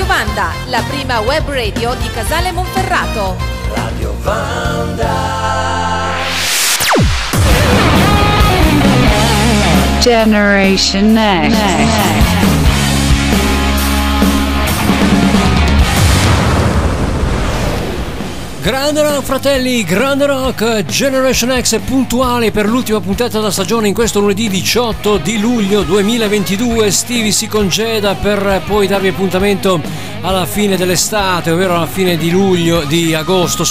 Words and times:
Radio 0.00 0.14
Vanda, 0.14 0.52
la 0.68 0.82
prima 0.88 1.20
web 1.20 1.46
radio 1.50 1.94
di 1.96 2.08
Casale 2.08 2.52
Monferrato. 2.52 3.36
Radio 3.74 4.16
Vanda. 4.22 5.12
Generation 10.00 11.12
Next. 11.12 11.58
Grande 18.62 19.00
rock 19.00 19.22
fratelli, 19.22 19.82
grande 19.84 20.26
rock, 20.26 20.84
Generation 20.84 21.58
X 21.62 21.80
puntuale 21.80 22.50
per 22.50 22.68
l'ultima 22.68 23.00
puntata 23.00 23.38
della 23.38 23.50
stagione 23.50 23.88
in 23.88 23.94
questo 23.94 24.20
lunedì 24.20 24.50
18 24.50 25.16
di 25.16 25.40
luglio 25.40 25.80
2022. 25.80 26.90
Stevie 26.90 27.30
si 27.30 27.46
congeda 27.46 28.16
per 28.16 28.60
poi 28.66 28.86
darvi 28.86 29.08
appuntamento 29.08 29.80
alla 30.20 30.44
fine 30.44 30.76
dell'estate, 30.76 31.50
ovvero 31.50 31.74
alla 31.74 31.86
fine 31.86 32.18
di 32.18 32.30
luglio, 32.30 32.82
di 32.84 33.14
agosto, 33.14 33.64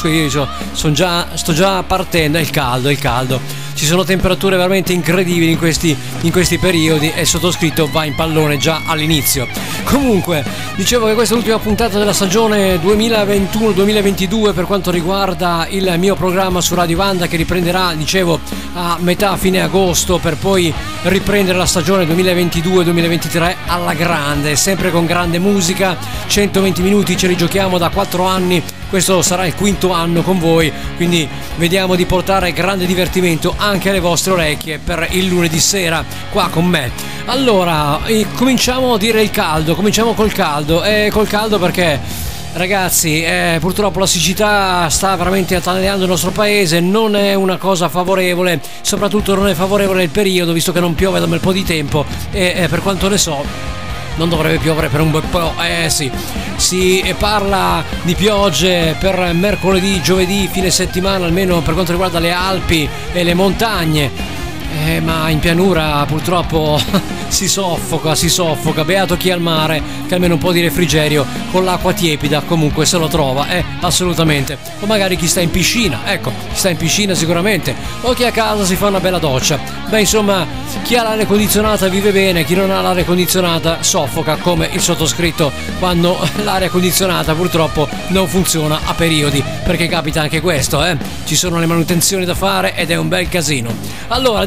già, 0.91 1.27
sto 1.35 1.53
già 1.53 1.83
partendo, 1.83 2.39
è 2.39 2.41
il 2.41 2.49
caldo, 2.49 2.89
è 2.89 2.91
il 2.91 2.99
caldo 2.99 3.67
ci 3.79 3.85
sono 3.85 4.03
temperature 4.03 4.57
veramente 4.57 4.91
incredibili 4.91 5.51
in 5.51 5.57
questi, 5.57 5.95
in 6.23 6.31
questi 6.33 6.57
periodi 6.57 7.13
e 7.15 7.23
sottoscritto 7.23 7.87
va 7.89 8.03
in 8.03 8.13
pallone 8.13 8.57
già 8.57 8.81
all'inizio. 8.85 9.47
Comunque, 9.85 10.43
dicevo 10.75 11.05
che 11.05 11.13
questa 11.13 11.33
è 11.33 11.37
l'ultima 11.37 11.59
puntata 11.59 11.97
della 11.97 12.11
stagione 12.11 12.75
2021-2022 12.75 14.53
per 14.53 14.65
quanto 14.65 14.91
riguarda 14.91 15.65
il 15.69 15.95
mio 15.97 16.15
programma 16.15 16.59
su 16.59 16.75
Radio 16.75 16.97
Vanda 16.97 17.27
che 17.27 17.37
riprenderà, 17.37 17.93
dicevo, 17.93 18.41
a 18.73 18.97
metà 18.99 19.37
fine 19.37 19.61
agosto 19.61 20.17
per 20.17 20.35
poi 20.35 20.73
riprendere 21.03 21.57
la 21.57 21.65
stagione 21.65 22.03
2022-2023 22.03 23.55
alla 23.67 23.93
grande, 23.93 24.57
sempre 24.57 24.91
con 24.91 25.05
grande 25.05 25.39
musica, 25.39 25.97
120 26.27 26.81
minuti 26.81 27.15
ce 27.15 27.27
li 27.27 27.37
giochiamo 27.37 27.77
da 27.77 27.87
4 27.87 28.25
anni 28.25 28.61
questo 28.89 29.21
sarà 29.21 29.45
il 29.45 29.55
quinto 29.55 29.91
anno 29.91 30.21
con 30.21 30.39
voi, 30.39 30.71
quindi 30.95 31.27
vediamo 31.57 31.95
di 31.95 32.05
portare 32.05 32.51
grande 32.51 32.85
divertimento 32.85 33.53
anche 33.55 33.89
alle 33.89 33.99
vostre 33.99 34.33
orecchie 34.33 34.79
per 34.79 35.07
il 35.11 35.27
lunedì 35.27 35.59
sera 35.59 36.03
qua 36.31 36.49
con 36.49 36.65
me. 36.65 36.91
Allora, 37.25 37.99
cominciamo 38.35 38.93
a 38.93 38.97
dire 38.97 39.21
il 39.21 39.29
caldo, 39.29 39.75
cominciamo 39.75 40.13
col 40.13 40.31
caldo, 40.31 40.83
e 40.83 41.09
col 41.11 41.27
caldo 41.27 41.59
perché 41.59 42.27
Ragazzi, 42.51 43.21
eh, 43.21 43.57
purtroppo 43.59 43.99
la 43.99 44.07
siccità 44.07 44.89
sta 44.89 45.15
veramente 45.15 45.55
attanagliando 45.55 46.05
il 46.05 46.09
nostro 46.09 46.31
paese, 46.31 46.79
non 46.79 47.15
è 47.15 47.35
una 47.35 47.57
cosa 47.57 47.89
favorevole, 47.89 48.59
soprattutto 48.81 49.35
non 49.35 49.47
è 49.47 49.53
favorevole 49.53 50.01
il 50.01 50.09
periodo, 50.09 50.51
visto 50.51 50.71
che 50.71 50.79
non 50.79 50.95
piove 50.95 51.19
da 51.19 51.25
un 51.25 51.31
bel 51.31 51.39
po' 51.39 51.51
di 51.51 51.63
tempo 51.63 52.05
e 52.31 52.53
eh, 52.55 52.67
per 52.67 52.81
quanto 52.81 53.07
ne 53.07 53.19
so 53.19 53.77
non 54.19 54.27
dovrebbe 54.27 54.57
piovere 54.57 54.89
per 54.89 54.99
un 54.99 55.11
bel 55.11 55.23
po'. 55.23 55.53
Eh 55.63 55.89
sì, 55.89 56.11
si 56.57 57.01
parla 57.17 57.81
di 58.03 58.15
piogge 58.15 58.97
per 58.99 59.31
mercoledì, 59.33 60.01
giovedì, 60.01 60.49
fine 60.51 60.69
settimana, 60.69 61.25
almeno 61.25 61.61
per 61.61 61.73
quanto 61.73 61.93
riguarda 61.93 62.19
le 62.19 62.33
Alpi 62.33 62.87
e 63.13 63.23
le 63.23 63.33
montagne. 63.33 64.37
Eh, 64.71 64.99
ma 65.01 65.29
in 65.29 65.39
pianura 65.39 66.05
purtroppo 66.05 66.79
si 67.27 67.47
soffoca, 67.47 68.15
si 68.15 68.29
soffoca. 68.29 68.83
Beato 68.83 69.17
chi 69.17 69.31
al 69.31 69.41
mare, 69.41 69.81
che 70.07 70.13
almeno 70.13 70.35
un 70.35 70.39
po' 70.39 70.51
di 70.51 70.61
refrigerio 70.61 71.25
con 71.51 71.63
l'acqua 71.63 71.93
tiepida 71.93 72.41
comunque 72.41 72.85
se 72.85 72.97
lo 72.97 73.07
trova, 73.07 73.47
eh, 73.49 73.63
assolutamente. 73.81 74.57
O 74.81 74.85
magari 74.85 75.15
chi 75.15 75.27
sta 75.27 75.41
in 75.41 75.49
piscina, 75.49 76.01
ecco, 76.05 76.31
chi 76.51 76.57
sta 76.57 76.69
in 76.69 76.77
piscina 76.77 77.13
sicuramente. 77.13 77.75
O 78.01 78.13
chi 78.13 78.25
a 78.25 78.31
casa 78.31 78.63
si 78.63 78.75
fa 78.75 78.87
una 78.87 78.99
bella 78.99 79.19
doccia. 79.19 79.59
Beh, 79.89 80.01
insomma, 80.01 80.45
chi 80.83 80.95
ha 80.95 81.03
l'aria 81.03 81.25
condizionata 81.25 81.87
vive 81.87 82.11
bene, 82.11 82.43
chi 82.43 82.55
non 82.55 82.69
ha 82.69 82.81
l'aria 82.81 83.03
condizionata 83.03 83.81
soffoca 83.81 84.35
come 84.37 84.69
il 84.71 84.81
sottoscritto 84.81 85.51
quando 85.79 86.17
l'aria 86.43 86.69
condizionata 86.69 87.33
purtroppo 87.33 87.87
non 88.07 88.27
funziona 88.27 88.81
a 88.85 88.93
periodi, 88.93 89.43
perché 89.63 89.87
capita 89.87 90.21
anche 90.21 90.41
questo, 90.41 90.83
eh. 90.85 90.97
Ci 91.25 91.35
sono 91.35 91.59
le 91.59 91.65
manutenzioni 91.65 92.25
da 92.25 92.35
fare 92.35 92.75
ed 92.75 92.91
è 92.91 92.95
un 92.95 93.07
bel 93.07 93.27
casino. 93.29 93.73
Allora, 94.07 94.45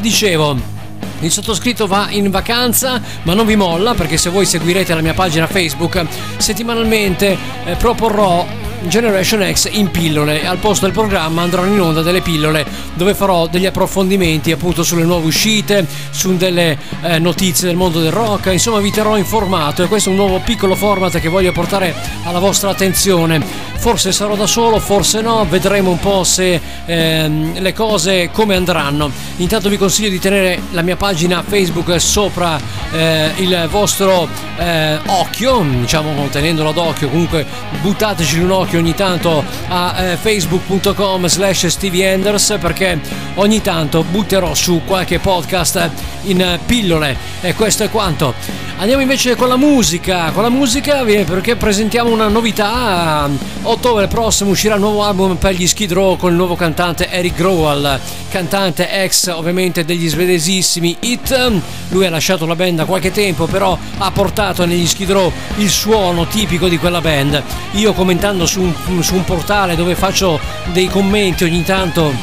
il 1.21 1.31
sottoscritto 1.31 1.87
va 1.87 2.07
in 2.11 2.29
vacanza, 2.29 3.01
ma 3.23 3.33
non 3.33 3.47
vi 3.47 3.55
molla 3.55 3.95
perché 3.95 4.17
se 4.17 4.29
voi 4.29 4.45
seguirete 4.45 4.93
la 4.93 5.01
mia 5.01 5.13
pagina 5.13 5.47
Facebook, 5.47 6.05
settimanalmente 6.37 7.35
eh, 7.65 7.75
proporrò 7.75 8.45
Generation 8.87 9.51
X 9.51 9.69
in 9.71 9.91
pillole. 9.91 10.45
Al 10.45 10.57
posto 10.57 10.85
del 10.85 10.93
programma 10.93 11.41
andranno 11.41 11.73
in 11.73 11.81
onda 11.81 12.01
delle 12.01 12.21
pillole 12.21 12.65
dove 12.93 13.13
farò 13.13 13.47
degli 13.47 13.65
approfondimenti 13.65 14.51
appunto 14.51 14.83
sulle 14.83 15.03
nuove 15.03 15.27
uscite, 15.27 15.85
su 16.09 16.35
delle 16.37 16.77
eh, 17.01 17.19
notizie 17.19 17.67
del 17.67 17.75
mondo 17.75 17.99
del 17.99 18.11
rock, 18.11 18.51
insomma 18.51 18.79
vi 18.79 18.91
terrò 18.91 19.17
informato 19.17 19.83
e 19.83 19.87
questo 19.87 20.09
è 20.09 20.11
un 20.11 20.17
nuovo 20.17 20.39
piccolo 20.39 20.75
format 20.75 21.19
che 21.19 21.29
voglio 21.29 21.51
portare 21.51 21.93
alla 22.23 22.39
vostra 22.39 22.69
attenzione. 22.69 23.71
Forse 23.83 24.13
sarò 24.13 24.35
da 24.35 24.47
solo, 24.47 24.79
forse 24.79 25.19
no, 25.19 25.45
vedremo 25.49 25.91
un 25.91 25.99
po' 25.99 26.23
se 26.23 26.59
ehm, 26.85 27.59
le 27.59 27.73
cose 27.73 28.29
come 28.31 28.55
andranno. 28.55 29.11
Intanto 29.37 29.67
vi 29.67 29.77
consiglio 29.77 30.09
di 30.09 30.19
tenere 30.19 30.61
la 30.71 30.81
mia 30.81 30.95
pagina 30.95 31.43
Facebook 31.45 31.99
sopra 31.99 32.57
eh, 32.93 33.31
il 33.37 33.67
vostro 33.69 34.27
eh, 34.57 34.99
occhio, 35.07 35.65
diciamo 35.81 36.27
tenendolo 36.31 36.71
d'occhio, 36.71 37.09
comunque 37.09 37.45
buttateci 37.81 38.39
un 38.39 38.51
occhio 38.51 38.72
ogni 38.77 38.95
tanto 38.95 39.43
a 39.67 40.03
eh, 40.03 40.17
facebook.com 40.17 41.27
slash 41.27 41.67
Stevie 41.67 42.13
Anders 42.13 42.57
perché 42.59 42.99
ogni 43.35 43.61
tanto 43.61 44.03
butterò 44.03 44.53
su 44.53 44.81
qualche 44.85 45.19
podcast 45.19 45.89
in 46.23 46.59
pillole 46.65 47.15
e 47.41 47.53
questo 47.53 47.83
è 47.83 47.89
quanto. 47.89 48.33
Andiamo 48.77 49.01
invece 49.01 49.35
con 49.35 49.47
la 49.47 49.55
musica, 49.55 50.31
con 50.31 50.43
la 50.43 50.49
musica 50.49 51.03
perché 51.03 51.55
presentiamo 51.55 52.09
una 52.09 52.27
novità. 52.27 53.29
Ottobre 53.61 54.07
prossimo 54.07 54.49
uscirà 54.49 54.73
il 54.75 54.81
nuovo 54.81 55.03
album 55.03 55.37
per 55.37 55.53
gli 55.53 55.67
Skid 55.67 55.93
Row 55.93 56.17
con 56.17 56.31
il 56.31 56.35
nuovo 56.35 56.55
cantante 56.55 57.09
Eric 57.09 57.35
Growal, 57.35 57.99
cantante 58.29 58.89
ex 58.89 59.27
ovviamente 59.27 59.85
degli 59.85 60.09
svedesissimi 60.09 60.97
Hit. 60.99 61.51
Lui 61.89 62.05
ha 62.05 62.09
lasciato 62.09 62.45
la 62.45 62.55
band 62.55 62.77
da 62.77 62.85
qualche 62.85 63.11
tempo, 63.11 63.45
però 63.45 63.77
ha 63.99 64.11
portato 64.11 64.65
negli 64.65 64.87
Skid 64.87 65.11
Row 65.11 65.31
il 65.57 65.69
suono 65.69 66.25
tipico 66.25 66.67
di 66.67 66.77
quella 66.77 66.99
band. 66.99 67.41
Io 67.73 67.93
commentando 67.93 68.45
su 68.45 68.62
un, 68.63 69.03
su 69.03 69.15
un 69.15 69.23
portale 69.23 69.75
dove 69.75 69.95
faccio 69.95 70.39
dei 70.71 70.87
commenti 70.87 71.43
ogni 71.43 71.63
tanto 71.63 72.13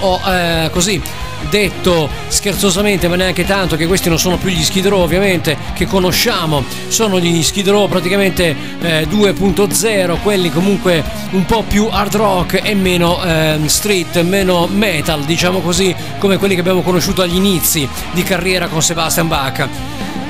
ho 0.00 0.20
eh, 0.26 0.68
così 0.72 1.00
detto 1.48 2.08
scherzosamente 2.28 3.08
ma 3.08 3.16
neanche 3.16 3.44
tanto 3.44 3.76
che 3.76 3.86
questi 3.86 4.08
non 4.08 4.18
sono 4.18 4.36
più 4.36 4.48
gli 4.50 4.62
Skid 4.62 4.86
Row 4.86 5.00
ovviamente 5.00 5.56
che 5.74 5.86
conosciamo. 5.86 6.64
Sono 6.88 7.18
gli 7.18 7.42
Skid 7.42 7.68
Row 7.68 7.88
praticamente 7.88 8.54
eh, 8.80 9.06
2.0 9.08 10.20
quelli 10.22 10.50
comunque 10.50 11.02
un 11.30 11.44
po' 11.44 11.62
più 11.62 11.88
hard 11.90 12.14
rock 12.14 12.60
e 12.62 12.74
meno 12.74 13.22
eh, 13.24 13.58
street 13.66 14.22
meno 14.22 14.66
metal 14.66 15.24
diciamo 15.24 15.60
così 15.60 15.94
come 16.18 16.36
quelli 16.36 16.54
che 16.54 16.60
abbiamo 16.60 16.82
conosciuto 16.82 17.22
agli 17.22 17.36
inizi 17.36 17.88
di 18.12 18.22
carriera 18.22 18.68
con 18.68 18.82
Sebastian 18.82 19.28
Bach 19.28 19.68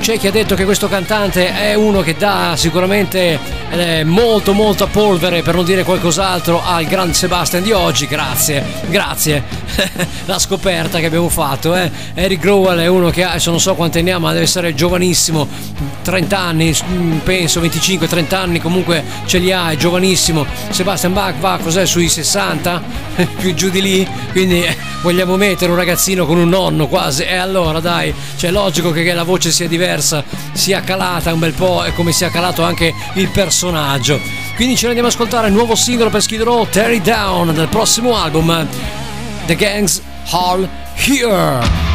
c'è 0.02 0.18
chi 0.18 0.26
ha 0.26 0.32
detto 0.32 0.56
che 0.56 0.64
questo 0.64 0.88
cantante 0.88 1.54
è 1.54 1.74
uno 1.74 2.00
che 2.00 2.16
dà 2.16 2.54
sicuramente 2.56 3.38
eh, 3.70 4.02
molto 4.02 4.52
molto 4.52 4.88
polvere 4.88 5.42
per 5.42 5.54
non 5.54 5.64
dire 5.64 5.84
qualcos'altro 5.84 6.60
al 6.60 6.86
Grand 6.86 7.14
Sebastian 7.14 7.62
di 7.62 7.70
oggi. 7.70 8.08
Grazie 8.08 8.82
grazie. 8.88 9.42
La 10.26 10.38
scoperta 10.38 10.98
che 10.98 11.06
abbiamo 11.06 11.28
fatto 11.28 11.74
eh. 11.74 11.90
Eric 12.14 12.40
Growell 12.40 12.80
è 12.80 12.86
uno 12.86 13.10
che 13.10 13.22
ha 13.22 13.30
adesso 13.30 13.50
non 13.50 13.60
so 13.60 13.74
quanti 13.74 14.02
ne 14.02 14.12
ha 14.12 14.18
ma 14.18 14.32
deve 14.32 14.44
essere 14.44 14.74
giovanissimo 14.74 15.48
30 16.02 16.38
anni 16.38 16.74
mm, 16.84 17.18
penso 17.18 17.60
25-30 17.60 18.34
anni 18.34 18.60
comunque 18.60 19.02
ce 19.26 19.38
li 19.38 19.52
ha 19.52 19.70
è 19.70 19.76
giovanissimo. 19.76 20.44
Sebastian 20.70 21.12
Bach 21.12 21.36
va 21.38 21.58
cos'è 21.62 21.86
sui 21.86 22.08
60 22.08 22.82
più 23.38 23.54
giù 23.54 23.70
di 23.70 23.80
lì? 23.80 24.08
Quindi 24.32 24.62
eh, 24.62 24.76
vogliamo 25.00 25.36
mettere 25.36 25.70
un 25.70 25.76
ragazzino 25.76 26.26
con 26.26 26.38
un 26.38 26.48
nonno 26.48 26.88
quasi? 26.88 27.22
E 27.22 27.36
allora 27.36 27.80
dai 27.80 28.12
cioè 28.36 28.50
logico 28.50 28.90
che 28.90 29.12
la 29.12 29.22
voce 29.22 29.50
sia 29.50 29.68
diversa 29.68 29.91
diversa 29.92 30.24
sia 30.52 30.80
calata 30.80 31.32
un 31.32 31.38
bel 31.38 31.52
po' 31.52 31.84
e 31.84 31.92
come 31.92 32.12
sia 32.12 32.30
calato 32.30 32.62
anche 32.62 32.94
il 33.14 33.28
personaggio. 33.28 34.18
Quindi 34.56 34.74
ce 34.74 34.82
ne 34.82 34.88
andiamo 34.88 35.08
ad 35.08 35.14
ascoltare 35.14 35.48
il 35.48 35.52
nuovo 35.52 35.74
singolo 35.74 36.10
per 36.10 36.22
Skid 36.22 36.42
Row, 36.42 36.66
Terry 36.68 37.00
Down, 37.00 37.52
del 37.52 37.68
prossimo 37.68 38.16
album, 38.16 38.66
The 39.46 39.54
Gangs 39.54 40.00
Hall 40.30 40.68
Here. 40.94 41.91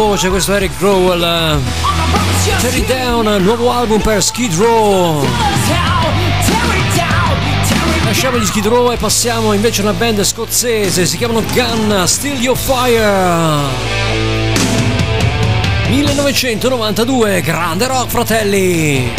Voce, 0.00 0.30
questo 0.30 0.54
Eric 0.54 0.78
Growell. 0.78 1.60
Terry 2.60 2.86
Down, 2.86 3.42
nuovo 3.42 3.70
album 3.70 4.00
per 4.00 4.22
Skid 4.22 4.54
Row. 4.54 5.26
Lasciamo 8.04 8.38
gli 8.38 8.46
Skid 8.46 8.66
Row 8.66 8.90
e 8.92 8.96
passiamo 8.96 9.52
invece 9.52 9.82
a 9.82 9.84
una 9.84 9.92
band 9.92 10.22
scozzese, 10.22 11.04
si 11.04 11.18
chiamano 11.18 11.42
Gun, 11.52 12.04
Still 12.06 12.40
Your 12.40 12.56
Fire. 12.56 13.68
1992, 15.88 17.42
grande 17.42 17.86
rock 17.86 18.08
fratelli! 18.08 19.12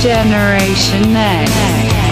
Generation 0.00 1.10
Next. 1.10 2.05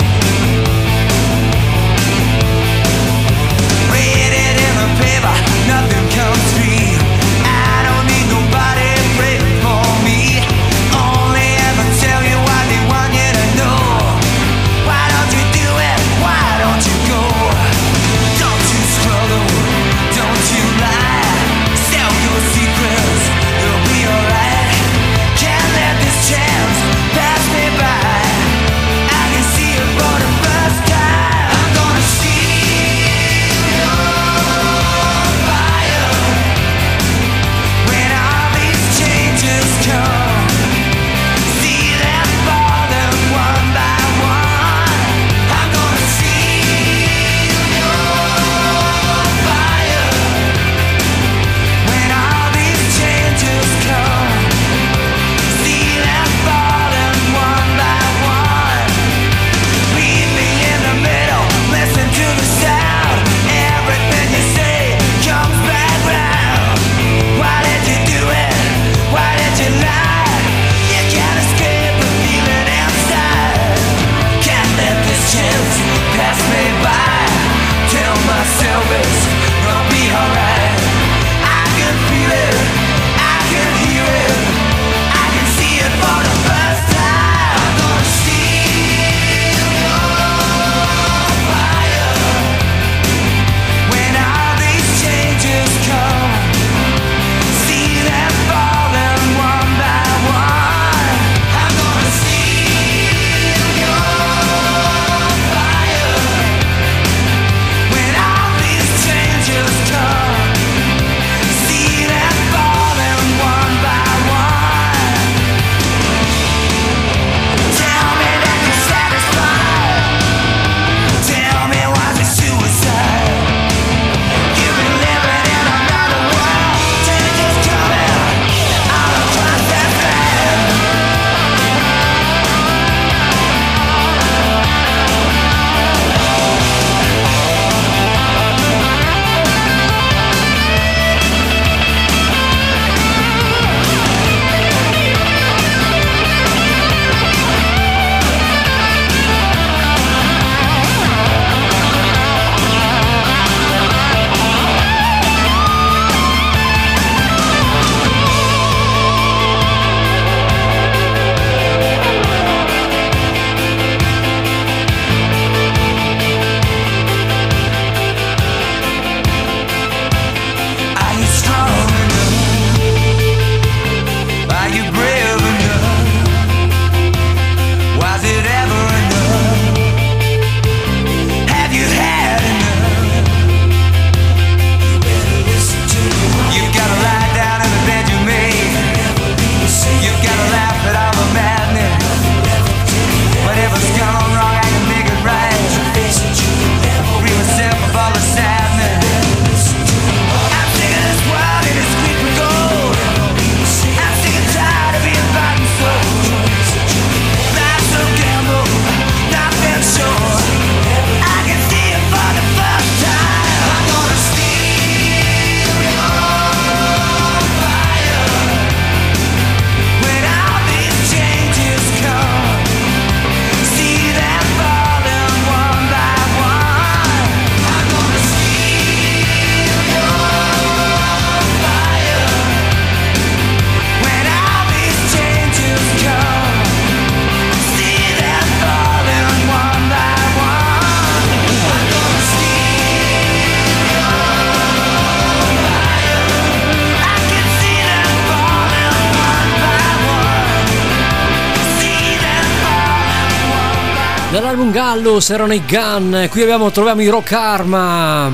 Gallus 255.14 255.30
erano 255.30 255.54
i 255.54 255.62
Gun, 255.64 256.26
qui 256.28 256.42
abbiamo, 256.42 256.72
troviamo 256.72 257.00
i 257.00 257.06
Rock 257.06 257.30
Arma. 257.30 258.32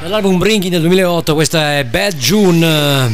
Dall'album 0.00 0.36
Bringing 0.36 0.72
del 0.72 0.80
2008 0.80 1.34
questa 1.34 1.78
è 1.78 1.84
Bad 1.84 2.14
June. 2.14 3.12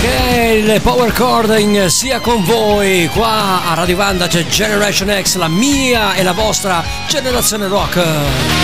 Che 0.00 0.64
il 0.64 0.80
power 0.80 1.12
chording 1.12 1.86
sia 1.86 2.18
con 2.18 2.42
voi 2.42 3.08
qua 3.12 3.62
a 3.64 3.74
Radio 3.74 3.94
Vanda 3.94 4.26
c'è 4.26 4.44
Generation 4.46 5.16
X 5.22 5.36
la 5.36 5.46
mia 5.46 6.14
e 6.14 6.24
la 6.24 6.32
vostra 6.32 6.82
generazione 7.06 7.68
rock 7.68 8.59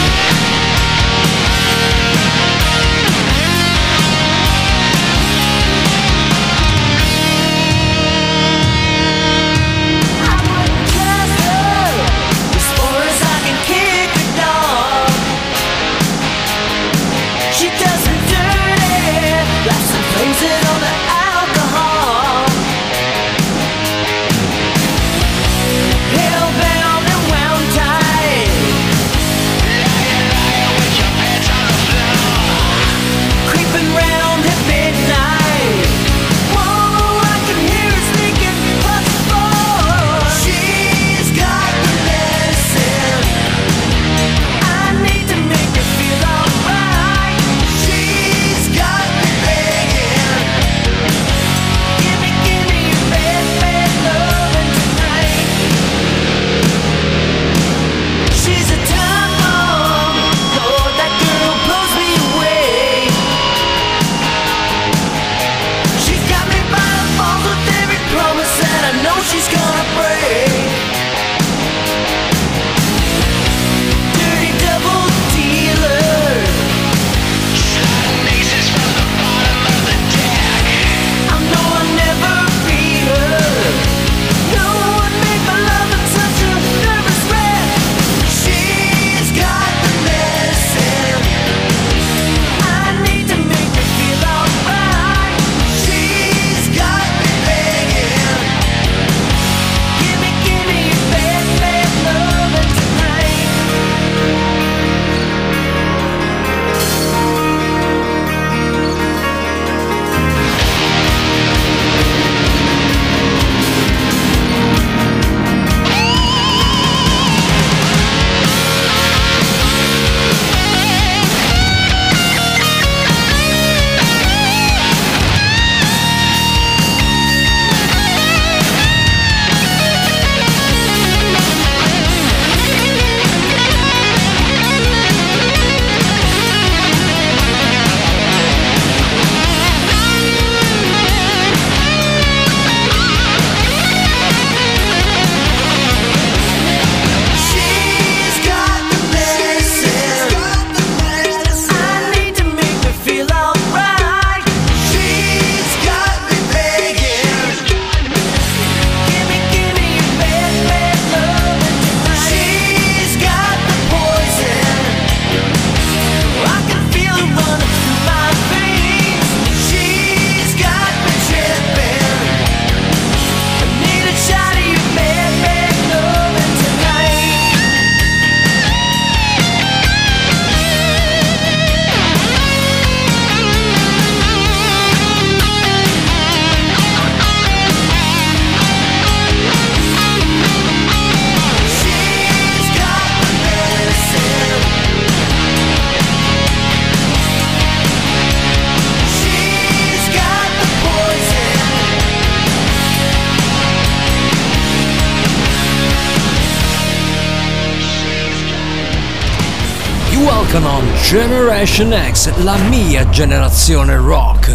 Generation 211.09 211.97
X, 212.11 212.37
la 212.39 212.57
mia 212.57 213.09
generazione 213.11 213.95
rock. 213.95 214.53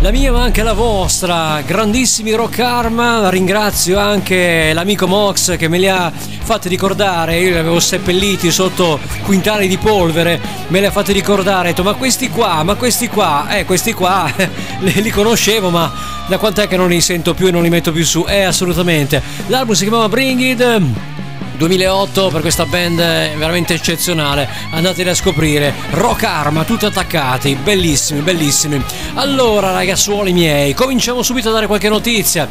La 0.00 0.10
mia 0.10 0.30
ma 0.30 0.42
anche 0.42 0.62
la 0.62 0.74
vostra, 0.74 1.62
grandissimi 1.62 2.32
rock 2.34 2.58
arma, 2.58 3.30
ringrazio 3.30 3.98
anche 3.98 4.74
l'amico 4.74 5.06
Mox 5.06 5.56
che 5.56 5.68
me 5.68 5.78
li 5.78 5.88
ha 5.88 6.12
fatti 6.12 6.68
ricordare, 6.68 7.38
io 7.38 7.48
li 7.48 7.56
avevo 7.56 7.80
seppelliti 7.80 8.50
sotto 8.50 9.00
quintali 9.24 9.68
di 9.68 9.78
polvere, 9.78 10.38
me 10.68 10.80
li 10.80 10.84
ha 10.84 10.90
fatti 10.90 11.14
ricordare, 11.14 11.68
ho 11.68 11.70
detto 11.70 11.82
ma 11.82 11.94
questi 11.94 12.28
qua, 12.28 12.62
ma 12.62 12.74
questi 12.74 13.08
qua, 13.08 13.48
eh 13.56 13.64
questi 13.64 13.94
qua 13.94 14.30
li, 14.80 15.00
li 15.00 15.10
conoscevo 15.10 15.70
ma 15.70 15.90
da 16.26 16.36
quant'è 16.36 16.68
che 16.68 16.76
non 16.76 16.90
li 16.90 17.00
sento 17.00 17.32
più 17.32 17.46
e 17.46 17.50
non 17.50 17.62
li 17.62 17.70
metto 17.70 17.90
più 17.90 18.04
su? 18.04 18.22
Eh 18.28 18.42
assolutamente, 18.42 19.22
l'album 19.46 19.74
si 19.74 19.84
chiamava 19.84 20.10
Bring 20.10 20.40
It 20.40 21.15
2008 21.56 22.28
per 22.28 22.40
questa 22.40 22.64
band 22.64 22.96
veramente 22.98 23.74
eccezionale. 23.74 24.48
Andateli 24.70 25.08
a 25.08 25.14
scoprire. 25.14 25.74
Rock 25.90 26.24
Arma, 26.24 26.64
tutti 26.64 26.84
attaccati, 26.84 27.54
bellissimi, 27.54 28.20
bellissimi. 28.20 28.82
Allora, 29.14 29.72
ragazzuoli 29.72 30.32
miei, 30.32 30.74
cominciamo 30.74 31.22
subito 31.22 31.48
a 31.48 31.52
dare 31.52 31.66
qualche 31.66 31.88
notizia. 31.88 32.48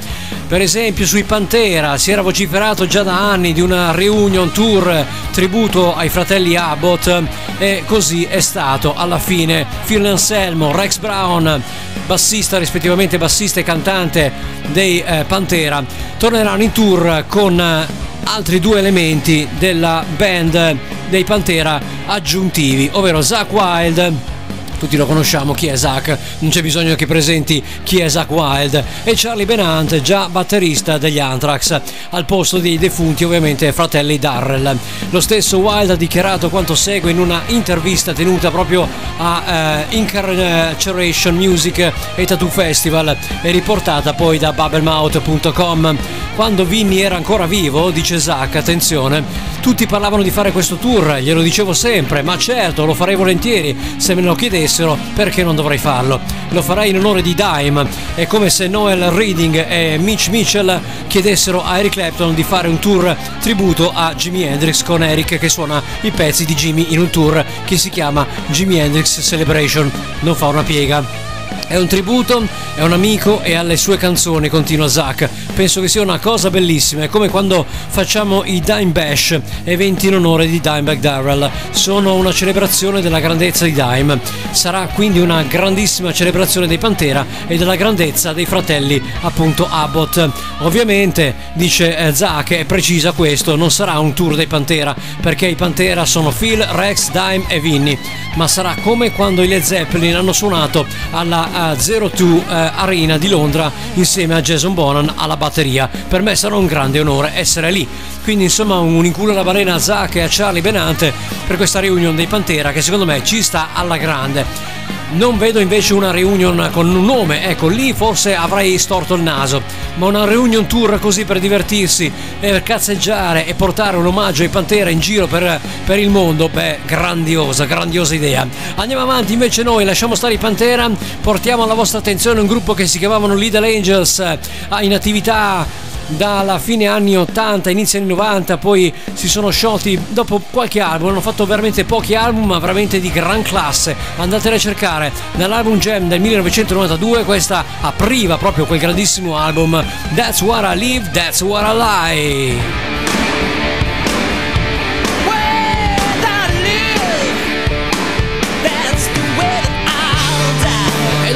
Per 0.48 0.62
esempio, 0.62 1.06
sui 1.06 1.24
Pantera 1.24 1.98
si 1.98 2.12
era 2.12 2.22
vociferato 2.22 2.86
già 2.86 3.04
da 3.04 3.32
anni 3.32 3.54
di 3.54 3.62
una 3.62 3.92
reunion 3.92 4.52
tour 4.52 5.06
tributo 5.32 5.96
ai 5.96 6.10
fratelli 6.10 6.56
Abbott 6.56 7.24
e 7.58 7.84
così 7.86 8.26
è 8.26 8.40
stato 8.40 8.94
alla 8.96 9.20
fine. 9.20 9.66
Phil 9.86 10.06
Anselmo, 10.06 10.72
Rex 10.72 10.98
Brown, 10.98 11.62
bassista 12.06 12.58
rispettivamente 12.58 13.18
bassista 13.18 13.60
e 13.60 13.64
cantante 13.64 14.32
dei 14.68 15.02
eh, 15.02 15.26
Pantera, 15.28 15.84
torneranno 16.18 16.64
in 16.64 16.72
tour 16.72 17.26
con 17.28 18.04
altri 18.26 18.60
due 18.60 18.80
elementi 18.80 19.48
della 19.58 20.04
band 20.16 20.78
dei 21.10 21.24
Pantera 21.24 21.82
aggiuntivi, 22.06 22.90
ovvero 22.94 23.22
Zach 23.22 23.52
Wild 23.52 24.34
tutti 24.78 24.98
lo 24.98 25.06
conosciamo 25.06 25.54
chi 25.54 25.68
è 25.68 25.76
Zach, 25.76 26.18
non 26.40 26.52
c'è 26.52 26.62
bisogno 26.62 26.96
che 26.96 27.08
presenti 27.08 27.64
chi 27.84 28.00
è 28.00 28.10
Zach 28.10 28.30
Wild 28.30 28.84
e 29.04 29.14
Charlie 29.16 29.46
Benant, 29.46 30.02
già 30.02 30.28
batterista 30.30 30.98
degli 30.98 31.20
Anthrax, 31.20 31.82
al 32.10 32.26
posto 32.26 32.60
dei 32.60 32.78
defunti 32.78 33.24
ovviamente 33.24 33.72
fratelli 33.72 34.20
Darrell. 34.20 34.78
Lo 35.10 35.22
stesso 35.22 35.60
Wild 35.60 35.92
ha 35.92 35.96
dichiarato 35.96 36.50
quanto 36.50 36.76
segue 36.76 37.12
in 37.12 37.20
una 37.20 37.44
intervista 37.48 38.14
tenuta 38.14 38.52
proprio 38.52 38.88
a 39.18 39.86
uh, 39.90 39.96
Incarceration 39.96 41.36
Music 41.36 41.92
e 42.16 42.26
Tattoo 42.26 42.50
Festival 42.50 43.18
e 43.42 43.52
riportata 43.52 44.14
poi 44.14 44.38
da 44.38 44.52
bubblemouth.com. 44.52 45.98
Quando 46.36 46.66
Vinny 46.66 47.00
era 47.00 47.16
ancora 47.16 47.46
vivo, 47.46 47.92
dice 47.92 48.20
Zach, 48.20 48.56
attenzione, 48.58 49.24
tutti 49.62 49.88
parlavano 49.88 50.22
di 50.22 50.32
fare 50.32 50.52
questo 50.52 50.76
tour, 50.76 51.16
glielo 51.20 51.42
dicevo 51.42 51.72
sempre, 51.72 52.24
ma 52.24 52.38
certo 52.38 52.84
lo 52.84 52.94
farei 52.94 53.16
volentieri, 53.16 53.74
se 53.96 54.16
me 54.16 54.22
lo 54.22 54.36
chiedessero 54.36 54.98
perché 55.14 55.44
non 55.46 55.56
dovrei 55.56 55.78
farlo. 55.78 56.20
Lo 56.50 56.62
farei 56.62 56.90
in 56.90 56.98
onore 56.98 57.22
di 57.22 57.34
Dime, 57.34 57.88
è 58.16 58.28
come 58.28 58.50
se 58.50 58.68
Noel 58.68 59.12
Reading 59.12 59.66
e 59.66 59.98
Mitch 59.98 60.28
Mitchell 60.28 60.78
chiedessero 61.08 61.64
a 61.64 61.80
Eric 61.80 61.94
Clapton 61.94 62.36
di 62.36 62.44
fare 62.44 62.68
un 62.68 62.80
tour 62.80 63.16
tributo 63.40 63.94
a 63.94 64.14
Jimi 64.14 64.44
Hendrix 64.44 64.84
con 64.84 65.04
Eric 65.04 65.40
che 65.40 65.48
suona 65.48 65.82
i 66.02 66.12
pezzi 66.12 66.44
di 66.44 66.54
Jimmy 66.54 66.88
in 66.90 67.00
un 67.00 67.10
tour 67.10 67.44
che 67.64 67.78
si 67.78 67.90
chiama 67.90 68.28
Jimi 68.48 68.78
Hendrix 68.78 69.22
Celebration. 69.22 69.90
Non 70.20 70.36
fa 70.36 70.48
una 70.48 70.64
piega. 70.64 71.25
È 71.68 71.78
un 71.78 71.88
tributo, 71.88 72.46
è 72.76 72.84
un 72.84 72.94
amico 72.94 73.42
e 73.42 73.56
alle 73.56 73.76
sue 73.76 73.98
canzoni, 73.98 74.50
continua 74.50 74.88
Zach. 74.88 75.28
Penso 75.56 75.82
che 75.82 75.88
sia 75.88 76.02
una 76.02 76.20
cosa 76.20 76.52
bellissima, 76.52 77.04
è 77.04 77.10
come 77.10 77.28
quando 77.28 77.66
facciamo 77.68 78.44
i 78.46 78.62
Dime 78.62 78.92
Bash, 78.92 79.40
eventi 79.64 80.08
in 80.08 80.16
onore 80.16 80.46
di 80.46 80.62
Dimebag 80.62 81.00
Darrell. 81.00 81.50
Sono 81.72 82.14
una 82.16 82.32
celebrazione 82.32 83.02
della 83.02 83.20
grandezza 83.20 83.66
di 83.66 83.74
Dime. 83.74 84.20
Sarà 84.52 84.88
quindi 84.94 85.20
una 85.20 85.42
grandissima 85.42 86.14
celebrazione 86.14 86.68
dei 86.68 86.78
Pantera 86.78 87.26
e 87.48 87.58
della 87.58 87.76
grandezza 87.76 88.32
dei 88.32 88.46
fratelli 88.46 89.02
appunto 89.22 89.68
Abbott. 89.68 90.30
Ovviamente, 90.60 91.34
dice 91.54 91.98
eh, 91.98 92.14
Zach, 92.14 92.52
è 92.54 92.66
precisa 92.66 93.12
questo, 93.12 93.56
non 93.56 93.72
sarà 93.72 93.98
un 93.98 94.14
tour 94.14 94.36
dei 94.36 94.48
Pantera, 94.48 94.96
perché 95.20 95.48
i 95.48 95.56
Pantera 95.56 96.06
sono 96.06 96.30
Phil, 96.30 96.62
Rex, 96.62 97.10
Dime 97.10 97.46
e 97.48 97.60
Vinny, 97.60 97.98
ma 98.36 98.48
sarà 98.48 98.76
come 98.84 99.12
quando 99.12 99.42
i 99.42 99.48
Led 99.48 99.64
Zeppelin 99.64 100.16
hanno 100.16 100.34
suonato 100.34 100.86
alla 101.12 101.55
uh, 101.56 101.78
Zero 101.78 102.10
Two 102.10 102.36
uh, 102.38 102.44
Arena 102.48 103.18
di 103.18 103.30
Londra 103.30 103.72
insieme 103.94 104.36
a 104.36 104.42
Jason 104.42 104.74
Bonan 104.74 105.14
alla 105.16 105.38
batteria. 105.38 105.90
Per 106.08 106.22
me 106.22 106.36
sarà 106.36 106.56
un 106.56 106.66
grande 106.66 107.00
onore 107.00 107.32
essere 107.36 107.72
lì. 107.72 107.88
Quindi 108.24 108.46
insomma 108.46 108.80
un 108.80 109.06
inculo 109.06 109.32
alla 109.32 109.44
balena 109.44 109.76
a 109.76 109.80
Zach 109.80 110.16
e 110.16 110.22
a 110.22 110.28
Charlie 110.30 110.62
Benante 110.62 111.14
per 111.48 111.58
questa 111.58 111.80
reunion 111.80 112.16
dei 112.16 112.28
Pantera 112.28 112.72
che 112.72 112.82
secondo 112.82 113.06
me 113.06 113.24
ci 113.24 113.42
sta 113.42 113.70
alla 113.74 113.98
grande. 113.98 114.95
Non 115.12 115.38
vedo 115.38 115.60
invece 115.60 115.94
una 115.94 116.10
reunion 116.12 116.70
con 116.72 116.94
un 116.94 117.06
nome, 117.06 117.48
ecco 117.48 117.68
lì 117.68 117.94
forse 117.94 118.36
avrei 118.36 118.78
storto 118.80 119.14
il 119.14 119.22
naso, 119.22 119.62
ma 119.96 120.08
una 120.08 120.26
reunion 120.26 120.66
tour 120.66 121.00
così 121.00 121.26
per 121.26 121.40
divertirsi, 121.40 122.12
per 122.40 122.64
cazzeggiare 122.64 123.46
e 123.46 123.54
portare 123.54 123.98
un 123.98 124.08
omaggio 124.08 124.42
ai 124.42 124.50
Pantera 124.50 124.90
in 124.90 125.00
giro 125.00 125.28
per, 125.28 125.62
per 125.86 126.00
il 126.00 126.10
mondo, 126.10 126.50
beh, 126.50 126.80
grandiosa, 126.86 127.66
grandiosa 127.66 128.16
idea. 128.16 128.48
Andiamo 128.76 129.04
avanti 129.04 129.34
invece 129.34 129.62
noi, 129.62 129.86
lasciamo 129.86 130.16
stare 130.16 130.34
i 130.34 130.38
Pantera, 130.38 130.90
portiamo 131.22 131.64
alla 131.64 131.76
vostra 131.76 132.00
attenzione 132.00 132.42
un 132.42 132.48
gruppo 132.48 132.74
che 132.74 132.88
si 132.88 132.98
chiamavano 132.98 133.36
Little 133.36 133.74
Angels, 133.74 134.20
eh, 134.20 134.40
in 134.82 134.94
attività 134.94 135.66
dalla 136.08 136.60
fine 136.60 136.88
anni 136.88 137.18
80, 137.18 137.70
inizio 137.70 138.00
anni 138.00 138.10
90, 138.10 138.58
poi 138.58 138.94
si 139.14 139.28
sono 139.28 139.50
sciolti 139.50 140.00
dopo 140.10 140.42
qualche 140.52 140.80
album, 140.80 141.10
hanno 141.10 141.22
fatto 141.22 141.46
veramente 141.46 141.86
pochi 141.86 142.16
album, 142.16 142.46
ma 142.46 142.60
veramente 142.60 143.00
di 143.00 143.12
gran 143.12 143.42
classe. 143.42 143.96
Andatele 144.18 144.56
a 144.56 144.60
cercare 144.60 145.12
nell'album 145.34 145.78
Jam 145.78 146.08
del 146.08 146.22
1992, 146.22 147.24
questa 147.24 147.64
apriva 147.82 148.38
proprio 148.38 148.66
quel 148.66 148.80
grandissimo 148.80 149.38
album 149.38 149.84
That's 150.16 150.42
What 150.42 150.76
I 150.76 150.78
Live, 150.78 151.10
That's 151.12 151.42
What 151.42 151.64
I 151.64 151.78
Lie. 151.78 153.04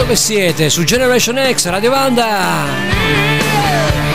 dove 0.10 0.22
siete? 0.22 0.72
Su 0.72 0.84
Generation 0.86 1.40
X, 1.54 1.68
Radio 1.68 1.92
Banda! 1.92 4.09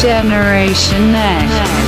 Generation 0.00 1.14
X. 1.14 1.87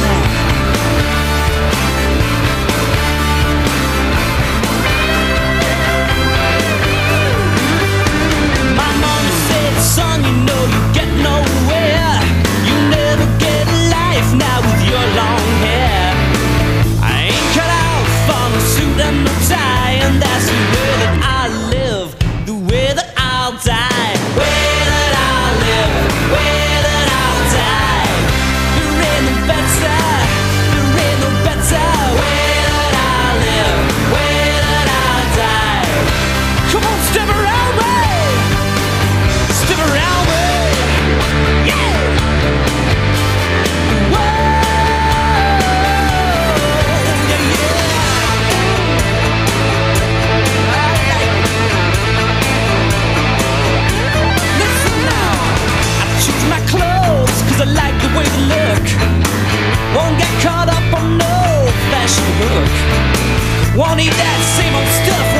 flash 62.10 63.72
in. 63.72 63.78
Won't 63.78 64.00
eat 64.00 64.12
that 64.12 64.40
same 64.56 64.74
old 64.74 64.88
stuff. 65.04 65.39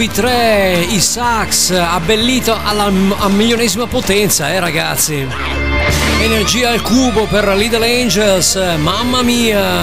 Con 0.00 0.06
Lemon 0.06 0.06
B3, 0.06 0.92
i 0.92 1.00
sax, 1.00 1.70
abbellito 1.70 2.58
alla 2.62 2.90
milionesima 3.28 3.86
potenza, 3.86 4.50
eh 4.52 4.60
ragazzi. 4.60 5.26
Energia 6.20 6.70
al 6.70 6.80
cubo 6.80 7.26
per 7.26 7.48
Little 7.48 8.00
Angels, 8.00 8.54
mamma 8.78 9.22
mia. 9.22 9.80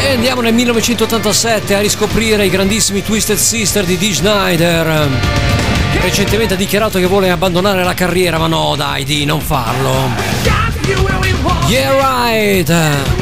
E 0.00 0.12
andiamo 0.14 0.40
nel 0.40 0.54
1987 0.54 1.74
a 1.74 1.80
riscoprire 1.80 2.46
i 2.46 2.50
grandissimi 2.50 3.02
Twisted 3.02 3.36
Sister 3.36 3.84
di 3.84 3.98
Dee 3.98 4.14
Schneider. 4.14 5.08
Recentemente 6.00 6.54
ha 6.54 6.56
dichiarato 6.56 6.98
che 6.98 7.06
vuole 7.06 7.30
abbandonare 7.30 7.84
la 7.84 7.94
carriera, 7.94 8.38
ma 8.38 8.46
no, 8.46 8.74
dai, 8.76 9.04
di 9.04 9.24
non 9.24 9.40
farlo. 9.40 10.10
Yeah, 11.68 11.92
right. 11.92 13.21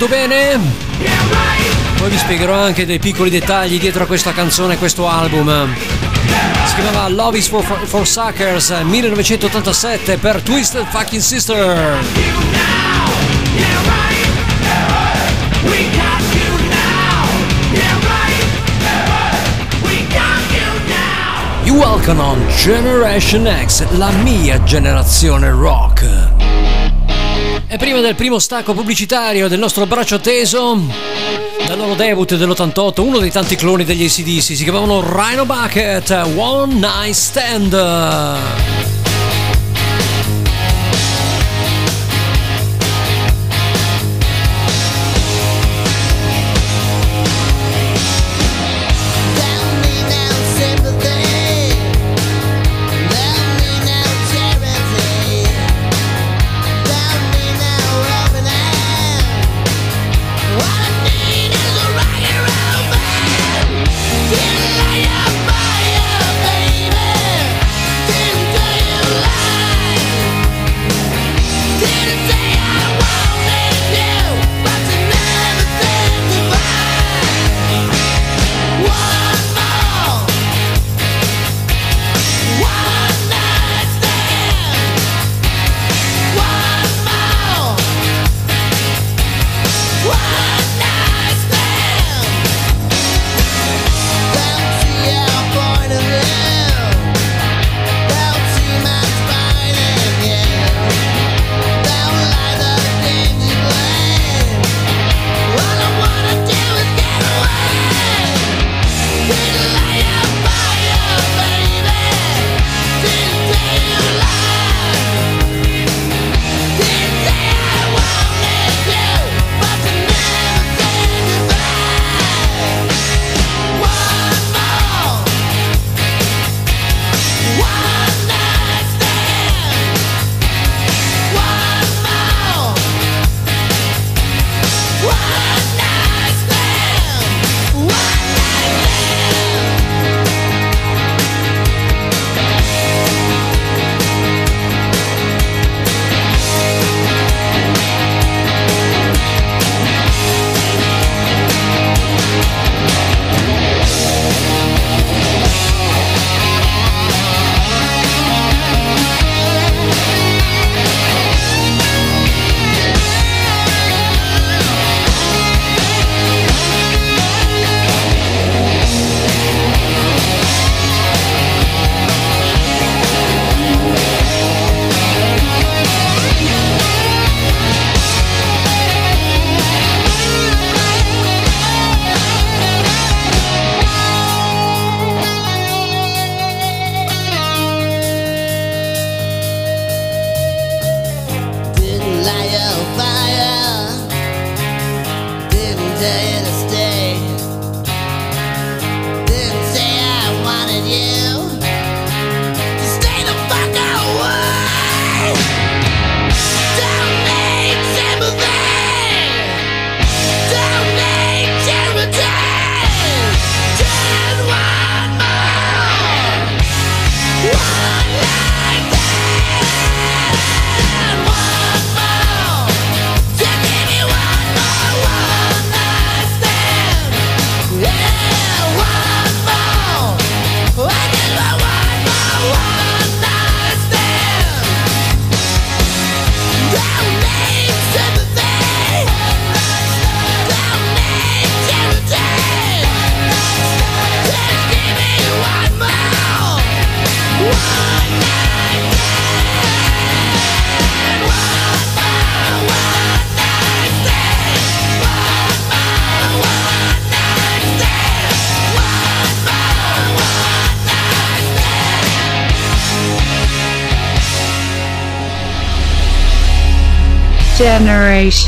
Tutto 0.00 0.14
bene? 0.14 0.58
Poi 1.98 2.08
vi 2.08 2.16
spiegherò 2.16 2.54
anche 2.54 2.86
dei 2.86 2.98
piccoli 2.98 3.28
dettagli 3.28 3.78
dietro 3.78 4.04
a 4.04 4.06
questa 4.06 4.32
canzone, 4.32 4.74
a 4.74 4.76
questo 4.78 5.06
album. 5.06 5.68
Si 6.64 6.74
chiamava 6.74 7.06
Love 7.10 7.36
is 7.36 7.48
for, 7.48 7.62
for 7.62 8.06
Suckers 8.06 8.70
1987 8.70 10.16
per 10.16 10.40
Twisted 10.40 10.86
Fucking 10.88 11.20
Sister. 11.20 11.98
You 21.64 21.76
welcome 21.76 22.20
on 22.20 22.42
Generation 22.56 23.46
X, 23.66 23.86
la 23.90 24.10
mia 24.22 24.62
generazione 24.62 25.50
rock. 25.50 26.29
E 27.72 27.76
prima 27.76 28.00
del 28.00 28.16
primo 28.16 28.40
stacco 28.40 28.74
pubblicitario 28.74 29.46
del 29.46 29.60
nostro 29.60 29.86
braccio 29.86 30.18
teso, 30.18 30.76
dal 31.68 31.78
loro 31.78 31.94
debut 31.94 32.34
dell'88, 32.34 33.00
uno 33.00 33.18
dei 33.18 33.30
tanti 33.30 33.54
cloni 33.54 33.84
degli 33.84 34.04
ACDC, 34.04 34.42
si 34.42 34.64
chiamavano 34.64 35.00
Rhino 35.00 35.46
Bucket 35.46 36.10
One 36.34 36.74
Night 36.74 37.14
Stand. 37.14 38.79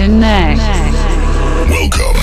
Generation 0.03 0.51
X. 0.51 1.71
Welcome. 1.71 2.19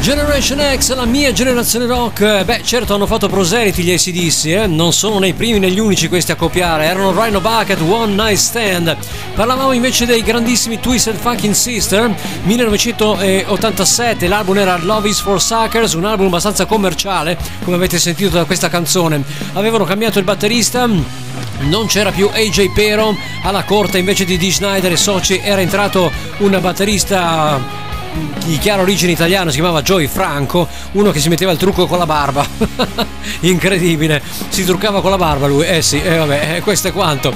Generation 0.00 0.60
X, 0.78 0.94
la 0.94 1.04
mia 1.04 1.32
generazione 1.32 1.86
rock. 1.86 2.44
Beh, 2.44 2.62
certo 2.62 2.94
hanno 2.94 3.06
fatto 3.08 3.28
proseliti 3.28 3.82
gli 3.82 3.92
ACDC, 3.92 4.44
eh? 4.44 4.66
non 4.68 4.92
sono 4.92 5.18
nei 5.18 5.32
primi 5.32 5.58
né 5.58 5.68
gli 5.68 5.80
unici 5.80 6.06
questi 6.06 6.30
a 6.30 6.36
copiare. 6.36 6.84
Erano 6.84 7.10
Rhino 7.10 7.40
Bucket, 7.40 7.80
One 7.80 8.14
Night 8.14 8.38
Stand. 8.38 8.96
Parlavamo 9.34 9.72
invece 9.72 10.06
dei 10.06 10.22
grandissimi 10.22 10.78
Twisted 10.78 11.16
Fucking 11.16 11.54
Sister, 11.54 12.14
1987. 12.44 14.28
L'album 14.28 14.58
era 14.58 14.78
Love 14.80 15.08
is 15.08 15.18
for 15.18 15.42
Suckers, 15.42 15.94
un 15.94 16.04
album 16.04 16.26
abbastanza 16.26 16.66
commerciale, 16.66 17.36
come 17.64 17.74
avete 17.74 17.98
sentito 17.98 18.36
da 18.36 18.44
questa 18.44 18.68
canzone. 18.68 19.24
Avevano 19.54 19.82
cambiato 19.82 20.20
il 20.20 20.24
batterista. 20.24 21.15
Non 21.60 21.86
c'era 21.86 22.10
più 22.10 22.28
AJ 22.32 22.72
Pero 22.72 23.16
alla 23.42 23.64
corte 23.64 23.98
invece 23.98 24.24
di 24.24 24.36
Dee 24.36 24.52
Schneider 24.52 24.92
e 24.92 24.96
soci 24.96 25.40
era 25.42 25.60
entrato 25.60 26.10
un 26.38 26.58
batterista 26.60 27.84
di 28.44 28.58
chiara 28.58 28.82
origine 28.82 29.12
italiana, 29.12 29.50
si 29.50 29.56
chiamava 29.56 29.82
Joey 29.82 30.06
Franco, 30.06 30.66
uno 30.92 31.10
che 31.10 31.20
si 31.20 31.28
metteva 31.28 31.52
il 31.52 31.58
trucco 31.58 31.86
con 31.86 31.98
la 31.98 32.06
barba. 32.06 32.46
Incredibile, 33.40 34.22
si 34.48 34.64
truccava 34.64 35.00
con 35.00 35.10
la 35.10 35.16
barba 35.16 35.46
lui. 35.46 35.66
Eh 35.66 35.82
sì, 35.82 36.00
eh 36.00 36.16
vabbè, 36.16 36.56
eh, 36.56 36.60
questo 36.60 36.88
è 36.88 36.92
quanto. 36.92 37.34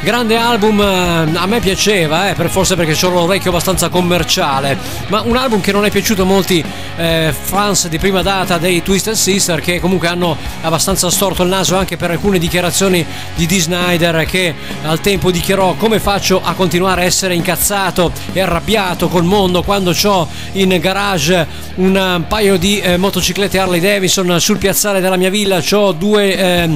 Grande 0.00 0.36
album, 0.36 0.80
eh, 0.80 1.36
a 1.36 1.46
me 1.46 1.60
piaceva, 1.60 2.30
eh, 2.30 2.48
forse 2.48 2.76
perché 2.76 3.06
ho 3.06 3.10
l'orecchio 3.10 3.50
abbastanza 3.50 3.88
commerciale, 3.88 4.76
ma 5.08 5.20
un 5.22 5.36
album 5.36 5.60
che 5.60 5.72
non 5.72 5.84
è 5.84 5.90
piaciuto 5.90 6.22
a 6.22 6.24
molti 6.24 6.64
eh, 6.96 7.34
fans 7.38 7.88
di 7.88 7.98
prima 7.98 8.22
data 8.22 8.58
dei 8.58 8.82
Twisted 8.82 9.14
Sister 9.14 9.60
che 9.60 9.80
comunque 9.80 10.08
hanno 10.08 10.36
abbastanza 10.62 11.10
storto 11.10 11.42
il 11.42 11.48
naso 11.48 11.76
anche 11.76 11.96
per 11.96 12.10
alcune 12.10 12.38
dichiarazioni 12.38 13.04
di 13.34 13.46
Dee 13.46 13.60
Snyder 13.60 14.24
che 14.24 14.54
al 14.84 15.00
tempo 15.00 15.30
dichiarò 15.30 15.74
come 15.74 16.00
faccio 16.00 16.40
a 16.42 16.54
continuare 16.54 17.02
a 17.02 17.04
essere 17.04 17.34
incazzato 17.34 18.12
e 18.32 18.40
arrabbiato 18.40 19.08
col 19.08 19.24
mondo 19.24 19.62
quando 19.62 19.94
ho 20.02 20.28
in 20.52 20.76
garage 20.80 21.46
un 21.76 22.24
paio 22.28 22.56
di 22.56 22.80
eh, 22.80 22.96
motociclette 22.96 23.58
Harley 23.58 23.80
Davidson 23.80 24.40
sul 24.40 24.58
piazzale 24.58 25.00
della 25.00 25.16
mia 25.16 25.30
villa, 25.30 25.62
ho 25.72 25.92
due 25.92 26.36
eh, 26.36 26.70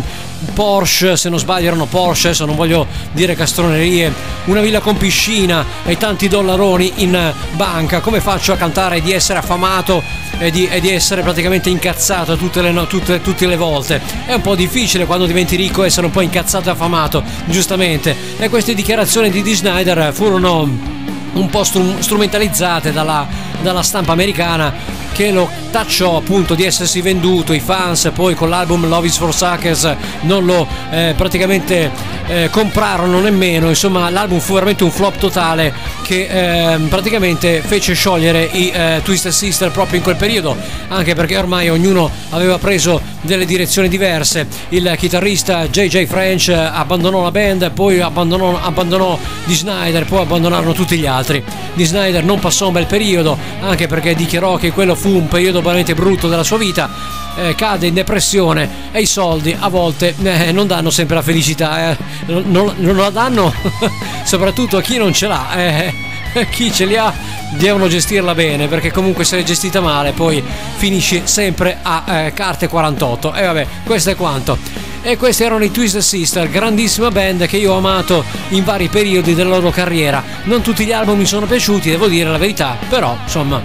Porsche, 0.54 1.16
se 1.16 1.28
non 1.28 1.38
sbaglio 1.38 1.68
erano 1.68 1.86
Porsche, 1.86 2.28
adesso 2.28 2.46
non 2.46 2.56
voglio 2.56 2.86
dire 3.12 3.34
castronerie, 3.34 4.12
una 4.46 4.60
villa 4.60 4.80
con 4.80 4.96
piscina 4.96 5.64
e 5.84 5.96
tanti 5.96 6.28
dollaroni 6.28 6.92
in 6.96 7.32
banca, 7.52 8.00
come 8.00 8.20
faccio 8.20 8.52
a 8.52 8.56
cantare 8.56 9.00
di 9.00 9.12
essere 9.12 9.38
affamato 9.38 10.02
e 10.38 10.50
di, 10.50 10.66
e 10.66 10.80
di 10.80 10.90
essere 10.90 11.22
praticamente 11.22 11.70
incazzato 11.70 12.36
tutte 12.36 12.60
le, 12.62 12.70
no, 12.70 12.86
tutte, 12.86 13.20
tutte 13.20 13.46
le 13.46 13.56
volte? 13.56 14.00
È 14.26 14.34
un 14.34 14.42
po' 14.42 14.54
difficile 14.54 15.06
quando 15.06 15.26
diventi 15.26 15.56
ricco 15.56 15.82
essere 15.82 16.06
un 16.06 16.12
po' 16.12 16.20
incazzato 16.20 16.68
e 16.68 16.72
affamato, 16.72 17.22
giustamente. 17.46 18.14
E 18.38 18.48
queste 18.48 18.74
dichiarazioni 18.74 19.30
di 19.30 19.42
Dee 19.42 19.54
Snyder 19.54 20.12
furono 20.12 20.96
un 21.36 21.48
po' 21.50 21.64
strumentalizzate 21.64 22.92
dalla, 22.92 23.26
dalla 23.62 23.82
stampa 23.82 24.12
americana 24.12 24.72
che 25.12 25.30
lo 25.30 25.48
tacciò 25.76 26.16
appunto 26.16 26.54
di 26.54 26.64
essersi 26.64 27.02
venduto, 27.02 27.52
i 27.52 27.60
fans 27.60 28.10
poi 28.14 28.34
con 28.34 28.48
l'album 28.48 28.88
Love 28.88 29.08
is 29.08 29.18
for 29.18 29.34
Suckers 29.34 29.94
non 30.22 30.46
lo 30.46 30.66
eh, 30.90 31.12
praticamente 31.14 31.90
eh, 32.28 32.48
comprarono 32.50 33.20
nemmeno, 33.20 33.68
insomma 33.68 34.08
l'album 34.08 34.38
fu 34.38 34.54
veramente 34.54 34.84
un 34.84 34.90
flop 34.90 35.18
totale 35.18 35.74
che 36.02 36.28
eh, 36.30 36.78
praticamente 36.88 37.60
fece 37.60 37.92
sciogliere 37.92 38.48
i 38.52 38.70
eh, 38.70 39.00
Twisted 39.04 39.32
Sister 39.32 39.70
proprio 39.70 39.98
in 39.98 40.02
quel 40.02 40.16
periodo, 40.16 40.56
anche 40.88 41.14
perché 41.14 41.36
ormai 41.36 41.68
ognuno 41.68 42.10
aveva 42.30 42.56
preso 42.56 43.00
delle 43.20 43.44
direzioni 43.44 43.88
diverse, 43.88 44.46
il 44.70 44.94
chitarrista 44.96 45.66
JJ 45.66 46.06
French 46.06 46.48
abbandonò 46.48 47.22
la 47.22 47.30
band, 47.30 47.70
poi 47.72 48.00
abbandonò, 48.00 48.58
abbandonò 48.62 49.18
Dee 49.44 49.56
Snyder, 49.56 50.06
poi 50.06 50.20
abbandonarono 50.20 50.72
tutti 50.72 50.96
gli 50.96 51.06
altri. 51.06 51.42
Dee 51.74 51.86
Snyder 51.86 52.24
non 52.24 52.38
passò 52.38 52.68
un 52.68 52.72
bel 52.72 52.86
periodo, 52.86 53.36
anche 53.60 53.86
perché 53.86 54.14
dichiarò 54.14 54.56
che 54.56 54.70
quello 54.72 54.94
fu 54.94 55.10
un 55.10 55.28
periodo 55.28 55.60
veramente 55.66 55.94
brutto 55.94 56.28
della 56.28 56.42
sua 56.42 56.56
vita, 56.56 56.88
eh, 57.36 57.54
cade 57.54 57.86
in 57.86 57.94
depressione 57.94 58.90
e 58.92 59.00
i 59.00 59.06
soldi 59.06 59.54
a 59.58 59.68
volte 59.68 60.14
eh, 60.22 60.52
non 60.52 60.66
danno 60.66 60.90
sempre 60.90 61.16
la 61.16 61.22
felicità, 61.22 61.90
eh. 61.90 61.96
non, 62.26 62.74
non, 62.76 62.96
la 62.96 63.10
danno 63.10 63.52
soprattutto 64.24 64.78
a 64.78 64.82
chi 64.82 64.96
non 64.96 65.12
ce 65.12 65.26
l'ha. 65.26 65.54
Eh. 65.54 65.94
chi 66.50 66.72
ce 66.72 66.84
li 66.84 66.96
ha 66.96 67.12
devono 67.52 67.88
gestirla 67.88 68.34
bene 68.34 68.68
perché 68.68 68.92
comunque 68.92 69.24
se 69.24 69.38
è 69.38 69.42
gestita 69.42 69.80
male 69.80 70.12
poi 70.12 70.42
finisci 70.76 71.22
sempre 71.24 71.78
a 71.80 72.04
eh, 72.06 72.32
carte 72.34 72.68
48 72.68 73.32
e 73.32 73.42
vabbè 73.42 73.66
questo 73.84 74.10
è 74.10 74.16
quanto 74.16 74.58
e 75.06 75.16
questi 75.16 75.44
erano 75.44 75.62
i 75.62 75.70
Twisted 75.70 76.00
Sister, 76.00 76.50
grandissima 76.50 77.12
band 77.12 77.46
che 77.46 77.58
io 77.58 77.74
ho 77.74 77.76
amato 77.76 78.24
in 78.48 78.64
vari 78.64 78.88
periodi 78.88 79.36
della 79.36 79.50
loro 79.50 79.70
carriera. 79.70 80.20
Non 80.42 80.62
tutti 80.62 80.84
gli 80.84 80.90
album 80.90 81.18
mi 81.18 81.26
sono 81.26 81.46
piaciuti, 81.46 81.90
devo 81.90 82.08
dire 82.08 82.28
la 82.28 82.38
verità, 82.38 82.76
però 82.88 83.16
insomma 83.22 83.62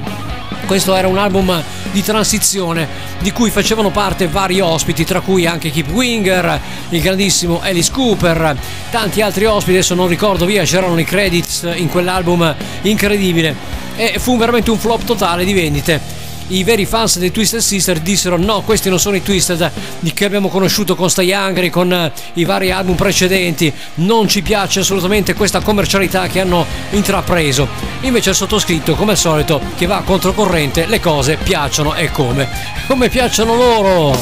questo 0.67 0.95
era 0.95 1.07
un 1.07 1.17
album 1.17 1.63
di 1.91 2.03
transizione 2.03 2.87
di 3.19 3.31
cui 3.31 3.49
facevano 3.49 3.89
parte 3.89 4.27
vari 4.27 4.59
ospiti, 4.59 5.03
tra 5.03 5.21
cui 5.21 5.45
anche 5.45 5.69
Keep 5.71 5.89
Winger, 5.89 6.59
il 6.89 7.01
grandissimo 7.01 7.59
Alice 7.61 7.91
Cooper, 7.91 8.57
tanti 8.89 9.21
altri 9.21 9.45
ospiti, 9.45 9.77
adesso 9.77 9.95
non 9.95 10.07
ricordo 10.07 10.45
via, 10.45 10.63
c'erano 10.63 10.97
i 10.97 11.03
credits 11.03 11.69
in 11.75 11.89
quell'album 11.89 12.55
incredibile. 12.83 13.79
E 13.95 14.15
fu 14.19 14.37
veramente 14.37 14.71
un 14.71 14.77
flop 14.77 15.03
totale 15.03 15.43
di 15.43 15.53
vendite 15.53 16.20
i 16.51 16.63
veri 16.63 16.85
fans 16.85 17.17
dei 17.17 17.31
Twisted 17.31 17.61
Sister 17.61 17.99
dissero 17.99 18.37
no, 18.37 18.61
questi 18.61 18.89
non 18.89 18.99
sono 18.99 19.15
i 19.15 19.23
Twisted 19.23 19.71
che 20.13 20.25
abbiamo 20.25 20.49
conosciuto 20.49 20.95
con 20.95 21.09
Stay 21.09 21.31
Hungry, 21.31 21.69
con 21.69 21.89
uh, 21.89 22.39
i 22.39 22.43
vari 22.43 22.71
album 22.71 22.95
precedenti, 22.95 23.71
non 23.95 24.27
ci 24.27 24.41
piace 24.41 24.81
assolutamente 24.81 25.33
questa 25.33 25.61
commercialità 25.61 26.27
che 26.27 26.41
hanno 26.41 26.65
intrapreso. 26.91 27.67
Invece 28.01 28.31
il 28.31 28.35
sottoscritto, 28.35 28.95
come 28.95 29.11
al 29.11 29.17
solito, 29.17 29.61
che 29.77 29.85
va 29.85 30.01
controcorrente, 30.05 30.85
le 30.87 30.99
cose 30.99 31.37
piacciono 31.41 31.95
e 31.95 32.11
come? 32.11 32.49
Come 32.91 33.07
piacciono 33.07 33.55
loro! 33.55 34.13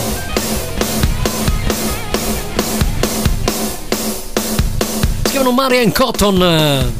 Si 5.23 5.31
chiamano 5.31 5.51
Marian 5.51 5.91
Cotton. 5.91 6.93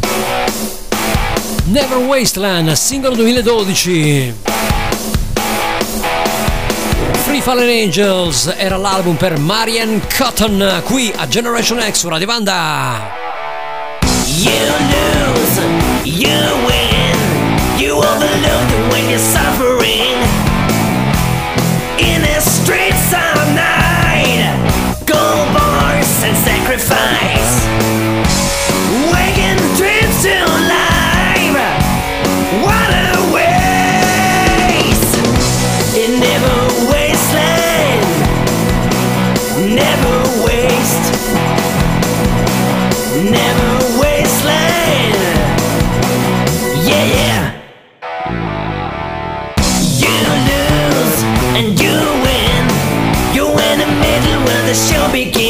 Never 1.65 1.97
Wasteland, 1.97 2.71
singolo 2.71 3.15
2012. 3.15 4.48
Fallen 7.49 7.67
Angels 7.67 8.53
era 8.57 8.77
l'album 8.77 9.15
per 9.15 9.39
Marian 9.39 9.99
Cotton 10.15 10.83
qui 10.83 11.11
a 11.15 11.27
Generation 11.27 11.79
X 11.79 12.01
su 12.01 12.07
Radio 12.07 12.27
Vanda. 12.27 13.09
You 14.27 14.51
lose, 14.93 15.59
you 16.03 16.29
win, 16.67 17.79
you 17.79 17.95
overlook 17.95 18.91
when 18.91 19.09
you're 19.09 19.17
suffering. 19.17 20.38
The 54.69 54.75
show 54.75 55.11
begin. 55.11 55.48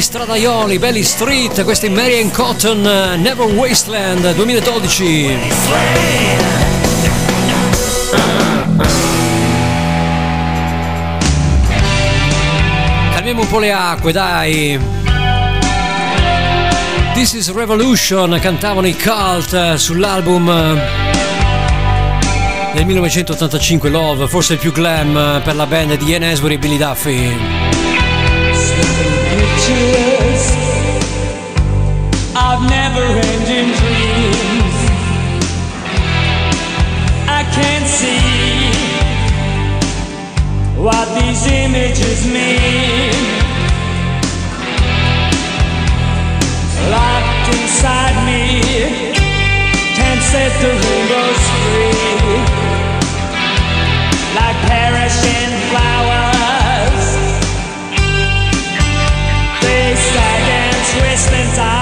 Stradaioli, 0.00 0.78
belli 0.78 1.02
street, 1.02 1.64
questi 1.64 1.88
Marian 1.88 2.30
Cotton, 2.30 2.80
Never 2.80 3.46
Wasteland 3.46 4.34
2012. 4.34 5.38
Calmiamo 13.14 13.40
un 13.42 13.48
po' 13.48 13.58
le 13.58 13.72
acque, 13.72 14.12
dai. 14.12 14.78
This 17.14 17.32
is 17.32 17.52
Revolution, 17.52 18.38
cantavano 18.40 18.86
i 18.86 18.96
Cult 18.96 19.74
sull'album 19.74 20.80
del 22.74 22.86
1985 22.86 23.90
Love, 23.90 24.28
forse 24.28 24.54
il 24.54 24.58
più 24.58 24.72
glam 24.72 25.40
per 25.44 25.54
la 25.54 25.66
band 25.66 25.96
di 25.98 26.06
Ian 26.06 26.22
Asbury 26.22 26.54
e 26.54 26.58
Billy 26.58 26.78
Duffy. 26.78 27.36
I've 32.34 32.62
never 32.68 33.00
ending 33.00 33.70
dreams. 33.78 34.78
I 37.28 37.44
can't 37.54 37.86
see 37.86 38.72
what 40.82 41.06
these 41.14 41.46
images 41.46 42.26
mean. 42.26 43.12
Locked 46.90 47.48
inside 47.54 48.16
me, 48.26 48.60
can't 49.94 50.22
set 50.22 50.52
the 50.60 50.72
rainbows 50.82 51.42
free. 51.62 52.42
Like 54.34 54.58
perishing 54.66 55.52
flowers, 55.70 56.31
spent 61.22 61.54
time. 61.54 61.81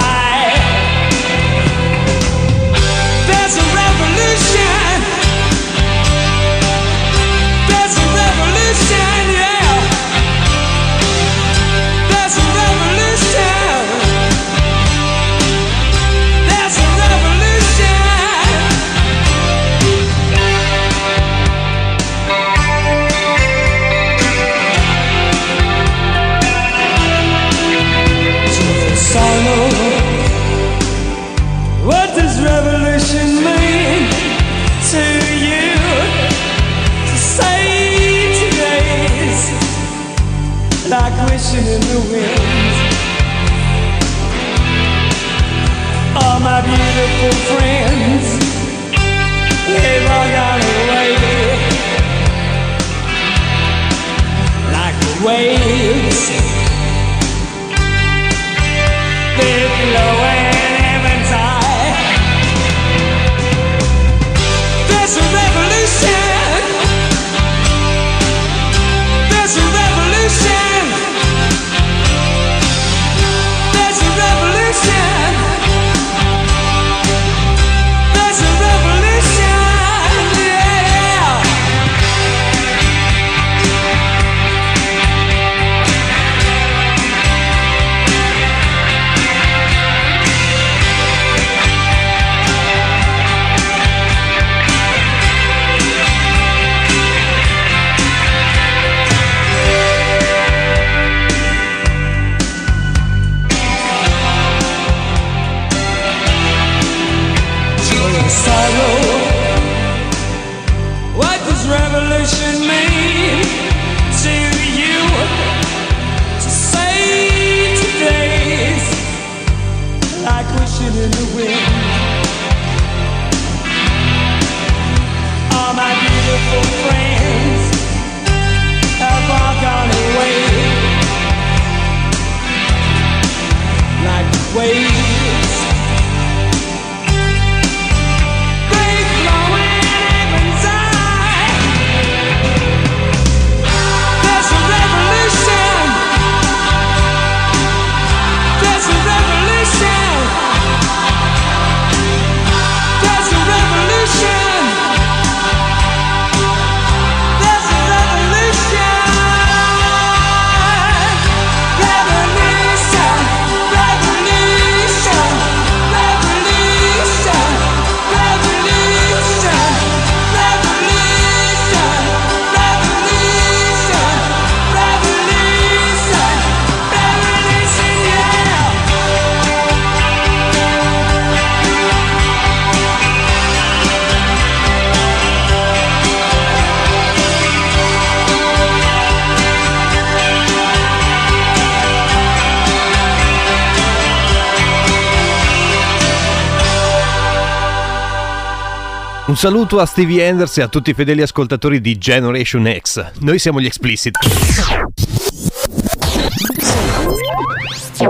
Un 199.31 199.37
saluto 199.37 199.79
a 199.79 199.85
Stevie 199.85 200.27
Anders 200.27 200.57
e 200.57 200.61
a 200.61 200.67
tutti 200.67 200.89
i 200.89 200.93
fedeli 200.93 201.21
ascoltatori 201.21 201.79
di 201.79 201.97
Generation 201.97 202.69
X. 202.81 203.11
Noi 203.19 203.39
siamo 203.39 203.61
gli 203.61 203.65
Explicit. 203.65 204.17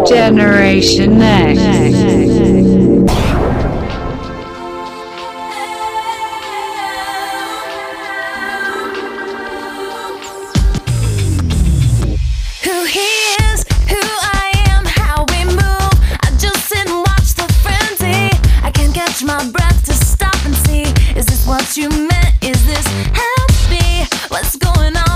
Generation 0.04 1.18
Next. 1.18 2.52
You 21.78 21.90
meant? 21.90 22.44
Is 22.44 22.66
this 22.66 22.86
me? 23.70 24.06
What's 24.30 24.58
going 24.58 24.98
on 24.98 25.11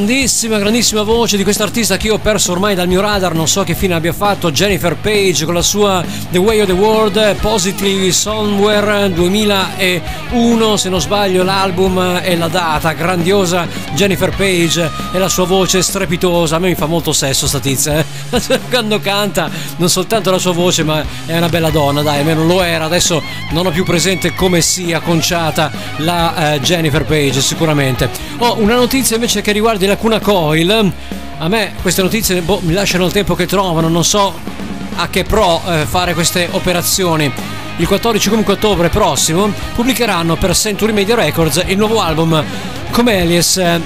Grandissima, 0.00 0.58
grandissima 0.58 1.02
voce 1.02 1.36
di 1.36 1.42
questa 1.42 1.64
artista 1.64 1.98
che 1.98 2.06
io 2.06 2.14
ho 2.14 2.18
perso 2.18 2.52
ormai 2.52 2.74
dal 2.74 2.88
mio 2.88 3.02
radar, 3.02 3.34
non 3.34 3.46
so 3.46 3.64
che 3.64 3.74
fine 3.74 3.92
abbia 3.92 4.14
fatto, 4.14 4.50
Jennifer 4.50 4.96
Page 4.96 5.44
con 5.44 5.52
la 5.52 5.60
sua 5.60 6.02
The 6.30 6.38
Way 6.38 6.60
of 6.60 6.66
the 6.68 6.72
World, 6.72 7.36
Positive 7.36 8.10
Somewhere 8.10 9.12
2001, 9.12 10.76
se 10.78 10.88
non 10.88 11.02
sbaglio 11.02 11.42
l'album 11.42 12.20
e 12.22 12.34
la 12.34 12.48
data, 12.48 12.92
grandiosa 12.92 13.68
Jennifer 13.92 14.34
Page 14.34 14.90
e 15.12 15.18
la 15.18 15.28
sua 15.28 15.44
voce 15.44 15.82
strepitosa, 15.82 16.56
a 16.56 16.58
me 16.58 16.68
mi 16.68 16.76
fa 16.76 16.86
molto 16.86 17.12
sesso 17.12 17.46
sta 17.46 17.60
tizia, 17.60 17.98
eh? 17.98 18.04
quando 18.70 19.00
canta, 19.00 19.50
non 19.76 19.90
soltanto 19.90 20.30
la 20.30 20.38
sua 20.38 20.52
voce 20.52 20.82
ma 20.82 21.04
è 21.26 21.36
una 21.36 21.50
bella 21.50 21.68
donna, 21.68 22.00
dai, 22.00 22.20
almeno 22.20 22.46
lo 22.46 22.62
era, 22.62 22.86
adesso 22.86 23.22
non 23.50 23.66
ho 23.66 23.70
più 23.70 23.84
presente 23.84 24.34
come 24.34 24.62
sia 24.62 25.00
conciata 25.00 25.70
la 25.98 26.54
eh, 26.54 26.60
Jennifer 26.60 27.04
Page 27.04 27.42
sicuramente. 27.42 28.08
Ho 28.38 28.56
una 28.58 28.76
notizia 28.76 29.16
invece 29.16 29.42
che 29.42 29.52
riguarda 29.52 29.88
la 29.90 29.96
Cuna 29.96 30.20
Coil. 30.20 30.92
A 31.38 31.48
me 31.48 31.72
queste 31.82 32.02
notizie 32.02 32.40
boh, 32.42 32.60
mi 32.62 32.72
lasciano 32.72 33.06
il 33.06 33.12
tempo 33.12 33.34
che 33.34 33.46
trovano, 33.46 33.88
non 33.88 34.04
so 34.04 34.32
a 34.96 35.08
che 35.08 35.24
pro 35.24 35.60
eh, 35.66 35.84
fare 35.84 36.14
queste 36.14 36.48
operazioni. 36.50 37.30
Il 37.76 37.86
14 37.86 38.28
comunque 38.28 38.54
ottobre 38.54 38.88
prossimo 38.88 39.50
pubblicheranno 39.74 40.36
per 40.36 40.54
Century 40.54 40.92
Media 40.92 41.16
Records 41.16 41.64
il 41.66 41.76
nuovo 41.76 42.00
album 42.00 42.44
Comelius 42.90 43.56
eh, 43.56 43.80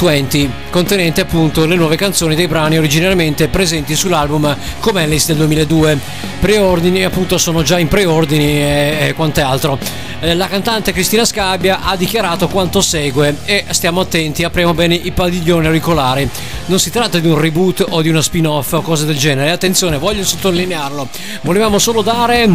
20, 0.00 0.50
contenente 0.70 1.20
appunto 1.20 1.64
le 1.64 1.76
nuove 1.76 1.96
canzoni 1.96 2.34
dei 2.34 2.48
brani 2.48 2.76
originariamente 2.76 3.48
presenti 3.48 3.94
sull'album 3.94 4.56
Comelius 4.80 5.26
del 5.26 5.36
2002. 5.36 5.98
Preordini 6.40 7.04
appunto 7.04 7.38
sono 7.38 7.62
già 7.62 7.78
in 7.78 7.88
preordini 7.88 8.44
e, 8.44 8.96
e 9.00 9.12
quante 9.14 9.40
altro. 9.40 9.78
Eh, 10.20 10.34
La 10.34 10.48
cantante 10.48 10.92
Cristina 10.92 11.24
Scabbia 11.24 11.80
ha 11.82 11.96
dichiarato 11.96 12.48
quanto 12.48 12.80
segue 12.80 13.36
e 13.44 13.64
stiamo 13.70 14.00
attenti, 14.00 14.44
apriamo 14.44 14.74
bene 14.74 14.94
i 14.94 15.12
padiglioni 15.12 15.66
auricolari. 15.66 16.28
Non 16.66 16.78
si 16.78 16.90
tratta 16.90 17.18
di 17.18 17.28
un 17.28 17.38
reboot 17.38 17.86
o 17.88 18.02
di 18.02 18.08
uno 18.08 18.20
spin-off 18.20 18.72
o 18.72 18.82
cose 18.82 19.04
del 19.04 19.16
genere, 19.16 19.50
attenzione, 19.50 19.98
voglio 19.98 20.24
sottolinearlo. 20.24 21.08
Volevamo 21.42 21.78
solo 21.78 22.02
dare 22.02 22.48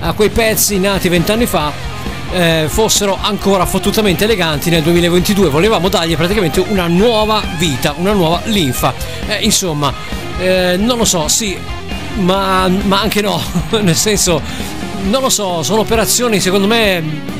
a 0.00 0.12
quei 0.12 0.30
pezzi 0.30 0.78
nati 0.78 1.08
vent'anni 1.08 1.46
fa 1.46 1.94
eh, 2.34 2.66
fossero 2.68 3.16
ancora 3.20 3.64
fottutamente 3.64 4.24
eleganti 4.24 4.68
nel 4.68 4.82
2022. 4.82 5.48
Volevamo 5.48 5.88
dargli 5.88 6.16
praticamente 6.16 6.60
una 6.60 6.86
nuova 6.88 7.42
vita, 7.56 7.94
una 7.96 8.12
nuova 8.12 8.42
linfa. 8.44 8.92
Eh, 9.28 9.44
insomma, 9.44 9.92
eh, 10.38 10.76
non 10.78 10.98
lo 10.98 11.04
so, 11.04 11.28
sì, 11.28 11.56
ma, 12.16 12.68
ma 12.68 13.00
anche 13.00 13.20
no, 13.20 13.40
nel 13.80 13.96
senso, 13.96 14.40
non 15.04 15.22
lo 15.22 15.28
so, 15.28 15.62
sono 15.62 15.80
operazioni 15.80 16.40
secondo 16.40 16.66
me 16.66 17.32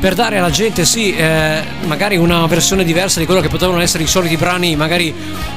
per 0.00 0.14
dare 0.14 0.38
alla 0.38 0.48
gente 0.48 0.86
sì 0.86 1.14
eh, 1.14 1.62
magari 1.84 2.16
una 2.16 2.46
versione 2.46 2.84
diversa 2.84 3.20
di 3.20 3.26
quello 3.26 3.42
che 3.42 3.48
potevano 3.48 3.80
essere 3.80 4.02
i 4.02 4.06
soliti 4.06 4.38
brani 4.38 4.74
magari 4.74 5.14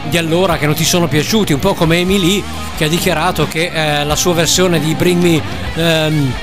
di 0.09 0.17
allora 0.17 0.57
che 0.57 0.65
non 0.65 0.75
ti 0.75 0.83
sono 0.83 1.07
piaciuti 1.07 1.53
un 1.53 1.59
po' 1.59 1.73
come 1.73 1.99
Emily 1.99 2.43
che 2.75 2.83
ha 2.83 2.89
dichiarato 2.89 3.47
che 3.47 3.71
eh, 3.73 4.03
la 4.03 4.17
sua 4.17 4.33
versione 4.33 4.81
di 4.81 4.93
Bring 4.95 5.21
Me 5.21 5.41
ehm, 5.75 6.33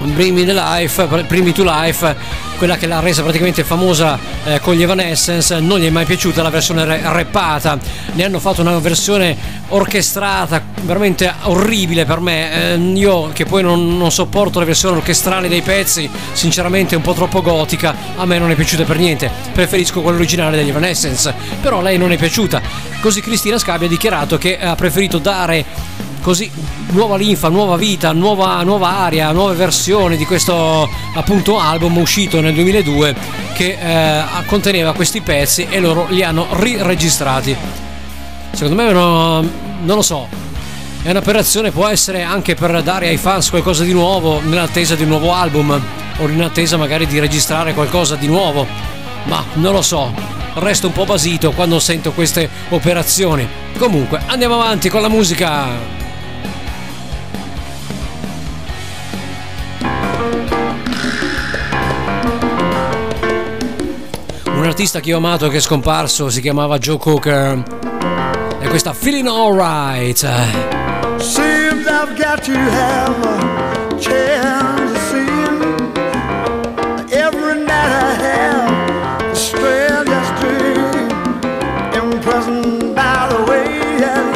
Bring 0.00 0.36
Me 0.36 0.44
the 0.44 0.54
Life 0.54 1.06
Bring 1.26 1.44
Me 1.44 1.52
to 1.52 1.62
Life 1.64 2.48
quella 2.56 2.76
che 2.76 2.86
l'ha 2.86 3.00
resa 3.00 3.22
praticamente 3.22 3.64
famosa 3.64 4.18
eh, 4.44 4.60
con 4.60 4.74
gli 4.74 4.82
Evanescence 4.82 5.60
non 5.60 5.78
gli 5.78 5.86
è 5.86 5.90
mai 5.90 6.04
piaciuta 6.04 6.42
la 6.42 6.50
versione 6.50 6.84
rappata 6.84 7.78
ne 8.12 8.24
hanno 8.24 8.38
fatto 8.38 8.60
una 8.60 8.78
versione 8.78 9.34
orchestrata 9.68 10.62
veramente 10.82 11.32
orribile 11.42 12.04
per 12.04 12.20
me. 12.20 12.72
Eh, 12.72 12.76
io 12.76 13.30
che 13.32 13.44
poi 13.44 13.62
non, 13.62 13.96
non 13.96 14.10
sopporto 14.10 14.58
le 14.58 14.64
versioni 14.64 14.96
orchestrali 14.96 15.48
dei 15.48 15.62
pezzi 15.62 16.08
sinceramente 16.32 16.96
un 16.96 17.02
po' 17.02 17.12
troppo 17.12 17.42
gotica 17.42 17.94
a 18.16 18.24
me 18.26 18.38
non 18.38 18.50
è 18.50 18.54
piaciuta 18.54 18.84
per 18.84 18.98
niente. 18.98 19.30
Preferisco 19.52 20.00
quella 20.00 20.18
originale 20.18 20.56
degli 20.56 20.68
Evanescence 20.68 21.32
però 21.60 21.78
a 21.78 21.82
lei 21.82 21.98
non 21.98 22.12
è 22.12 22.16
piaciuta. 22.16 22.60
Così 23.00 23.20
Cristina 23.20 23.58
Scabbia 23.58 23.86
ha 23.86 23.90
dichiarato 23.90 24.38
che 24.38 24.58
ha 24.58 24.74
preferito 24.74 25.18
dare 25.18 25.64
così 26.20 26.50
nuova 26.90 27.16
linfa, 27.16 27.48
nuova 27.48 27.76
vita, 27.76 28.12
nuova, 28.12 28.62
nuova 28.62 28.98
aria, 28.98 29.32
nuove 29.32 29.54
versioni 29.54 30.16
di 30.16 30.24
questo 30.24 30.88
appunto 31.14 31.58
album 31.58 31.96
uscito 31.98 32.40
nel 32.40 32.54
2002 32.54 33.14
che 33.54 33.78
eh, 33.80 34.22
conteneva 34.46 34.92
questi 34.92 35.20
pezzi 35.20 35.66
e 35.68 35.80
loro 35.80 36.06
li 36.08 36.22
hanno 36.22 36.46
riregistrati. 36.50 37.56
Secondo 38.52 38.82
me 38.82 38.88
è 38.88 38.92
una, 38.92 39.40
non 39.40 39.96
lo 39.96 40.02
so, 40.02 40.28
è 41.02 41.10
un'operazione 41.10 41.70
può 41.70 41.86
essere 41.86 42.22
anche 42.22 42.54
per 42.54 42.82
dare 42.82 43.08
ai 43.08 43.16
fans 43.16 43.50
qualcosa 43.50 43.84
di 43.84 43.92
nuovo 43.92 44.40
nell'attesa 44.40 44.94
di 44.94 45.02
un 45.02 45.08
nuovo 45.08 45.32
album 45.32 45.80
o 46.18 46.28
in 46.28 46.42
attesa 46.42 46.76
magari 46.76 47.06
di 47.06 47.18
registrare 47.18 47.72
qualcosa 47.72 48.16
di 48.16 48.26
nuovo, 48.26 48.66
ma 49.24 49.42
non 49.54 49.72
lo 49.72 49.82
so, 49.82 50.12
resto 50.54 50.88
un 50.88 50.92
po' 50.92 51.04
basito 51.04 51.52
quando 51.52 51.78
sento 51.78 52.12
queste 52.12 52.48
operazioni. 52.68 53.48
Comunque, 53.78 54.20
andiamo 54.26 54.54
avanti 54.54 54.88
con 54.88 55.00
la 55.00 55.08
musica. 55.08 55.99
artista 64.80 65.00
che 65.00 65.12
ho 65.12 65.18
amato 65.18 65.48
che 65.48 65.58
è 65.58 65.60
scomparso 65.60 66.30
si 66.30 66.40
chiamava 66.40 66.78
Joe 66.78 66.96
Cocker. 66.96 67.62
E 68.60 68.68
questa 68.68 68.94
Feeling 68.94 69.28
Alright. 69.28 70.26
Seems 71.18 71.86
I've 71.86 72.16
got 72.16 72.42
to 72.44 72.52
have 72.52 73.14
a 73.22 73.98
chance 73.98 74.90
to 74.90 75.00
see 75.10 75.26
him. 75.26 75.92
Every 77.12 77.60
night 77.60 77.92
I 77.92 78.14
have 78.24 79.30
a 79.30 79.34
strangest 79.34 80.32
dream 80.40 81.10
Impressed 81.92 82.94
by 82.94 83.28
the 83.28 83.44
way 83.46 83.66
I 84.02 84.32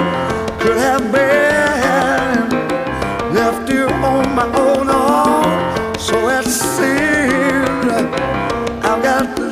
could 0.58 0.76
have 0.76 1.10
been 1.10 2.50
Left 3.32 3.70
you 3.70 3.86
on 3.86 4.34
my 4.34 4.44
own, 4.44 4.90
own. 4.90 5.98
so 5.98 6.28
it 6.28 6.44
seems 6.44 7.92
I've 8.84 9.02
got 9.02 9.43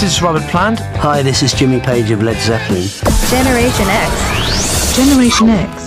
this 0.00 0.16
is 0.16 0.22
Robert 0.22 0.42
Plant. 0.50 0.80
Hi, 0.96 1.22
this 1.22 1.44
is 1.44 1.52
Jimmy 1.52 1.78
Page 1.78 2.10
of 2.10 2.20
Led 2.20 2.36
Zeppelin. 2.40 2.88
Generation 3.30 3.86
X. 3.88 4.96
Generation 4.96 5.48
X. 5.50 5.83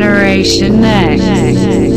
Generation 0.00 0.82
X. 0.82 1.89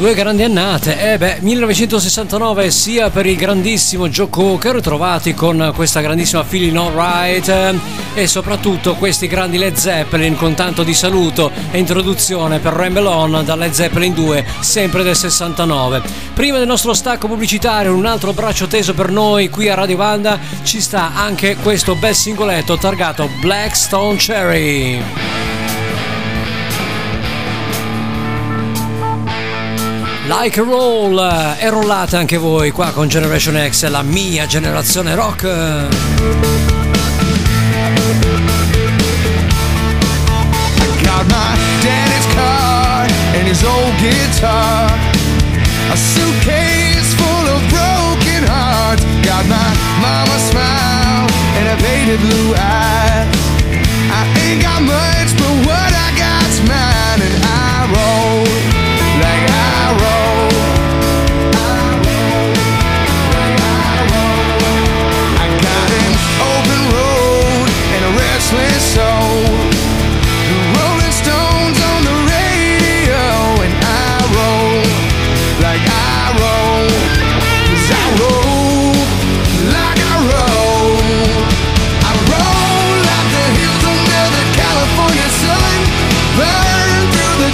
Due 0.00 0.14
grandi 0.14 0.42
annate, 0.42 1.12
eh 1.12 1.18
beh, 1.18 1.40
1969 1.40 2.70
sia 2.70 3.10
per 3.10 3.26
il 3.26 3.36
grandissimo 3.36 4.08
Joe 4.08 4.30
Cocker, 4.30 4.80
trovati 4.80 5.34
con 5.34 5.72
questa 5.74 6.00
grandissima 6.00 6.42
Feeling 6.42 6.74
Alright, 6.74 7.48
eh, 7.48 7.78
e 8.14 8.26
soprattutto 8.26 8.94
questi 8.94 9.26
grandi 9.26 9.58
Led 9.58 9.74
Zeppelin 9.74 10.38
con 10.38 10.54
tanto 10.54 10.84
di 10.84 10.94
saluto 10.94 11.50
e 11.70 11.76
introduzione 11.76 12.60
per 12.60 12.72
Ramble 12.72 13.06
On 13.06 13.42
da 13.44 13.54
Led 13.54 13.72
Zeppelin 13.72 14.14
2, 14.14 14.46
sempre 14.60 15.02
del 15.02 15.16
69. 15.16 16.00
Prima 16.32 16.56
del 16.56 16.66
nostro 16.66 16.94
stacco 16.94 17.28
pubblicitario, 17.28 17.94
un 17.94 18.06
altro 18.06 18.32
braccio 18.32 18.66
teso 18.66 18.94
per 18.94 19.10
noi 19.10 19.50
qui 19.50 19.68
a 19.68 19.74
Radio 19.74 19.98
Banda, 19.98 20.38
ci 20.62 20.80
sta 20.80 21.12
anche 21.14 21.56
questo 21.56 21.94
bel 21.94 22.14
singoletto 22.14 22.78
targato 22.78 23.28
Blackstone 23.42 24.16
Cherry. 24.16 25.29
Like 30.30 30.60
a 30.60 30.62
Roll 30.62 31.18
eh, 31.18 31.56
e 31.58 31.68
rollate 31.70 32.16
anche 32.16 32.36
voi 32.36 32.70
qua 32.70 32.92
con 32.92 33.08
Generation 33.08 33.60
X, 33.68 33.88
la 33.88 34.02
mia 34.02 34.46
generazione 34.46 35.16
rock. 35.16 35.42
I 35.42 35.88
got 41.02 41.26
my 41.26 41.58
daddy's 41.82 42.26
car 42.32 43.08
and 43.34 43.48
his 43.48 43.64
old 43.64 43.92
guitar. 43.98 44.96
A 45.90 45.96
suitcase 45.96 47.12
full 47.16 47.48
of 47.48 47.60
broken 47.68 48.46
hearts. 48.46 49.02
Got 49.22 49.44
my 49.48 49.74
mama's 50.00 50.48
smile 50.48 51.26
and 51.58 51.66
a 51.66 51.76
faded 51.82 52.20
blue 52.20 52.54
eye. 52.54 53.26
I 54.12 54.24
ain't 54.46 54.62
got 54.62 54.80
much, 54.82 55.36
but 55.36 55.66
what? 55.66 55.79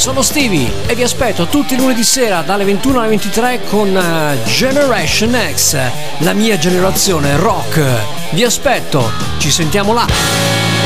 sono 0.00 0.22
Stevie 0.22 0.72
e 0.86 0.94
vi 0.94 1.02
aspetto 1.02 1.46
tutti 1.46 1.74
i 1.74 1.76
lunedì 1.76 2.04
sera 2.04 2.40
dalle 2.40 2.64
21 2.64 3.00
alle 3.00 3.08
23 3.10 3.64
con 3.64 3.94
eh, 3.94 4.42
Generation 4.44 5.38
X, 5.54 5.76
la 6.20 6.32
mia 6.32 6.56
generazione 6.56 7.36
rock. 7.36 7.84
Vi 8.30 8.42
aspetto, 8.42 9.12
ci 9.36 9.50
sentiamo 9.50 9.92
là. 9.92 10.06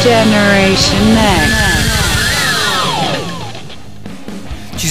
Generation 0.03 1.13
Next. 1.13 1.74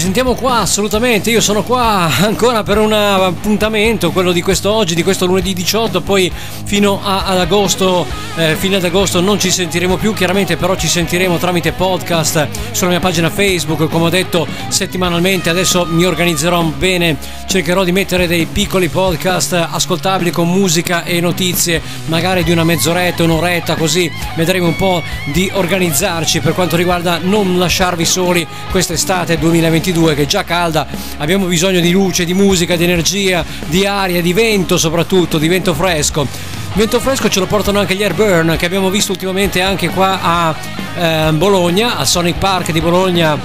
Sentiamo 0.03 0.33
qua 0.35 0.57
assolutamente, 0.57 1.29
io 1.29 1.39
sono 1.39 1.63
qua 1.63 2.09
ancora 2.19 2.61
per 2.61 2.77
un 2.77 2.91
appuntamento, 2.91 4.11
quello 4.11 4.33
di 4.33 4.41
questo 4.41 4.69
oggi, 4.69 4.95
di 4.95 5.01
questo 5.01 5.25
lunedì 5.25 5.53
18, 5.53 6.01
poi 6.01 6.29
fino 6.65 6.99
a- 7.01 7.23
ad 7.23 7.37
agosto, 7.37 8.05
eh, 8.35 8.57
fine 8.57 8.75
ad 8.75 8.83
agosto 8.83 9.21
non 9.21 9.39
ci 9.39 9.49
sentiremo 9.49 9.95
più, 9.95 10.13
chiaramente 10.13 10.57
però 10.57 10.75
ci 10.75 10.89
sentiremo 10.89 11.37
tramite 11.37 11.71
podcast 11.71 12.49
sulla 12.71 12.89
mia 12.89 12.99
pagina 12.99 13.29
Facebook, 13.29 13.89
come 13.89 14.07
ho 14.07 14.09
detto 14.09 14.45
settimanalmente, 14.67 15.49
adesso 15.49 15.85
mi 15.89 16.03
organizzerò 16.03 16.61
bene, 16.63 17.15
cercherò 17.47 17.85
di 17.85 17.93
mettere 17.93 18.27
dei 18.27 18.45
piccoli 18.45 18.89
podcast 18.89 19.53
ascoltabili 19.53 20.31
con 20.31 20.49
musica 20.49 21.05
e 21.05 21.21
notizie, 21.21 21.81
magari 22.07 22.43
di 22.43 22.51
una 22.51 22.65
mezz'oretta, 22.65 23.23
un'oretta, 23.23 23.75
così 23.75 24.11
vedremo 24.35 24.67
un 24.67 24.75
po' 24.75 25.01
di 25.31 25.49
organizzarci. 25.53 26.41
Per 26.41 26.53
quanto 26.53 26.75
riguarda 26.75 27.19
non 27.21 27.57
lasciarvi 27.57 28.03
soli 28.03 28.45
quest'estate 28.69 29.37
2022 29.37 29.91
che 30.01 30.23
è 30.23 30.25
già 30.25 30.43
calda, 30.43 30.87
abbiamo 31.17 31.45
bisogno 31.45 31.79
di 31.79 31.91
luce, 31.91 32.25
di 32.25 32.33
musica, 32.33 32.75
di 32.75 32.83
energia, 32.83 33.45
di 33.67 33.85
aria, 33.85 34.21
di 34.21 34.33
vento 34.33 34.77
soprattutto, 34.77 35.37
di 35.37 35.47
vento 35.47 35.73
fresco. 35.73 36.27
Vento 36.73 36.99
fresco 36.99 37.29
ce 37.29 37.39
lo 37.39 37.45
portano 37.45 37.79
anche 37.79 37.95
gli 37.95 38.01
Airburn 38.01 38.55
che 38.57 38.65
abbiamo 38.65 38.89
visto 38.89 39.11
ultimamente 39.11 39.61
anche 39.61 39.89
qua 39.89 40.19
a 40.21 40.55
eh, 40.97 41.31
Bologna, 41.33 41.97
al 41.97 42.07
Sonic 42.07 42.37
Park 42.39 42.71
di 42.71 42.81
Bologna 42.81 43.37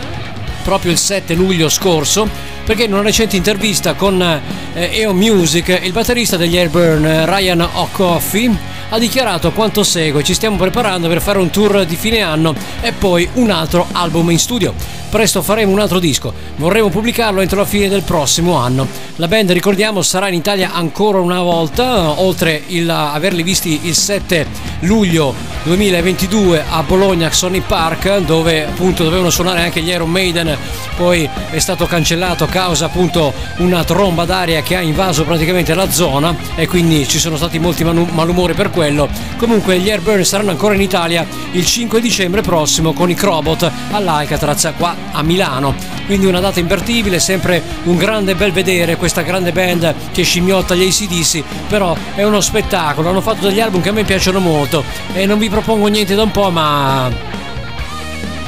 proprio 0.63 0.93
il 0.93 0.99
7 0.99 1.35
luglio 1.35 1.69
scorso 1.69 2.29
perché 2.65 2.85
in 2.85 2.93
una 2.93 3.03
recente 3.03 3.37
intervista 3.37 3.95
con 3.95 4.21
eh, 4.21 4.41
EO 4.75 5.15
Music 5.15 5.81
il 5.83 5.93
batterista 5.93 6.37
degli 6.37 6.57
Airburn 6.57 7.27
Ryan 7.27 7.61
O'Coffey 7.61 8.55
ha 8.91 8.99
dichiarato 8.99 9.53
quanto 9.53 9.83
segue 9.83 10.23
ci 10.23 10.35
stiamo 10.35 10.57
preparando 10.57 11.09
per 11.09 11.21
fare 11.21 11.39
un 11.39 11.51
tour 11.51 11.85
di 11.85 11.97
fine 11.97 12.23
anno 12.23 12.55
e 12.81 12.93
poi 12.93 13.29
un 13.35 13.51
altro 13.51 13.87
album 13.93 14.31
in 14.31 14.39
studio. 14.39 14.75
Presto 15.11 15.41
faremo 15.41 15.73
un 15.73 15.81
altro 15.81 15.99
disco. 15.99 16.35
Vorremmo 16.57 16.91
pubblicarlo 16.91 17.41
entro 17.41 17.59
la 17.59 17.65
fine 17.65 17.89
del 17.89 18.03
prossimo 18.03 18.57
anno. 18.57 18.87
La 19.17 19.27
band 19.27 19.51
ricordiamo 19.53 20.03
sarà 20.03 20.29
in 20.29 20.35
Italia 20.35 20.73
ancora 20.73 21.19
una 21.19 21.41
volta 21.41 22.21
oltre 22.21 22.63
il 22.67 22.89
averli 22.91 23.43
visti 23.43 23.81
il 23.85 23.95
7 23.95 24.47
luglio 24.81 25.35
2022 25.63 26.63
a 26.69 26.83
Bologna 26.83 27.33
Sony 27.33 27.61
Park 27.61 28.19
dove 28.19 28.67
appunto 28.67 29.03
dovevano 29.03 29.31
suonare 29.31 29.63
anche 29.63 29.81
gli 29.81 29.89
Iron 29.89 30.11
Maiden. 30.11 30.57
Poi 30.97 31.29
è 31.51 31.59
stato 31.59 31.87
cancellato 31.87 32.45
a 32.45 32.49
causa 32.49 32.87
appunto 32.87 33.33
una 33.59 33.85
tromba 33.85 34.27
d'aria 34.27 34.61
che 34.63 34.77
ha 34.77 34.83
invaso 34.83 35.25
praticamente 35.25 35.75
la 35.75 35.91
zona 35.91 36.37
e 36.55 36.67
quindi 36.67 37.09
ci 37.09 37.19
sono 37.19 37.37
stati 37.37 37.59
molti 37.59 37.83
malumori 37.83 38.53
per 38.53 38.71
quello. 38.79 39.09
Comunque 39.39 39.81
gli 39.81 39.91
Airburn 39.91 40.25
saranno 40.25 40.51
ancora 40.51 40.75
in 40.75 40.81
Italia 40.81 41.27
il 41.51 41.67
5 41.67 42.01
dicembre 42.01 42.43
prossimo 42.43 42.93
con 42.93 43.11
i 43.11 43.15
Crobot 43.15 43.69
all'Alcatraz 43.91 44.73
qua 44.77 44.95
a 45.11 45.21
Milano. 45.25 45.75
Quindi 46.07 46.27
una 46.27 46.39
data 46.39 46.61
impertibile 46.61 47.19
sempre 47.19 47.61
un 47.85 47.97
grande 47.97 48.37
bel 48.37 48.53
vedere 48.53 48.95
questa 48.95 49.23
grande 49.23 49.51
band 49.51 49.93
che 50.13 50.23
scimmiotta 50.23 50.77
gli 50.77 50.87
ACDC 50.87 51.43
però 51.69 51.97
è 52.15 52.23
uno 52.23 52.41
spettacolo. 52.41 53.09
Hanno 53.09 53.21
fatto 53.21 53.49
degli 53.49 53.61
album 53.61 53.81
che 53.81 53.89
a 53.89 53.93
me 53.93 54.05
piacciono 54.05 54.39
molto. 54.39 54.85
E 55.13 55.27
non 55.27 55.41
vi 55.41 55.51
propongo 55.51 55.89
niente 55.89 56.15
da 56.15 56.23
un 56.23 56.31
po' 56.31 56.51
ma 56.51 57.11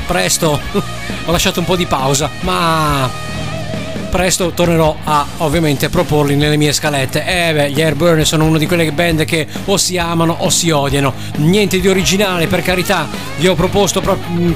presto. 0.06 0.60
Ho 1.26 1.32
lasciato 1.32 1.58
un 1.58 1.66
po' 1.66 1.74
di 1.74 1.86
pausa 1.86 2.30
ma 2.42 3.29
presto 4.10 4.50
tornerò 4.50 4.94
a 5.04 5.24
ovviamente 5.38 5.88
proporli 5.88 6.34
nelle 6.36 6.56
mie 6.56 6.72
scalette. 6.72 7.24
Eh 7.24 7.52
beh, 7.54 7.70
gli 7.70 7.80
Airburn 7.80 8.24
sono 8.24 8.44
una 8.44 8.58
di 8.58 8.66
quelle 8.66 8.90
band 8.92 9.24
che 9.24 9.46
o 9.64 9.76
si 9.78 9.96
amano 9.96 10.36
o 10.40 10.50
si 10.50 10.70
odiano. 10.70 11.14
Niente 11.36 11.80
di 11.80 11.88
originale, 11.88 12.46
per 12.46 12.62
carità. 12.62 13.08
Vi 13.38 13.48
ho 13.48 13.54
proposto 13.54 14.02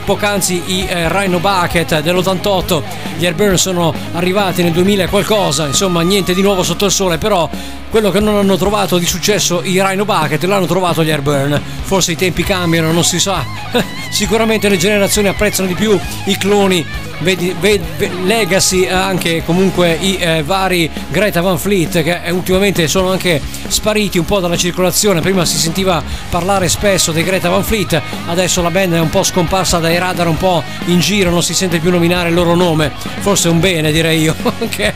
poc'anzi 0.05 0.63
i 0.67 0.87
eh, 0.87 1.09
Rhino 1.09 1.39
Bucket 1.39 2.01
dell'88. 2.01 2.83
Gli 3.17 3.25
Airburn 3.25 3.57
sono 3.57 3.95
arrivati 4.13 4.63
nel 4.63 4.73
2000 4.73 5.05
e 5.05 5.09
qualcosa, 5.09 5.67
insomma, 5.67 6.03
niente 6.03 6.35
di 6.35 6.43
nuovo 6.43 6.63
sotto 6.63 6.85
il 6.85 6.93
sole, 6.93 7.17
però 7.17 7.49
quello 7.89 8.11
che 8.11 8.19
non 8.19 8.35
hanno 8.35 8.57
trovato 8.57 8.99
di 8.99 9.07
successo 9.07 9.63
i 9.63 9.81
Rhino 9.81 10.05
Bucket 10.05 10.43
l'hanno 10.45 10.67
trovato 10.67 11.05
gli 11.05 11.11
Airburn. 11.11 11.61
Forse 11.83 12.13
i 12.13 12.17
tempi 12.17 12.43
cambiano, 12.43 12.91
non 12.91 13.05
si 13.05 13.21
sa. 13.21 13.45
Sicuramente 14.11 14.69
le 14.69 14.77
generazioni 14.77 15.29
apprezzano 15.29 15.69
di 15.69 15.75
più 15.75 15.99
i 16.25 16.37
cloni 16.37 16.85
vedi, 17.21 17.55
ve- 17.59 17.81
ve- 17.97 18.11
Legacy 18.25 18.87
anche 18.87 19.43
comunque 19.45 19.97
i 20.01 20.17
eh, 20.17 20.43
vari 20.43 20.91
Greta 21.11 21.41
Van 21.41 21.59
Fleet 21.59 22.03
che 22.03 22.21
eh, 22.25 22.31
ultimamente 22.31 22.87
sono 22.89 23.11
anche 23.11 23.41
spariti 23.67 24.19
un 24.19 24.25
po' 24.25 24.41
dalla 24.41 24.57
circolazione. 24.57 25.21
Prima 25.21 25.45
si 25.45 25.57
sentiva 25.57 26.03
parlare 26.31 26.69
spesso 26.69 27.13
dei 27.13 27.25
Greta 27.25 27.49
Van 27.49 27.65
Fleet 27.65 28.01
adesso 28.27 28.63
la 28.63 28.71
band 28.71 28.95
è 28.95 29.01
un 29.01 29.11
po' 29.11 29.23
scomparsa 29.23 29.79
dai 29.79 29.99
radar 29.99 30.29
un 30.29 30.37
po' 30.37 30.63
in 30.87 31.01
giro 31.01 31.31
non 31.31 31.43
si 31.43 31.55
sente 31.55 31.79
più 31.79 31.91
nominare 31.91 32.29
il 32.29 32.35
loro 32.35 32.55
nome. 32.55 32.93
Forse 33.21 33.49
è 33.49 33.51
un 33.51 33.61
bene 33.61 33.93
direi 33.93 34.21
io 34.21 34.35
che 34.69 34.93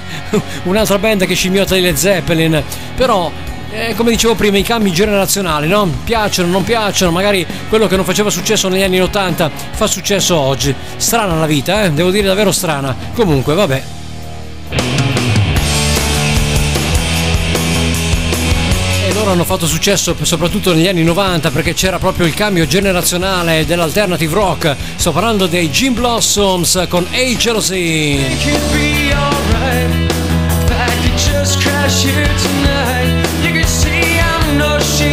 un'altra 0.65 0.99
band 0.99 1.27
che 1.27 1.35
scimmiotta 1.35 1.75
di 1.75 1.81
Led 1.81 1.97
Zeppelin. 1.97 2.63
Però 2.97 3.31
eh, 3.71 3.95
come 3.95 4.11
dicevo 4.11 4.35
prima, 4.35 4.57
i 4.57 4.63
cambi 4.63 4.91
generazionali, 4.93 5.69
no? 5.69 5.91
Piacciono, 6.05 6.51
non 6.51 6.65
piacciono, 6.65 7.11
magari 7.11 7.47
quello 7.69 7.87
che 7.87 7.97
non 7.97 8.05
faceva 8.05 8.31
successo 8.31 8.69
negli 8.69 8.83
anni 8.83 9.01
80 9.01 9.51
fa 9.73 9.87
successo 9.87 10.39
oggi. 10.39 10.75
Strana 10.97 11.35
la 11.35 11.47
vita, 11.47 11.85
eh? 11.85 11.93
Devo 11.93 12.11
dire 12.11 12.27
davvero 12.27 12.53
strana. 12.53 12.97
Comunque, 13.15 13.55
vabbè. 13.55 13.83
Hanno 19.29 19.45
fatto 19.45 19.67
successo 19.67 20.17
soprattutto 20.23 20.73
negli 20.73 20.89
anni 20.89 21.05
90 21.05 21.51
perché 21.51 21.75
c'era 21.75 21.99
proprio 21.99 22.25
il 22.25 22.33
cambio 22.33 22.67
generazionale 22.67 23.67
dell'alternative 23.67 24.33
rock. 24.33 24.75
Sto 24.97 25.13
parlando 25.13 25.47
dei 25.47 25.69
Jim 25.69 25.93
Blossoms 25.93 26.87
con 26.89 27.07
A 27.13 27.19
Jealousy. 27.37 28.25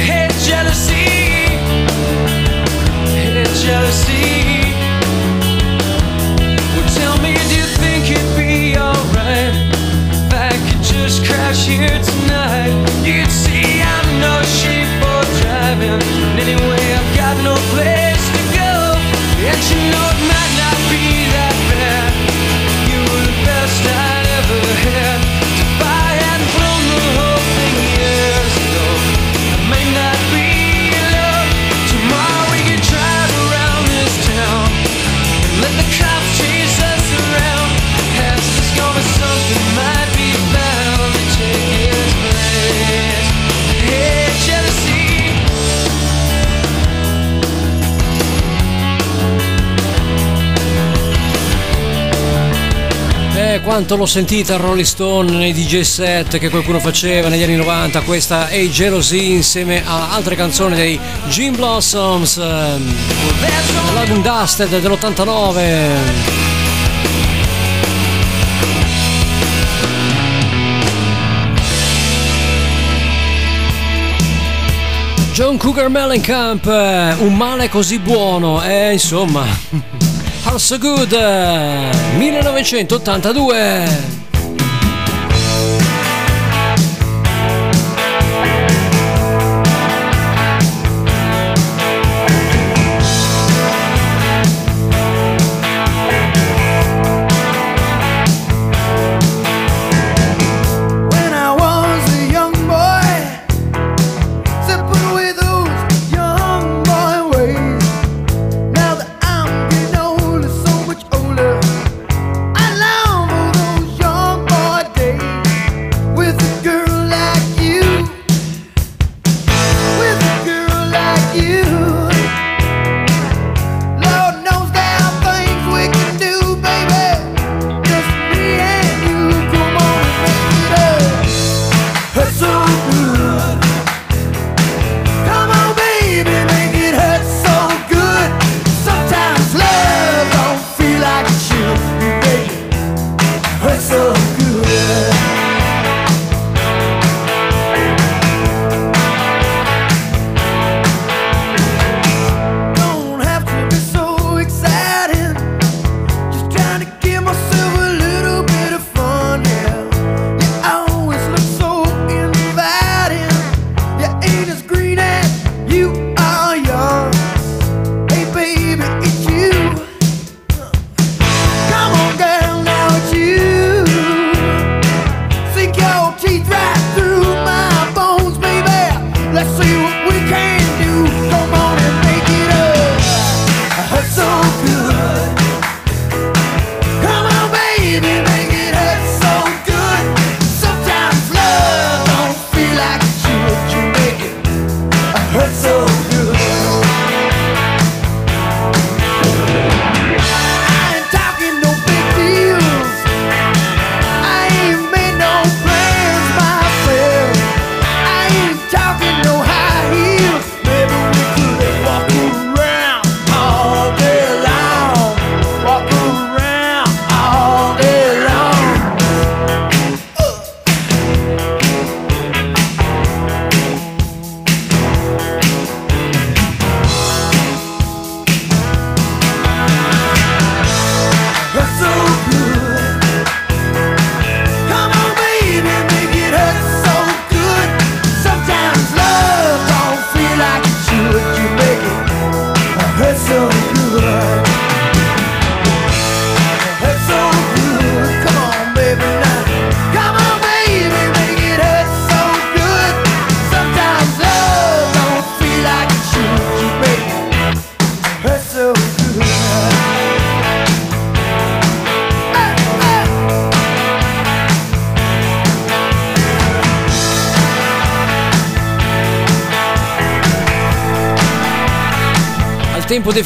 Hey, 0.00 0.28
jealousy. 0.42 1.04
Hey, 3.12 3.44
jealousy. 3.62 4.72
Well, 6.74 6.88
tell 6.96 7.16
me, 7.20 7.34
do 7.48 7.56
you 7.56 7.68
think 7.76 8.10
it'd 8.10 8.36
be 8.36 8.76
alright 8.78 9.52
if 10.16 10.32
I 10.32 10.50
could 10.70 10.82
just 10.82 11.26
crash 11.26 11.66
here 11.66 12.00
tonight? 12.02 12.72
You'd 13.04 13.30
see 13.30 13.82
I'm 13.82 14.20
no 14.20 14.42
sheep 14.42 14.88
for 15.00 15.20
driving. 15.42 16.00
And 16.00 16.40
anyway, 16.40 16.84
I've 16.96 17.16
got 17.16 17.36
no 17.44 17.54
place 17.74 18.24
to 18.32 18.42
go. 18.56 18.96
And 19.46 19.62
you 19.70 19.90
know. 19.92 20.07
Quanto 53.68 53.96
l'ho 53.96 54.06
sentita 54.06 54.54
il 54.54 54.60
Rolling 54.60 54.86
Stone 54.86 55.30
nei 55.30 55.52
DJ 55.52 55.80
set 55.80 56.38
che 56.38 56.48
qualcuno 56.48 56.80
faceva 56.80 57.28
negli 57.28 57.42
anni 57.42 57.56
90, 57.56 58.00
questa 58.00 58.48
è 58.48 58.58
Jealousy 58.64 59.32
insieme 59.32 59.86
a 59.86 60.08
altre 60.14 60.36
canzoni 60.36 60.74
dei 60.74 60.98
Jim 61.28 61.54
Blossoms, 61.54 62.38
ehm, 62.38 62.94
l'album 63.92 64.22
Dusted 64.22 64.80
dell'89. 64.80 65.92
John 75.34 75.58
Cougar 75.58 75.90
Mellencamp, 75.90 76.64
eh, 76.64 77.16
un 77.18 77.36
male 77.36 77.68
così 77.68 77.98
buono, 77.98 78.64
eh, 78.64 78.92
insomma... 78.92 79.44
How 80.48 80.56
So 80.56 80.78
Good 80.78 81.12
eh, 81.12 81.92
1982 82.16 84.17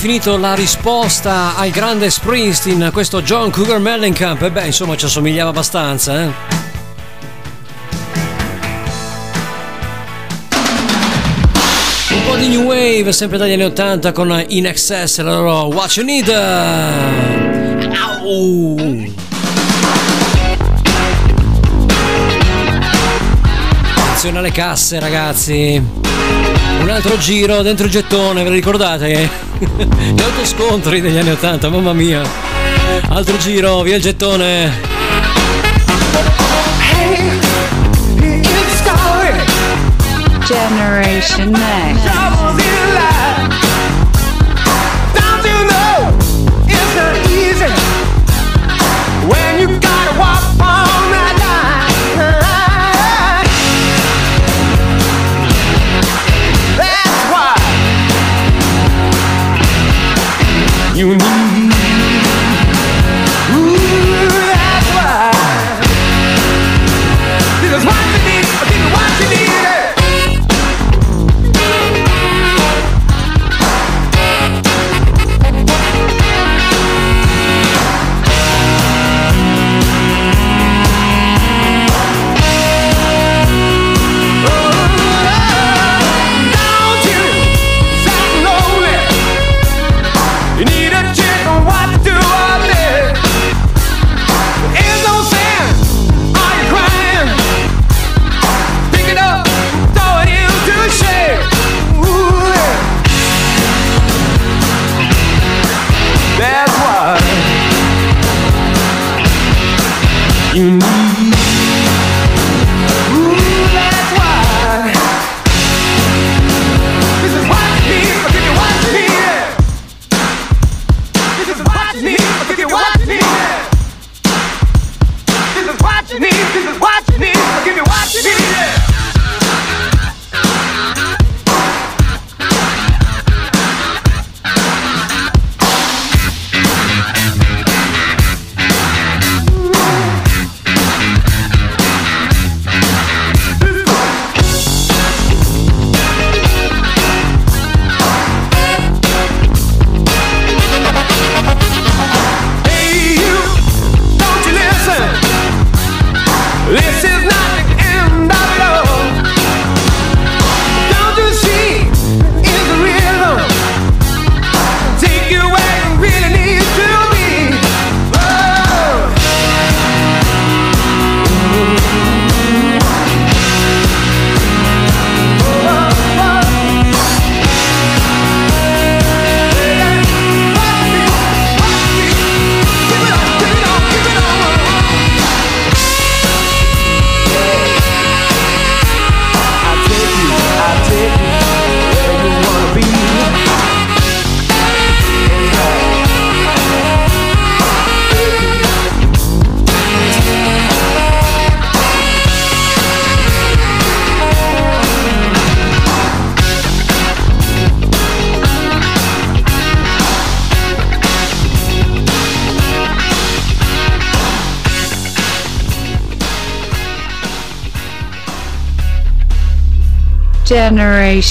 definito 0.03 0.37
la 0.37 0.55
risposta 0.55 1.55
al 1.55 1.71
grande 1.71 2.11
Springsteen, 2.11 2.91
questo 2.93 3.23
John 3.23 3.53
Cougar 3.53 3.79
Mellencamp, 3.79 4.43
e 4.43 4.51
beh 4.51 4.67
insomma 4.67 4.97
ci 4.97 5.05
assomigliava 5.05 5.51
abbastanza. 5.51 6.25
Eh? 6.25 6.31
New 12.49 12.63
Wave, 12.65 13.13
sempre 13.13 13.39
dagli 13.39 13.53
anni 13.53 13.63
80 13.63 14.11
con 14.11 14.45
In 14.49 14.67
Excess 14.67 15.19
e 15.19 15.23
la 15.23 15.37
loro 15.37 15.69
What 15.69 15.95
You 15.95 16.05
Need. 16.05 16.29
Ow. 18.25 19.05
Attenzione 23.95 24.39
alle 24.39 24.51
casse, 24.51 24.99
ragazzi. 24.99 25.81
Un 26.81 26.91
altro 26.91 27.17
giro 27.19 27.63
dentro 27.63 27.87
il 27.87 27.93
gettone, 27.93 28.43
ve 28.43 28.49
lo 28.49 28.55
ricordate? 28.57 29.52
Gli 29.63 30.21
autoscontri 30.21 31.01
degli 31.01 31.17
anni 31.17 31.31
80, 31.31 31.69
mamma 31.69 31.93
mia. 31.93 32.23
Altro 33.09 33.37
giro, 33.37 33.83
via 33.83 33.97
il 33.97 34.03
gettone. 34.03 34.91
Generation 40.45 41.51
Next. 41.51 42.22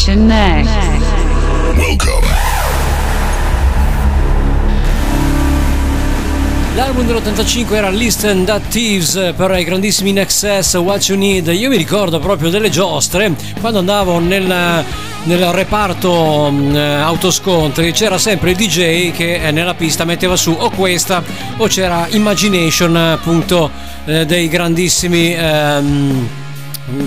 Generation 0.01 0.25
Next. 0.25 0.71
Welcome. 1.75 2.27
L'album 6.73 7.05
dell'85 7.05 7.73
era 7.73 7.89
Listen 7.89 8.43
That 8.45 8.67
Thieves 8.69 9.33
per 9.35 9.51
i 9.59 9.63
grandissimi 9.63 10.09
In 10.09 10.17
Excess 10.17 10.73
What 10.75 11.07
You 11.07 11.19
Need. 11.19 11.47
Io 11.49 11.69
mi 11.69 11.77
ricordo 11.77 12.19
proprio 12.19 12.49
delle 12.49 12.71
giostre 12.71 13.35
quando 13.59 13.77
andavo 13.77 14.17
nel, 14.17 14.83
nel 15.23 15.45
reparto 15.51 16.49
mh, 16.49 16.75
autoscontri 16.75 17.91
c'era 17.91 18.17
sempre 18.17 18.51
il 18.51 18.55
DJ 18.55 19.11
che 19.11 19.35
eh, 19.35 19.51
nella 19.51 19.75
pista 19.75 20.03
metteva 20.03 20.35
su 20.35 20.55
o 20.57 20.71
questa 20.71 21.21
o 21.57 21.67
c'era 21.67 22.07
Imagination 22.09 22.95
appunto 22.95 23.69
eh, 24.05 24.25
dei 24.25 24.47
grandissimi 24.47 25.35
ehm, 25.35 26.27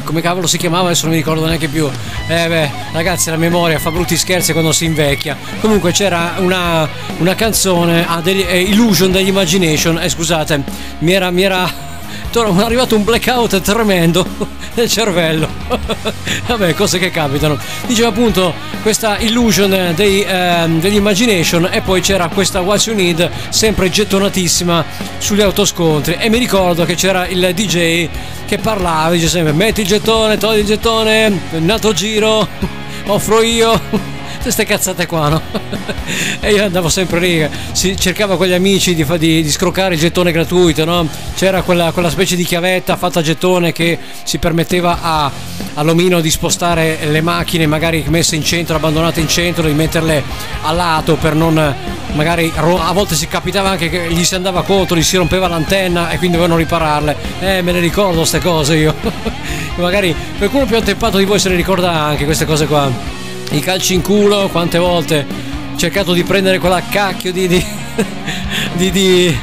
come 0.05 0.21
cavolo 0.21 0.47
si 0.47 0.57
chiamava? 0.57 0.87
Adesso 0.87 1.07
non 1.07 1.13
mi 1.13 1.21
ricordo 1.21 1.45
neanche 1.47 1.69
più. 1.69 1.89
Eh 2.29 2.49
beh 2.49 2.71
ragazzi 2.93 3.31
la 3.31 3.37
memoria 3.37 3.79
fa 3.79 3.91
brutti 3.91 4.17
scherzi 4.17 4.53
quando 4.53 4.73
si 4.73 4.85
invecchia. 4.85 5.37
Comunque 5.61 5.93
c'era 5.93 6.35
una, 6.39 6.89
una 7.19 7.35
canzone 7.35 8.07
ah, 8.07 8.21
degli, 8.21 8.45
eh, 8.47 8.61
Illusion 8.61 9.11
degli 9.13 9.29
Imagination. 9.29 10.01
Eh, 10.01 10.09
scusate 10.09 10.63
mi 11.01 11.13
era, 11.13 11.31
mi 11.31 11.43
era 11.43 11.94
è 12.43 12.63
arrivato 12.65 12.97
un 12.97 13.05
blackout 13.05 13.61
tremendo 13.61 14.27
nel 14.75 14.89
cervello. 14.89 15.49
Vabbè 16.47 16.75
cose 16.75 16.99
che 16.99 17.11
capitano. 17.11 17.57
Diceva 17.87 18.09
appunto 18.09 18.53
questa 18.83 19.19
illusion 19.19 19.93
dei, 19.95 20.23
ehm, 20.23 20.81
degli 20.81 20.97
imagination 20.97 21.69
e 21.71 21.81
poi 21.81 22.01
c'era 22.01 22.29
questa 22.29 22.61
What 22.61 22.85
You 22.87 22.97
Need 22.97 23.31
sempre 23.51 23.89
gettonatissima 23.89 24.85
sugli 25.19 25.43
autoscontri. 25.43 26.17
E 26.19 26.29
mi 26.29 26.39
ricordo 26.39 26.85
che 26.85 26.97
c'era 26.97 27.27
il 27.27 27.53
DJ 27.55 28.09
che 28.47 28.59
parlava 28.59 29.15
dice 29.15 29.29
sempre 29.29 29.53
metti 29.53 29.81
il 29.81 29.87
gettone 29.87 30.37
togli 30.37 30.59
il 30.59 30.67
gettone 30.67 31.41
un 31.53 31.71
altro 31.71 31.93
giro 31.95 32.47
offro 33.07 33.41
io 33.41 34.14
queste 34.45 34.67
cazzate 34.67 35.07
qua, 35.07 35.31
no? 35.31 35.41
e 36.41 36.53
io 36.53 36.65
andavo 36.65 36.91
sempre 36.91 37.19
lì, 37.19 37.49
si 37.73 37.97
cercava 37.97 38.37
con 38.37 38.47
gli 38.47 38.53
amici 38.53 38.95
di, 38.95 39.03
di, 39.17 39.43
di 39.43 39.51
scroccare 39.51 39.95
il 39.95 40.01
gettone 40.01 40.33
gratuito, 40.33 40.85
no? 40.85 41.09
C'era 41.35 41.63
quella, 41.63 41.93
quella 41.93 42.11
specie 42.11 42.37
di 42.37 42.45
chiavetta 42.45 42.97
fatta 42.97 43.21
a 43.21 43.23
gettone 43.23 43.73
che 43.73 43.99
si 44.23 44.37
permetteva 44.37 44.99
a, 45.01 45.31
all'omino 45.75 46.21
di 46.21 46.31
spostare 46.31 46.99
le 47.07 47.23
macchine, 47.23 47.67
magari 47.67 48.05
messe 48.09 48.37
in 48.37 48.45
centro, 48.45 48.77
abbandonate 48.77 49.21
in 49.21 49.29
centro, 49.29 49.67
di 49.67 49.73
metterle 49.73 50.23
a 50.61 50.73
lato 50.73 51.17
per 51.17 51.35
non. 51.35 51.75
magari 52.13 52.53
a 52.55 52.93
volte 52.93 53.15
si 53.15 53.27
capitava 53.27 53.71
anche 53.71 53.89
che 53.89 54.09
gli 54.11 54.25
si 54.25 54.35
andava 54.35 54.63
contro, 54.63 54.95
gli 54.95 55.03
si 55.03 55.17
rompeva 55.17 55.49
l'antenna 55.49 56.11
e 56.11 56.19
quindi 56.19 56.37
dovevano 56.37 56.59
ripararle. 56.59 57.17
Eh, 57.41 57.63
me 57.63 57.73
ne 57.73 57.81
ricordo 57.81 58.19
queste 58.19 58.41
cose 58.41 58.77
io. 58.77 58.95
magari 59.77 60.15
qualcuno 60.37 60.67
più 60.67 60.77
attempato 60.77 61.17
di 61.17 61.25
voi 61.25 61.39
se 61.39 61.49
ne 61.49 61.57
ricorda 61.57 61.93
anche 61.93 62.27
queste 62.27 62.45
cose 62.45 62.67
qua 62.67 63.24
i 63.57 63.61
calci 63.61 63.95
in 63.95 64.03
culo, 64.03 64.49
quante 64.49 64.79
volte 64.79 65.25
ho 65.29 65.77
cercato 65.79 66.13
di 66.13 66.25
prendere 66.25 66.59
quella 66.59 66.83
cacchio 66.83 67.33
di, 67.33 67.47
di, 67.47 67.65
di, 68.75 68.91
di, 68.91 69.39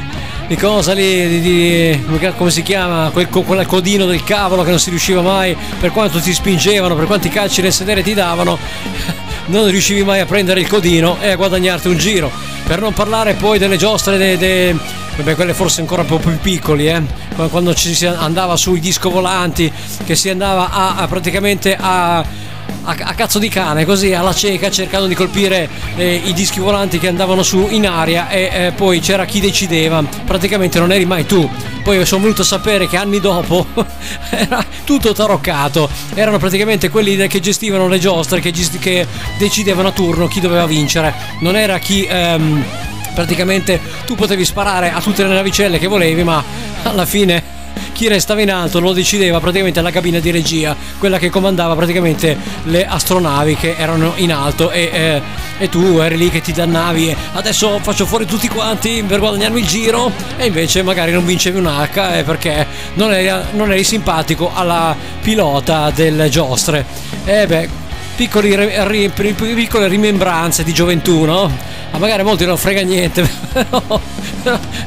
di 0.47 0.55
cosa 0.57 0.93
lì, 0.93 1.27
di, 1.27 1.41
di- 1.41 2.31
come 2.37 2.51
si 2.51 2.61
chiama, 2.61 3.09
quel, 3.11 3.29
quel 3.29 3.65
codino 3.65 4.05
del 4.05 4.23
cavolo 4.23 4.63
che 4.63 4.69
non 4.69 4.79
si 4.79 4.89
riusciva 4.89 5.21
mai, 5.21 5.55
per 5.79 5.91
quanto 5.91 6.19
ti 6.19 6.33
spingevano, 6.33 6.95
per 6.95 7.05
quanti 7.05 7.29
calci 7.29 7.61
nel 7.61 7.71
sedere 7.71 8.03
ti 8.03 8.13
davano, 8.13 8.57
non 9.47 9.69
riuscivi 9.69 10.03
mai 10.03 10.19
a 10.19 10.25
prendere 10.25 10.59
il 10.59 10.67
codino 10.67 11.17
e 11.21 11.31
a 11.31 11.35
guadagnarti 11.35 11.87
un 11.87 11.97
giro. 11.97 12.31
Per 12.65 12.79
non 12.79 12.93
parlare 12.93 13.33
poi 13.35 13.59
delle 13.59 13.77
giostre, 13.77 14.17
de, 14.17 14.37
de- 14.37 14.75
vabbè, 15.15 15.35
quelle 15.35 15.53
forse 15.53 15.81
ancora 15.81 16.01
un 16.01 16.07
po' 16.07 16.17
più 16.17 16.37
piccoli, 16.39 16.87
eh? 16.87 17.01
Quando- 17.49 17.73
ci 17.73 17.93
si 17.93 18.05
andava 18.05 18.55
sui 18.55 18.79
disco 18.79 19.09
volanti, 19.09 19.71
che 20.05 20.15
si 20.15 20.29
andava 20.29 20.69
a, 20.69 20.95
a 20.95 21.07
praticamente 21.07 21.75
a 21.79 22.49
a, 22.83 23.13
cazzo 23.13 23.39
di 23.39 23.49
cane, 23.49 23.85
così 23.85 24.13
alla 24.13 24.33
cieca, 24.33 24.71
cercando 24.71 25.07
di 25.07 25.15
colpire 25.15 25.69
eh, 25.95 26.21
i 26.23 26.33
dischi 26.33 26.59
volanti 26.59 26.97
che 26.99 27.07
andavano 27.07 27.43
su 27.43 27.67
in 27.69 27.87
aria 27.87 28.29
e 28.29 28.49
eh, 28.51 28.71
poi 28.71 28.99
c'era 28.99 29.25
chi 29.25 29.39
decideva, 29.39 30.03
praticamente 30.25 30.79
non 30.79 30.91
eri 30.91 31.05
mai 31.05 31.25
tu. 31.25 31.47
Poi 31.83 32.05
sono 32.05 32.23
venuto 32.23 32.41
a 32.41 32.45
sapere 32.45 32.87
che 32.87 32.97
anni 32.97 33.19
dopo 33.19 33.65
era 34.29 34.63
tutto 34.83 35.13
taroccato, 35.13 35.89
erano 36.13 36.37
praticamente 36.37 36.89
quelli 36.89 37.27
che 37.27 37.39
gestivano 37.39 37.87
le 37.87 37.99
giostre, 37.99 38.39
che, 38.39 38.51
gesti- 38.51 38.79
che 38.79 39.05
decidevano 39.37 39.89
a 39.89 39.91
turno 39.91 40.27
chi 40.27 40.39
doveva 40.39 40.65
vincere, 40.65 41.13
non 41.39 41.55
era 41.55 41.77
chi... 41.77 42.05
ehm, 42.09 42.89
praticamente 43.13 43.79
tu 44.05 44.15
potevi 44.15 44.45
sparare 44.45 44.91
a 44.91 45.01
tutte 45.01 45.23
le 45.23 45.33
navicelle 45.33 45.79
che 45.79 45.87
volevi, 45.87 46.23
ma 46.23 46.43
alla 46.83 47.05
fine 47.05 47.59
chi 47.93 48.07
restava 48.07 48.41
in 48.41 48.51
alto 48.51 48.79
lo 48.79 48.93
decideva 48.93 49.39
praticamente 49.39 49.79
la 49.79 49.91
cabina 49.91 50.19
di 50.19 50.31
regia, 50.31 50.75
quella 50.97 51.19
che 51.19 51.29
comandava 51.29 51.75
praticamente 51.75 52.35
le 52.63 52.85
astronavi 52.85 53.55
che 53.55 53.75
erano 53.77 54.13
in 54.15 54.33
alto 54.33 54.71
e, 54.71 54.89
eh, 54.91 55.21
e 55.59 55.69
tu 55.69 55.99
eri 55.99 56.17
lì 56.17 56.31
che 56.31 56.41
ti 56.41 56.51
dannavi 56.51 57.09
e 57.09 57.15
adesso 57.33 57.79
faccio 57.79 58.07
fuori 58.07 58.25
tutti 58.25 58.47
quanti 58.47 59.03
per 59.05 59.19
guadagnarmi 59.19 59.59
il 59.59 59.67
giro 59.67 60.11
e 60.35 60.47
invece 60.47 60.81
magari 60.81 61.11
non 61.11 61.25
vincevi 61.25 61.59
un 61.59 61.67
H 61.67 62.17
eh, 62.17 62.23
perché 62.23 62.65
non 62.95 63.13
eri, 63.13 63.29
non 63.51 63.71
eri 63.71 63.83
simpatico 63.83 64.51
alla 64.51 64.95
pilota 65.21 65.91
delle 65.91 66.27
giostre. 66.29 66.83
E 67.23 67.45
beh, 67.45 67.80
piccoli 68.21 68.55
ri- 68.55 69.09
pi- 69.09 69.33
piccole 69.33 69.87
rimembranze 69.87 70.63
di 70.63 70.71
gioventù, 70.75 71.23
no? 71.23 71.51
Ma 71.91 71.97
magari 71.97 72.21
a 72.21 72.23
molti 72.23 72.45
non 72.45 72.55
frega 72.55 72.81
niente, 72.81 73.27
però 73.51 73.81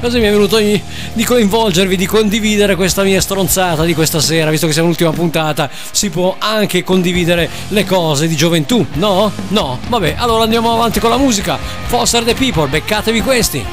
così 0.01 0.21
mi 0.21 0.27
è 0.27 0.31
venuto 0.31 0.59
di, 0.59 0.81
di 1.13 1.25
coinvolgervi, 1.25 1.97
di 1.97 2.07
condividere 2.07 2.77
questa 2.77 3.03
mia 3.03 3.21
stronzata 3.21 3.83
di 3.83 3.93
questa 3.93 4.21
sera, 4.21 4.51
visto 4.51 4.69
che 4.69 4.73
siamo 4.73 4.87
l'ultima 4.87 5.11
puntata, 5.11 5.69
si 5.91 6.11
può 6.11 6.37
anche 6.39 6.85
condividere 6.85 7.51
le 7.71 7.85
cose 7.85 8.29
di 8.29 8.37
gioventù, 8.37 8.87
no? 8.93 9.33
No? 9.49 9.81
Vabbè, 9.89 10.15
allora 10.17 10.45
andiamo 10.45 10.73
avanti 10.73 11.01
con 11.01 11.11
la 11.11 11.19
musica. 11.19 11.59
Foster 11.87 12.23
the 12.23 12.35
People, 12.35 12.69
beccatevi 12.69 13.21
questi. 13.21 13.65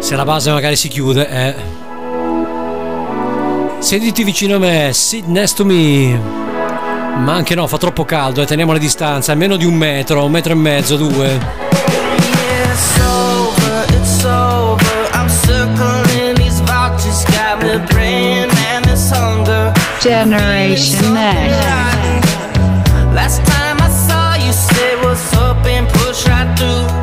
Se 0.00 0.16
la 0.16 0.24
base 0.24 0.50
magari 0.50 0.74
si 0.74 0.88
chiude, 0.88 1.28
eh. 1.28 1.71
Sediti 3.82 4.22
vicino 4.22 4.54
a 4.54 4.58
me, 4.58 4.92
sit 4.92 5.26
next 5.26 5.56
to 5.56 5.64
me. 5.64 6.16
Ma 6.16 7.34
anche 7.34 7.56
no, 7.56 7.66
fa 7.66 7.78
troppo 7.78 8.04
caldo 8.04 8.40
e 8.40 8.46
teniamo 8.46 8.72
le 8.72 8.78
distanze, 8.78 9.32
almeno 9.32 9.56
di 9.56 9.64
un 9.64 9.74
metro, 9.74 10.24
un 10.24 10.30
metro 10.30 10.52
e 10.52 10.54
mezzo, 10.54 10.96
due. 10.96 11.38
It's 12.16 13.00
over, 13.00 13.84
it's 13.88 14.24
over. 14.24 15.10
I'm 15.12 15.28
circling 15.28 16.36
these 16.36 16.60
vouchers, 16.62 17.24
got 17.24 17.60
me 17.60 17.84
praying, 17.88 18.52
man, 18.54 18.82
this 18.82 19.10
hunger. 19.10 19.72
Generation 20.00 21.12
Next. 21.12 21.66
Last 23.12 23.44
time 23.44 23.78
I 23.80 23.90
saw 23.90 24.36
you, 24.36 24.52
say 24.52 24.94
what's 25.02 25.34
up 25.34 25.66
and 25.66 25.88
push 25.88 26.26
right 26.28 26.56
through. 26.56 27.01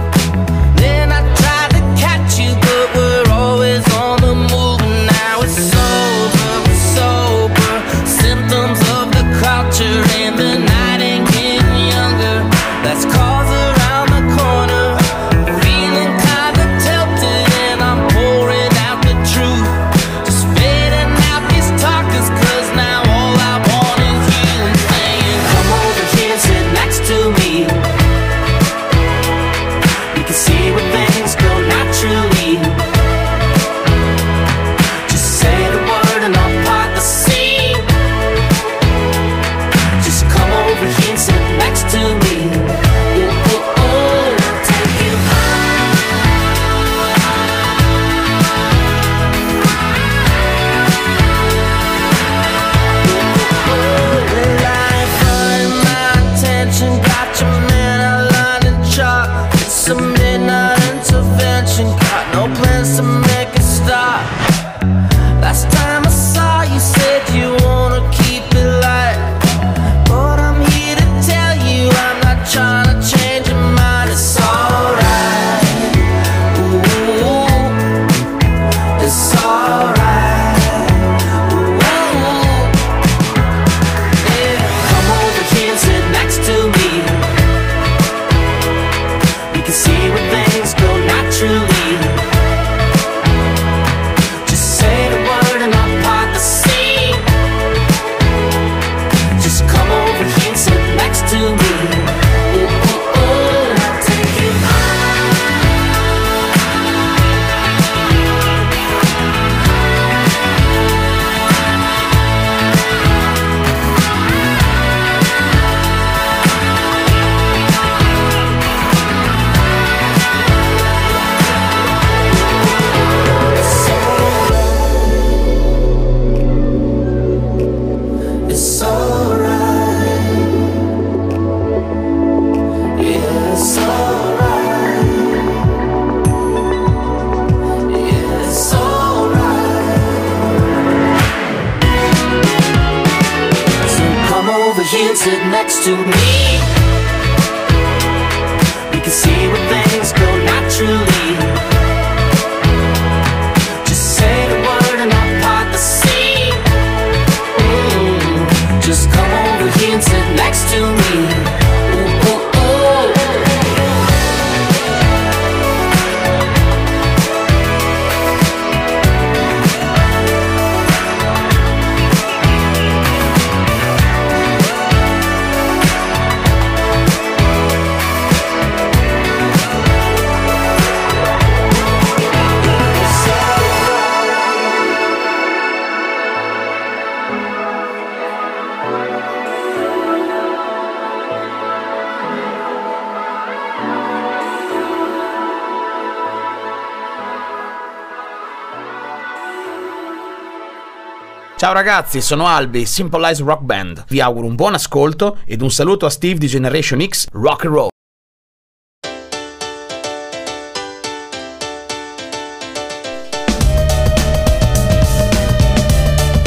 Ragazzi, 201.80 202.20
sono 202.20 202.46
Albi, 202.46 202.86
Simple 202.86 203.26
Eyes 203.26 203.40
Rock 203.42 203.62
Band. 203.62 204.04
Vi 204.10 204.20
auguro 204.20 204.48
un 204.48 204.56
buon 204.56 204.74
ascolto 204.74 205.38
ed 205.46 205.62
un 205.62 205.72
saluto 205.72 206.06
a 206.06 206.10
Steve 206.10 206.38
di 206.38 206.48
Generation 206.48 207.02
X 207.02 207.28
Rock 207.32 207.64
and 207.64 207.74
Roll. 207.74 207.88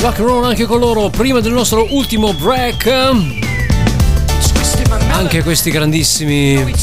Rock 0.00 0.18
and 0.18 0.28
roll 0.28 0.44
anche 0.44 0.66
con 0.66 0.78
loro 0.78 1.08
prima 1.08 1.40
del 1.40 1.52
nostro 1.52 1.86
ultimo 1.94 2.34
break. 2.34 2.86
Anche 5.12 5.42
questi 5.42 5.70
grandissimi 5.70 6.74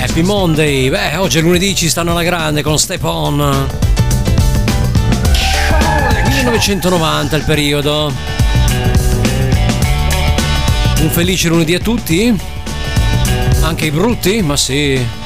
Happy 0.00 0.22
Monday. 0.22 0.90
Beh, 0.90 1.16
oggi 1.16 1.38
è 1.38 1.40
lunedì, 1.40 1.74
ci 1.74 1.88
stanno 1.88 2.12
alla 2.12 2.22
grande 2.22 2.62
con 2.62 2.78
Step 2.78 3.02
On. 3.02 3.91
1990 6.42 7.36
il 7.36 7.44
periodo. 7.44 8.12
Un 11.00 11.10
felice 11.10 11.48
lunedì 11.48 11.72
a 11.74 11.78
tutti? 11.78 12.36
Anche 13.60 13.86
i 13.86 13.90
brutti? 13.92 14.42
Ma 14.42 14.56
sì. 14.56 15.21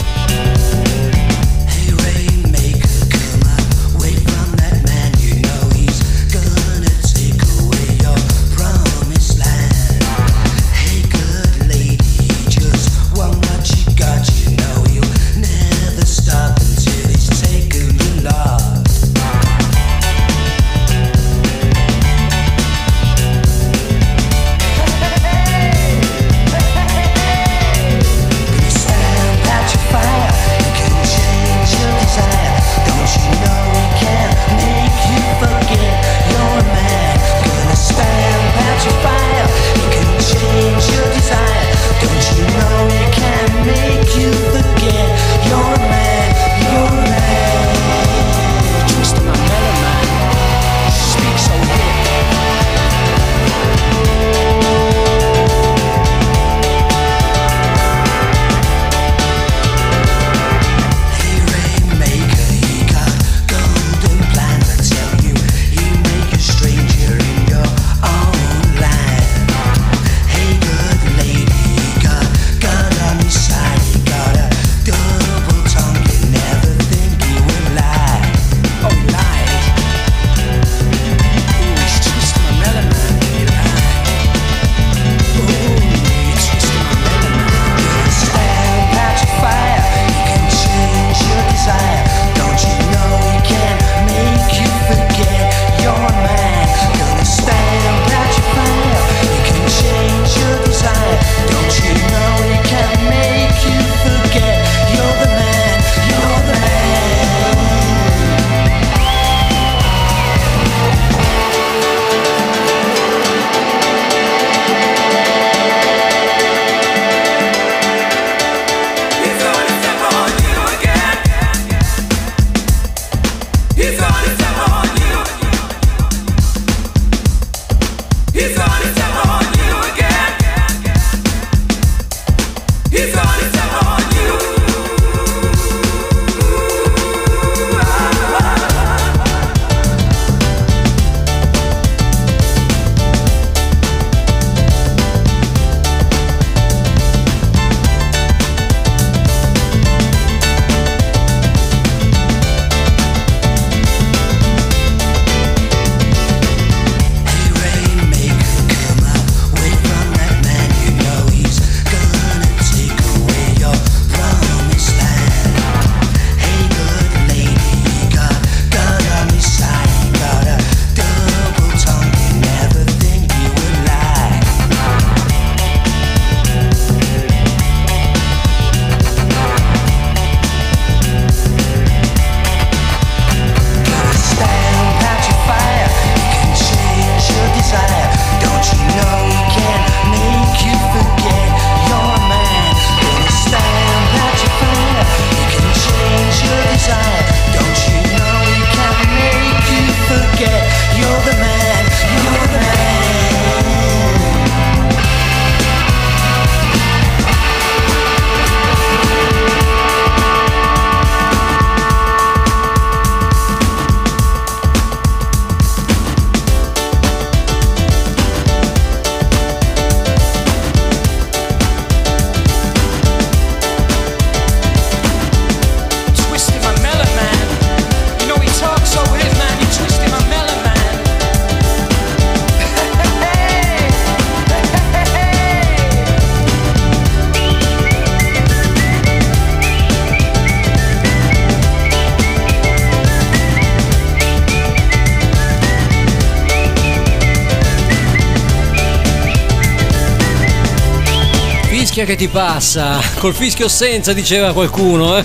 Fischia 251.96 252.04
che 252.04 252.16
ti 252.16 252.28
passa. 252.28 253.00
Col 253.16 253.34
fischio 253.34 253.68
senza, 253.68 254.12
diceva 254.12 254.52
qualcuno, 254.52 255.16
eh. 255.16 255.24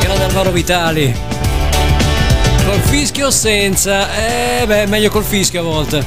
Grande 0.00 0.24
Alvaro 0.24 0.50
Vitali. 0.50 1.14
Col 2.64 2.80
fischio 2.80 3.30
senza. 3.30 4.08
Eh 4.16 4.64
beh, 4.66 4.86
meglio 4.86 5.10
col 5.10 5.22
fischio 5.22 5.60
a 5.60 5.62
volte. 5.62 6.04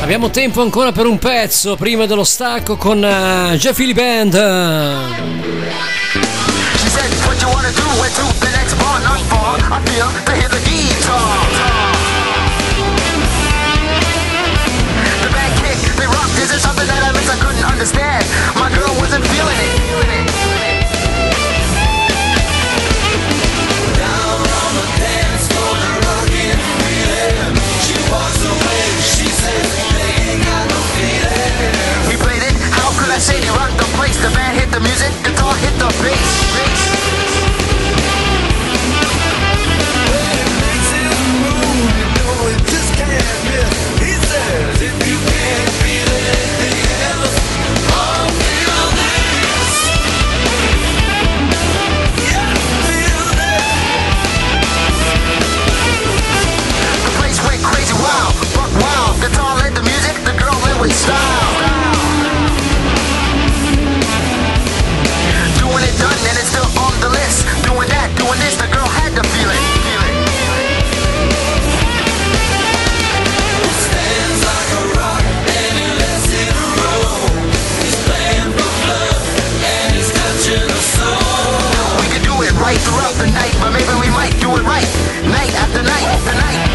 Abbiamo 0.00 0.30
tempo 0.30 0.62
ancora 0.62 0.92
per 0.92 1.04
un 1.04 1.18
pezzo 1.18 1.76
prima 1.76 2.06
dello 2.06 2.24
stacco 2.24 2.76
con 2.76 2.96
uh, 3.02 3.54
Jeffy 3.56 3.84
Lee 3.84 3.94
Band. 3.94 5.50
She 8.82 8.90
said, 8.90 8.90
what 8.90 8.90
you 8.90 8.90
wanna 8.90 8.90
do? 8.90 8.90
Went 8.90 8.90
to 8.90 8.90
the 8.90 8.90
next 8.90 8.90
bar, 8.90 8.98
not 9.00 9.22
far. 9.30 9.54
I 9.58 9.80
feel 9.86 10.08
to 10.26 10.32
hear 10.34 10.50
the 10.50 10.62
guitar. 10.66 11.46
The 15.22 15.30
band 15.30 15.54
kick, 15.62 15.78
they 15.96 16.06
rock. 16.06 16.30
Is 16.42 16.50
there 16.50 16.58
something 16.58 16.86
that 16.86 17.02
I 17.02 17.12
missed? 17.12 17.30
I 17.30 17.38
couldn't 17.38 17.64
understand. 17.64 18.24
My 18.58 18.68
girl 18.74 18.90
wasn't 18.98 19.24
feeling 19.30 19.54
it. 19.54 19.72
Down 23.92 24.42
on 24.42 24.72
the 24.74 24.86
dance 24.98 25.46
floor, 25.46 25.74
the 25.78 25.92
rockin' 26.02 26.58
feeling. 26.82 27.54
She 27.86 27.96
walks 28.10 28.42
away. 28.42 28.82
She 29.02 29.28
said, 29.30 29.62
they 29.94 30.10
ain't 30.26 30.42
got 30.42 30.64
no 30.66 30.80
feeling. 30.98 32.10
We 32.10 32.14
played 32.18 32.42
it. 32.42 32.54
How 32.74 32.90
could 32.98 33.10
I 33.14 33.18
say 33.18 33.38
they 33.38 33.52
rocked 33.54 33.78
the 33.78 33.86
place? 33.96 34.18
The 34.18 34.30
band 34.34 34.58
hit 34.58 34.70
the 34.74 34.80
music, 34.82 35.12
guitar 35.22 35.54
hit 35.62 35.74
the 35.78 35.90
bass. 36.02 36.30
The 36.54 37.31
right 82.72 82.78
throughout 82.78 83.14
the 83.14 83.26
night, 83.32 83.54
but 83.60 83.70
maybe 83.72 83.92
we 84.00 84.08
might 84.14 84.32
do 84.40 84.48
it 84.56 84.62
right, 84.62 84.86
night 85.28 85.52
after 85.54 85.82
night 85.82 86.06
after 86.06 86.32
night. 86.32 86.71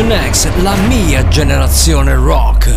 Generation 0.00 0.12
X, 0.12 0.48
la 0.62 0.74
mia 0.76 1.28
generazione 1.28 2.14
rock. 2.14 2.72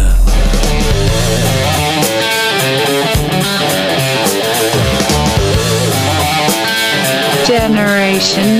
Generation 7.45 8.52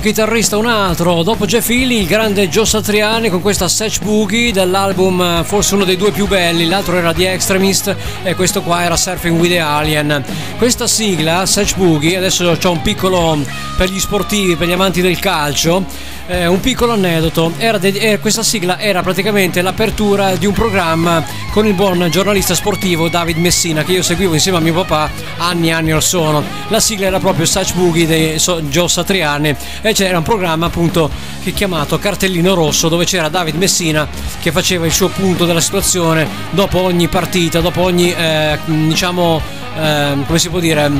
un 0.00 0.06
chitarrista 0.06 0.56
un 0.56 0.64
altro, 0.64 1.22
dopo 1.22 1.44
Jeff 1.44 1.68
Healy, 1.68 2.00
il 2.00 2.06
grande 2.06 2.48
Joe 2.48 2.64
Satriani 2.64 3.28
con 3.28 3.42
questa 3.42 3.68
Satch 3.68 4.00
Boogie 4.00 4.50
dell'album 4.50 5.20
eh, 5.20 5.44
forse 5.44 5.74
uno 5.74 5.84
dei 5.84 5.98
due 5.98 6.10
più 6.10 6.26
belli, 6.26 6.66
l'altro 6.66 6.96
era 6.96 7.12
The 7.12 7.32
Extremist 7.32 7.94
e 8.22 8.34
questo 8.34 8.62
qua 8.62 8.82
era 8.82 8.96
Surfing 8.96 9.38
with 9.38 9.50
the 9.50 9.58
Alien. 9.58 10.24
Questa 10.56 10.86
sigla, 10.86 11.44
Satch 11.44 11.76
Boogie, 11.76 12.16
adesso 12.16 12.56
c'ho 12.58 12.70
un 12.70 12.80
piccolo 12.80 13.38
per 13.76 13.90
gli 13.90 14.00
sportivi, 14.00 14.56
per 14.56 14.68
gli 14.68 14.72
amanti 14.72 15.02
del 15.02 15.18
calcio, 15.18 15.84
eh, 16.28 16.46
un 16.46 16.60
piccolo 16.60 16.92
aneddoto, 16.92 17.52
de- 17.58 17.88
eh, 17.88 18.18
questa 18.20 18.42
sigla 18.42 18.78
era 18.78 19.02
praticamente 19.02 19.60
l'apertura 19.60 20.34
di 20.36 20.46
un 20.46 20.54
programma 20.54 21.22
con 21.50 21.66
il 21.66 21.74
buon 21.74 22.08
giornalista 22.10 22.54
sportivo 22.54 23.08
David 23.08 23.36
Messina 23.36 23.82
che 23.82 23.92
io 23.92 24.02
seguivo 24.02 24.34
insieme 24.34 24.58
a 24.58 24.60
mio 24.60 24.72
papà 24.72 25.10
anni 25.38 25.68
e 25.68 25.72
anni 25.72 25.92
or 25.92 26.02
sono. 26.02 26.42
La 26.68 26.78
sigla 26.78 27.06
era 27.06 27.18
proprio 27.18 27.44
Such 27.44 27.74
Boogie 27.74 28.06
di 28.06 28.38
so- 28.38 28.60
Joe 28.62 28.88
Satriani 28.88 29.54
e 29.82 29.92
c'era 29.92 30.18
un 30.18 30.22
programma 30.22 30.66
appunto 30.66 31.10
che 31.42 31.52
chiamato 31.52 31.98
Cartellino 31.98 32.54
Rosso 32.54 32.88
dove 32.88 33.04
c'era 33.04 33.28
David 33.28 33.56
Messina 33.56 34.06
che 34.40 34.52
faceva 34.52 34.86
il 34.86 34.92
suo 34.92 35.08
punto 35.08 35.44
della 35.44 35.60
situazione 35.60 36.28
dopo 36.50 36.80
ogni 36.80 37.08
partita, 37.08 37.60
dopo 37.60 37.82
ogni 37.82 38.12
eh, 38.12 38.58
diciamo 38.64 39.40
eh, 39.76 40.16
come 40.26 40.38
si 40.38 40.48
può 40.48 40.60
dire 40.60 40.90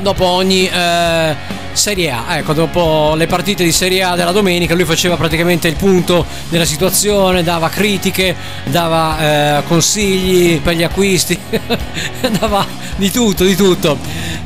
dopo 0.00 0.24
ogni 0.24 0.68
eh, 0.68 1.36
Serie 1.78 2.10
A, 2.10 2.36
ecco, 2.36 2.52
dopo 2.52 3.14
le 3.16 3.26
partite 3.26 3.64
di 3.64 3.72
Serie 3.72 4.02
A 4.02 4.16
della 4.16 4.32
domenica 4.32 4.74
lui 4.74 4.84
faceva 4.84 5.16
praticamente 5.16 5.68
il 5.68 5.76
punto 5.76 6.26
della 6.48 6.64
situazione, 6.64 7.42
dava 7.42 7.68
critiche, 7.68 8.36
dava 8.64 9.58
eh, 9.58 9.62
consigli 9.62 10.60
per 10.60 10.74
gli 10.74 10.82
acquisti, 10.82 11.38
dava 12.38 12.66
di 12.96 13.10
tutto, 13.10 13.44
di 13.44 13.54
tutto. 13.54 13.96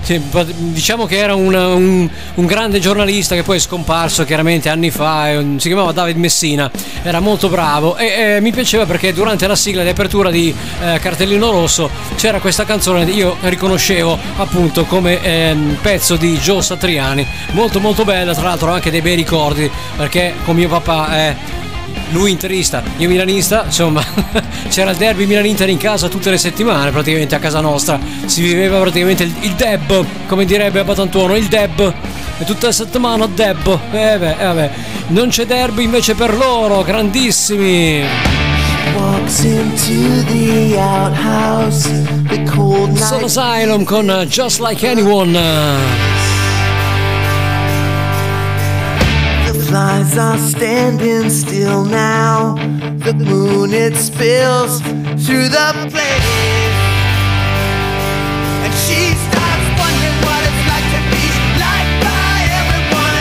Diciamo 0.05 1.07
che 1.07 1.17
era 1.17 1.35
un, 1.35 1.55
un- 1.55 2.11
un 2.35 2.47
grande 2.47 2.81
giornalista 2.81 3.35
che 3.37 3.43
poi 3.45 3.57
è 3.57 3.61
scomparso 3.61 4.25
chiaramente 4.25 4.69
anni 4.69 4.91
fa, 4.91 5.29
si 5.57 5.69
chiamava 5.69 5.93
David 5.93 6.17
Messina, 6.17 6.69
era 7.05 7.21
molto 7.21 7.49
bravo 7.49 7.97
e 7.97 8.07
eh, 8.07 8.41
mi 8.41 8.51
piaceva 8.51 8.85
perché 8.85 9.13
durante 9.13 9.47
la 9.47 9.55
sigla 9.55 9.83
di 9.85 9.89
apertura 9.91 10.31
di 10.31 10.53
eh, 10.83 10.99
Cartellino 10.99 11.51
Rosso 11.51 11.89
c'era 12.17 12.41
questa 12.41 12.65
canzone 12.65 13.05
che 13.05 13.13
io 13.13 13.37
riconoscevo 13.43 14.19
appunto 14.37 14.85
come 14.85 15.23
ehm, 15.23 15.79
pezzo 15.81 16.17
di 16.17 16.37
Joe 16.37 16.63
Satriani, 16.63 17.25
molto 17.53 17.79
molto 17.79 18.05
bella, 18.05 18.35
tra 18.35 18.45
l'altro 18.45 18.73
anche 18.73 18.91
dei 18.91 19.03
bei 19.03 19.15
ricordi 19.15 19.71
perché 19.97 20.35
con 20.45 20.57
mio 20.57 20.69
papà 20.69 21.09
è 21.17 21.37
lui 22.11 22.31
interista, 22.31 22.83
io 22.99 23.09
milanista, 23.09 23.65
insomma 23.65 24.05
c'era 24.69 24.91
il 24.91 24.97
derby 24.97 25.27
Milan-Inter 25.27 25.69
in 25.69 25.79
casa 25.79 26.09
tutte 26.09 26.31
le 26.31 26.39
settimane 26.39 26.91
praticamente 26.91 27.35
a 27.35 27.39
casa 27.39 27.61
nostra, 27.61 27.99
si 28.27 28.43
viveva 28.43 28.81
praticamente 28.81 29.25
il, 29.25 29.35
il 29.41 29.53
deb, 29.55 30.05
come 30.27 30.45
direbbe 30.45 30.81
a 30.81 30.85
Batantuono, 30.85 31.37
il 31.37 31.47
deb, 31.47 31.93
e 32.39 32.45
tutte 32.45 32.67
le 32.67 32.73
settimane 32.73 33.29
deb, 33.35 33.79
eh 33.93 34.19
beh, 34.19 34.37
eh 34.39 34.45
vabbè, 34.45 34.71
non 35.09 35.29
c'è 35.29 35.47
derby 35.47 35.85
invece 35.85 36.15
per 36.15 36.37
loro, 36.37 36.83
grandissimi! 36.83 38.05
Night. 43.21 43.25
Asylum 43.25 43.85
con 43.85 44.25
Just 44.29 44.61
Like 44.61 44.87
Anyone. 44.87 46.22
Fireflies 49.73 50.19
are 50.19 50.37
standing 50.37 51.31
still 51.31 51.83
now. 51.83 52.57
The 53.07 53.15
moon 53.15 53.73
it 53.73 53.97
spills 53.97 54.83
through 55.25 55.49
the 55.49 55.73
place. 55.89 56.77
And 58.65 58.75
she 58.85 59.17
starts 59.17 59.67
wondering 59.81 60.19
what 60.29 60.41
it's 60.45 60.63
like 60.69 60.89
to 60.93 61.01
be 61.09 61.25
liked 61.57 61.97
by 62.05 62.37
everyone 62.61 63.17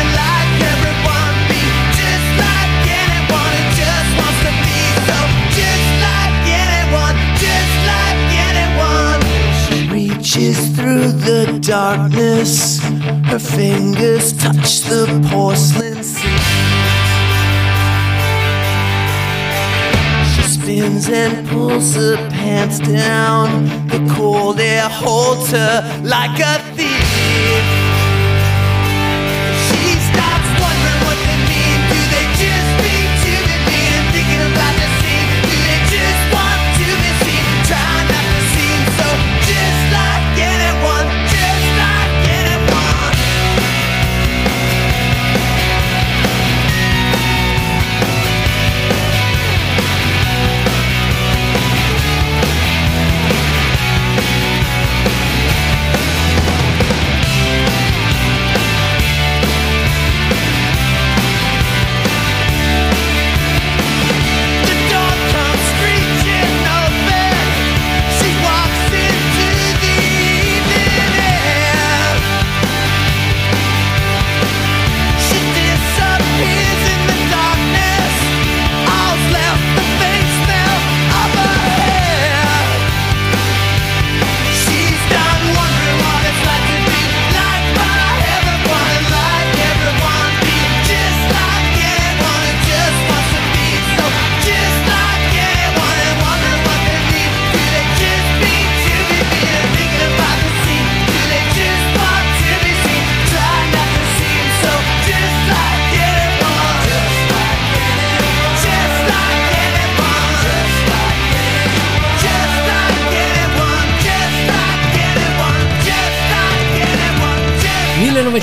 everyone. 0.76 1.36
Be 1.48 1.64
just 1.96 2.28
like 2.44 2.84
anyone 3.00 3.56
who 3.56 3.72
just 3.80 4.12
wants 4.20 4.42
to 4.44 4.52
be 4.68 4.80
so. 5.08 5.18
Just 5.56 5.90
like 6.04 6.36
anyone, 6.68 7.16
just 7.40 7.74
like 7.88 8.28
anyone. 8.52 9.24
She 9.64 9.88
reaches 9.88 10.60
through 10.76 11.16
the 11.16 11.60
darkness. 11.62 12.84
Her 13.32 13.40
fingers 13.40 14.34
touch 14.34 14.82
the 14.82 15.08
porcelain 15.32 16.11
spins 20.82 21.10
and 21.10 21.48
pulls 21.48 21.94
her 21.96 22.16
pants 22.30 22.80
down. 22.80 23.66
The 23.88 24.14
cold 24.16 24.60
air 24.60 24.90
holds 24.90 25.52
her 25.52 26.02
like 26.04 26.40
a 26.40 26.58
thief. 26.76 27.81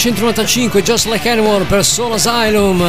1995 0.09 0.83
Just 0.83 1.07
Like 1.07 1.29
Anyone 1.29 1.67
per 1.67 1.85
Soul 1.85 2.15
Asylum. 2.15 2.83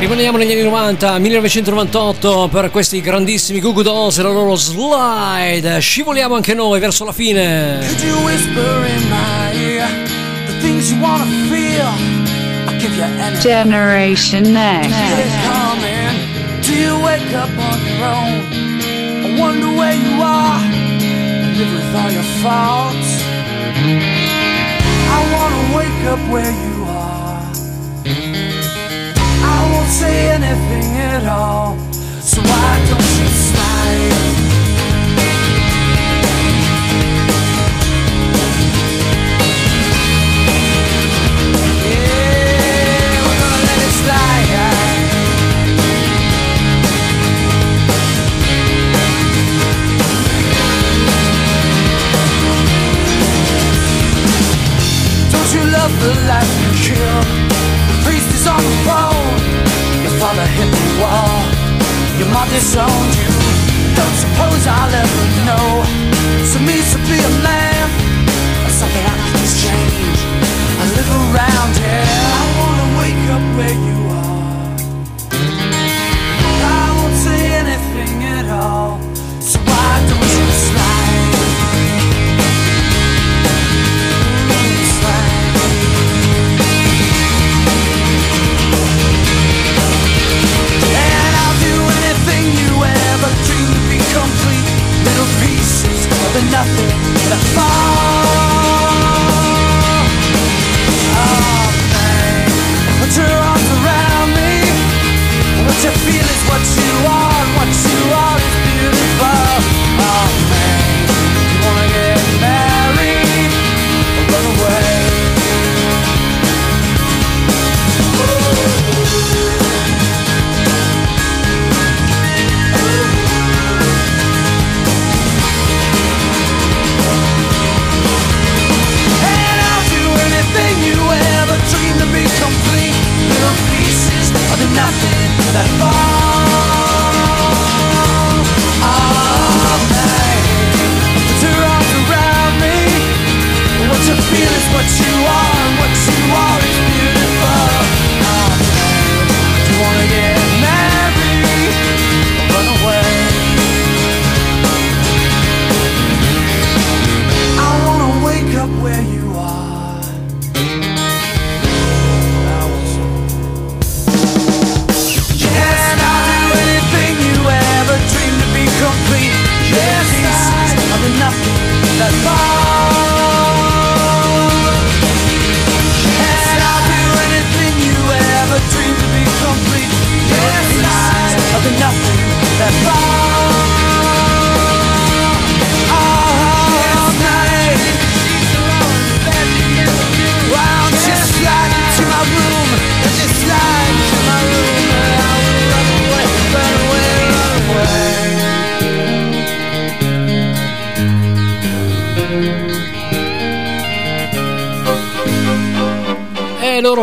Rimaniamo 0.00 0.36
negli 0.36 0.50
anni 0.50 0.62
90, 0.62 1.18
1998 1.18 2.48
per 2.50 2.70
questi 2.70 3.00
grandissimi 3.00 3.60
Goo 3.60 3.72
Goo 3.72 3.82
Dolls 3.82 4.18
e 4.18 4.22
la 4.22 4.30
loro 4.30 4.56
slide. 4.56 5.78
Scivoliamo 5.78 6.34
anche 6.34 6.54
noi 6.54 6.80
verso 6.80 7.04
la 7.04 7.12
fine. 7.12 7.78
Could 7.86 8.02
you 8.02 8.16
whisper 8.24 8.84
in 8.88 9.08
my 9.08 9.52
ear 9.54 9.86
the 10.46 10.58
things 10.60 10.90
you 10.90 11.00
wanna 11.00 11.24
feel? 11.48 11.86
I'll 12.66 12.80
give 12.80 12.96
you 12.96 13.04
anything. 13.04 13.40
Generation 13.42 14.52
Next. 14.52 14.88
Feel 14.88 15.57
Do 16.68 16.74
you 16.76 16.94
wake 17.02 17.32
up 17.32 17.48
on 17.48 17.78
your 17.88 18.00
own? 18.04 18.40
I 19.24 19.40
wonder 19.40 19.68
where 19.78 19.94
you 19.94 20.14
are. 20.20 20.60
Live 21.56 21.72
with 21.76 21.96
all 21.96 22.10
your 22.12 22.28
faults. 22.44 23.10
I 25.16 25.20
wanna 25.34 25.62
wake 25.78 26.02
up 26.12 26.20
where 26.30 26.52
you 26.66 26.76
are. 26.84 27.48
I 29.54 29.58
won't 29.72 29.88
say 29.88 30.28
anything 30.36 30.88
at 30.98 31.24
all. 31.26 31.78
So 32.20 32.42
why 32.42 32.70
don't 32.90 33.07
Don't 55.48 55.64
you 55.64 55.72
love 55.72 55.92
the 56.04 56.12
life 56.28 56.52
you 56.60 56.92
kill? 56.92 57.20
The 57.88 57.96
priest 58.04 58.28
is 58.36 58.46
on 58.46 58.60
the 58.60 58.76
phone. 58.84 59.40
Your 60.04 60.12
father 60.20 60.44
hit 60.44 60.68
the 60.68 61.00
wall. 61.00 61.40
Your 62.20 62.28
mom 62.36 62.52
disowned 62.52 63.16
you. 63.16 63.32
Don't 63.96 64.16
suppose 64.20 64.66
I'll 64.68 64.92
ever 64.92 65.24
know. 65.48 65.68
So 66.44 66.60
means 66.60 66.92
to 66.92 67.00
be 67.08 67.16
a 67.16 67.32
man. 67.40 67.88
Or 68.60 68.72
something 68.76 69.00
I 69.00 69.16
can 69.24 69.40
exchange. 69.40 70.20
I 70.80 70.84
live 71.00 71.10
around 71.16 71.72
here. 71.80 72.04
I 72.04 72.44
wanna 72.60 72.86
wake 73.00 73.24
up 73.32 73.44
where 73.56 73.72
you 73.72 73.97
you 105.88 105.94
feel 106.04 106.28
is 106.28 106.42
what 106.48 106.64
you 106.76 107.08
are, 107.08 107.27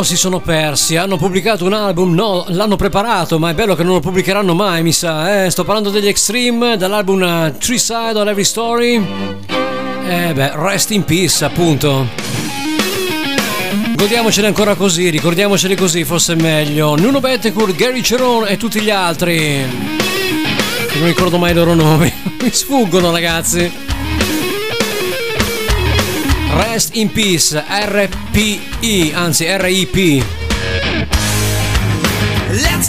si 0.05 0.17
sono 0.17 0.39
persi, 0.39 0.97
hanno 0.97 1.17
pubblicato 1.17 1.65
un 1.65 1.73
album, 1.73 2.13
no, 2.13 2.45
l'hanno 2.49 2.75
preparato, 2.75 3.39
ma 3.39 3.49
è 3.49 3.53
bello 3.55 3.73
che 3.73 3.83
non 3.83 3.93
lo 3.93 3.99
pubblicheranno 3.99 4.53
mai, 4.53 4.83
mi 4.83 4.91
sa. 4.91 5.43
Eh? 5.43 5.49
Sto 5.49 5.63
parlando 5.63 5.89
degli 5.89 6.07
Extreme, 6.07 6.77
dall'album 6.77 7.23
eh, 7.23 7.55
Three 7.57 7.79
Side 7.79 8.13
on 8.13 8.27
Every 8.27 8.43
Story. 8.43 9.03
Eh 10.07 10.31
beh, 10.31 10.51
rest 10.57 10.91
in 10.91 11.03
peace, 11.03 11.43
appunto. 11.43 12.07
Godiamocene 13.95 14.45
ancora 14.45 14.75
così, 14.75 15.09
ricordiamoceli 15.09 15.75
così, 15.75 16.03
forse 16.03 16.33
è 16.33 16.35
meglio. 16.35 16.95
Nuno 16.95 17.19
Bettencourt, 17.19 17.75
Gary 17.75 18.03
Ceron 18.03 18.45
e 18.47 18.57
tutti 18.57 18.81
gli 18.81 18.91
altri. 18.91 19.65
Non 20.97 21.07
ricordo 21.07 21.39
mai 21.39 21.51
i 21.51 21.55
loro 21.55 21.73
nomi. 21.73 22.13
Mi 22.41 22.51
sfuggono, 22.51 23.09
ragazzi. 23.09 23.84
Rest 26.55 26.95
in 26.95 27.11
Peace, 27.11 27.53
RPI, 27.53 29.11
anzi 29.13 29.45
RIP. 29.57 30.23
Let's 32.49 32.87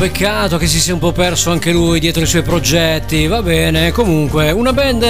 Peccato 0.00 0.56
che 0.56 0.66
si 0.66 0.80
sia 0.80 0.94
un 0.94 0.98
po' 0.98 1.12
perso 1.12 1.50
anche 1.50 1.72
lui 1.72 2.00
dietro 2.00 2.22
i 2.22 2.26
suoi 2.26 2.40
progetti. 2.40 3.26
Va 3.26 3.42
bene, 3.42 3.92
comunque, 3.92 4.50
una 4.50 4.72
band 4.72 5.02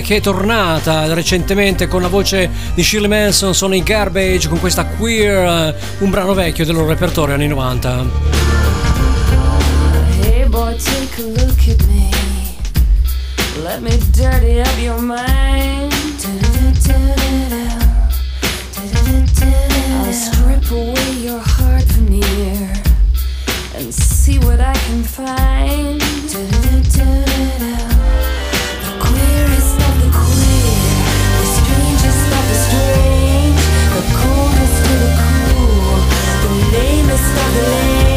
che 0.00 0.16
è 0.16 0.20
tornata 0.22 1.12
recentemente 1.12 1.86
con 1.86 2.00
la 2.00 2.08
voce 2.08 2.48
di 2.72 2.82
Shirley 2.82 3.10
Manson 3.10 3.54
sono 3.54 3.74
i 3.74 3.82
Garbage 3.82 4.48
con 4.48 4.58
questa 4.58 4.86
Queer, 4.86 5.76
un 5.98 6.08
brano 6.08 6.32
vecchio 6.32 6.64
del 6.64 6.76
loro 6.76 6.88
repertorio 6.88 7.34
anni 7.34 7.46
90. 7.46 8.06
Hey 10.22 10.46
boy, 10.46 10.74
take 10.76 11.20
a 11.20 11.26
look 11.26 11.68
at 11.68 11.84
me. 11.86 12.08
Let 13.62 13.82
me 13.82 13.98
dirty 14.12 14.60
up 14.60 14.78
your 14.80 14.98
mind. 14.98 15.92
I'll 20.00 20.12
strip 20.14 20.70
away 20.70 21.22
your 21.22 21.38
heart 21.38 21.67
what 24.48 24.60
I 24.60 24.72
can 24.72 25.02
find. 25.04 26.00
The 26.00 26.44
queerest 29.04 29.76
of 29.86 29.94
the 30.00 30.08
queer, 30.18 30.72
the 31.40 31.46
strangest 31.58 32.26
of 32.38 32.44
the 32.50 32.58
strange, 32.66 33.62
the 33.96 34.04
coldest 34.18 34.84
of 34.92 34.96
the 35.04 35.10
cool, 35.20 35.96
the 36.44 36.52
lamest 36.72 37.32
of 37.44 37.48
the 37.54 37.62
lame, 37.72 38.07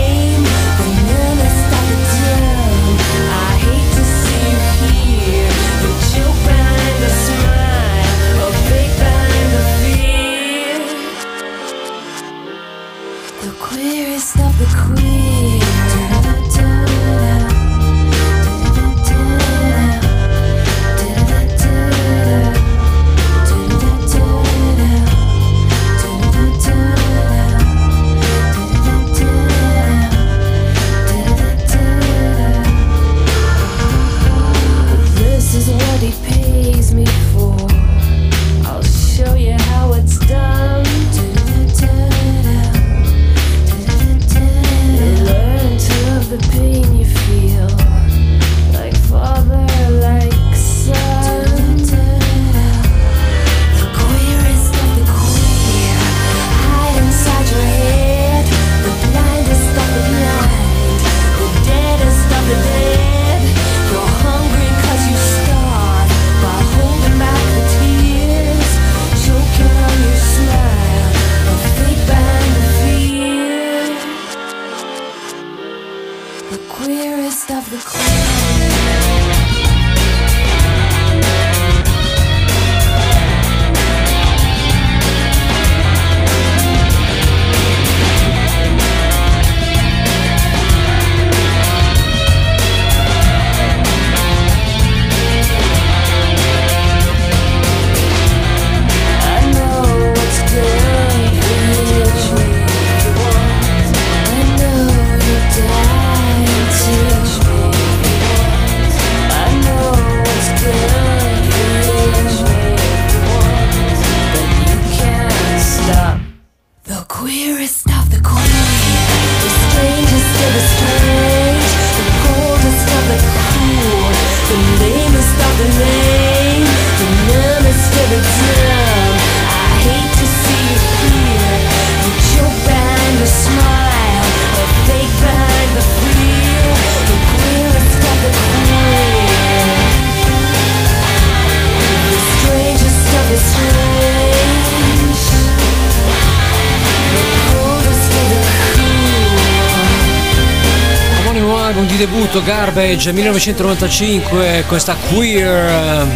Garbage 152.74 153.12
1995, 153.12 154.64
questa 154.66 154.96
Queer. 154.96 156.08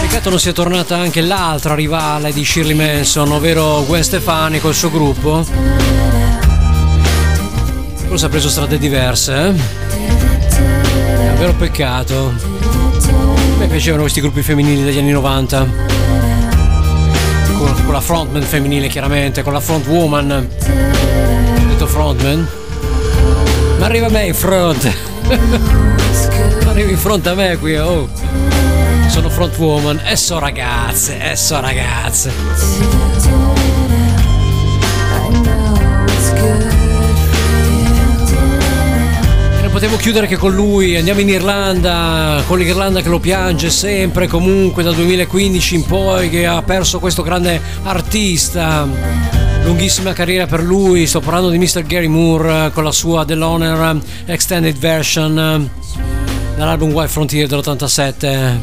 Peccato 0.00 0.28
non 0.28 0.38
sia 0.38 0.52
tornata 0.52 0.98
anche 0.98 1.22
l'altra 1.22 1.74
rivale 1.74 2.30
di 2.30 2.44
Shirley 2.44 2.74
Manson, 2.74 3.32
ovvero 3.32 3.82
Gwen 3.86 4.04
Stefani 4.04 4.60
col 4.60 4.74
suo 4.74 4.90
gruppo. 4.90 5.42
Forse 8.06 8.26
ha 8.26 8.28
preso 8.28 8.50
strade 8.50 8.76
diverse, 8.76 9.34
eh? 9.34 9.54
È 10.56 11.30
un 11.30 11.36
vero 11.38 11.54
peccato. 11.54 12.34
A 13.06 13.56
me 13.56 13.66
piacevano 13.66 14.02
questi 14.02 14.20
gruppi 14.20 14.42
femminili 14.42 14.82
degli 14.82 14.98
anni 14.98 15.12
90. 15.12 15.66
Con, 17.56 17.82
con 17.82 17.94
la 17.94 18.02
frontman 18.02 18.42
femminile 18.42 18.88
chiaramente, 18.88 19.42
con 19.42 19.54
la 19.54 19.60
front 19.60 19.86
woman. 19.86 20.48
Detto 21.68 21.86
frontman. 21.86 22.46
Ma 23.78 23.86
arriva 23.86 24.10
front. 24.34 25.12
Arrivi 26.66 26.90
in 26.90 26.98
fronte 26.98 27.28
a 27.30 27.34
me 27.34 27.56
qui, 27.56 27.76
oh. 27.76 28.08
Sono 29.08 29.28
front 29.30 29.56
woman. 29.58 30.00
E 30.04 30.16
so 30.16 30.38
ragazze, 30.38 31.30
e 31.30 31.36
so 31.36 31.60
ragazze. 31.60 32.32
E 39.62 39.68
potevo 39.68 39.96
chiudere 39.96 40.26
che 40.26 40.36
con 40.36 40.52
lui. 40.52 40.96
Andiamo 40.96 41.20
in 41.20 41.28
Irlanda, 41.28 42.42
con 42.46 42.58
l'Irlanda 42.58 43.00
che 43.00 43.08
lo 43.08 43.18
piange 43.18 43.70
sempre, 43.70 44.26
comunque 44.26 44.82
dal 44.82 44.94
2015 44.94 45.74
in 45.74 45.84
poi, 45.84 46.28
che 46.28 46.46
ha 46.46 46.62
perso 46.62 46.98
questo 46.98 47.22
grande 47.22 47.60
artista. 47.82 49.23
Lunghissima 49.64 50.12
carriera 50.12 50.44
per 50.44 50.62
lui, 50.62 51.06
sto 51.06 51.20
parlando 51.20 51.48
di 51.48 51.58
Mr. 51.58 51.84
Gary 51.84 52.06
Moore 52.06 52.66
eh, 52.66 52.70
con 52.70 52.84
la 52.84 52.92
sua 52.92 53.24
The 53.24 53.34
Loner 53.34 53.98
Extended 54.26 54.76
Version 54.76 55.38
eh, 55.38 55.70
dall'album 56.56 56.92
Wild 56.92 57.08
Frontier 57.08 57.48
dell'87. 57.48 58.58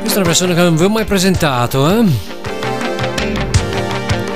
Questa 0.00 0.14
è 0.14 0.16
una 0.16 0.26
versione 0.26 0.54
che 0.54 0.60
non 0.60 0.76
vi 0.76 0.84
ho 0.84 0.88
mai 0.88 1.04
presentato, 1.04 1.90
eh? 1.90 2.04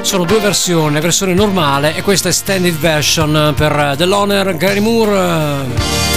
Sono 0.01 0.25
due 0.25 0.41
versioni, 0.41 0.95
la 0.95 1.01
versione 1.01 1.35
normale 1.35 1.95
e 1.95 2.03
questa 2.03 2.29
extended 2.29 2.75
version 2.75 3.55
per 3.57 3.95
The 3.97 4.05
Loner 4.07 4.57
Gary 4.57 4.81
Moore. 4.81 6.16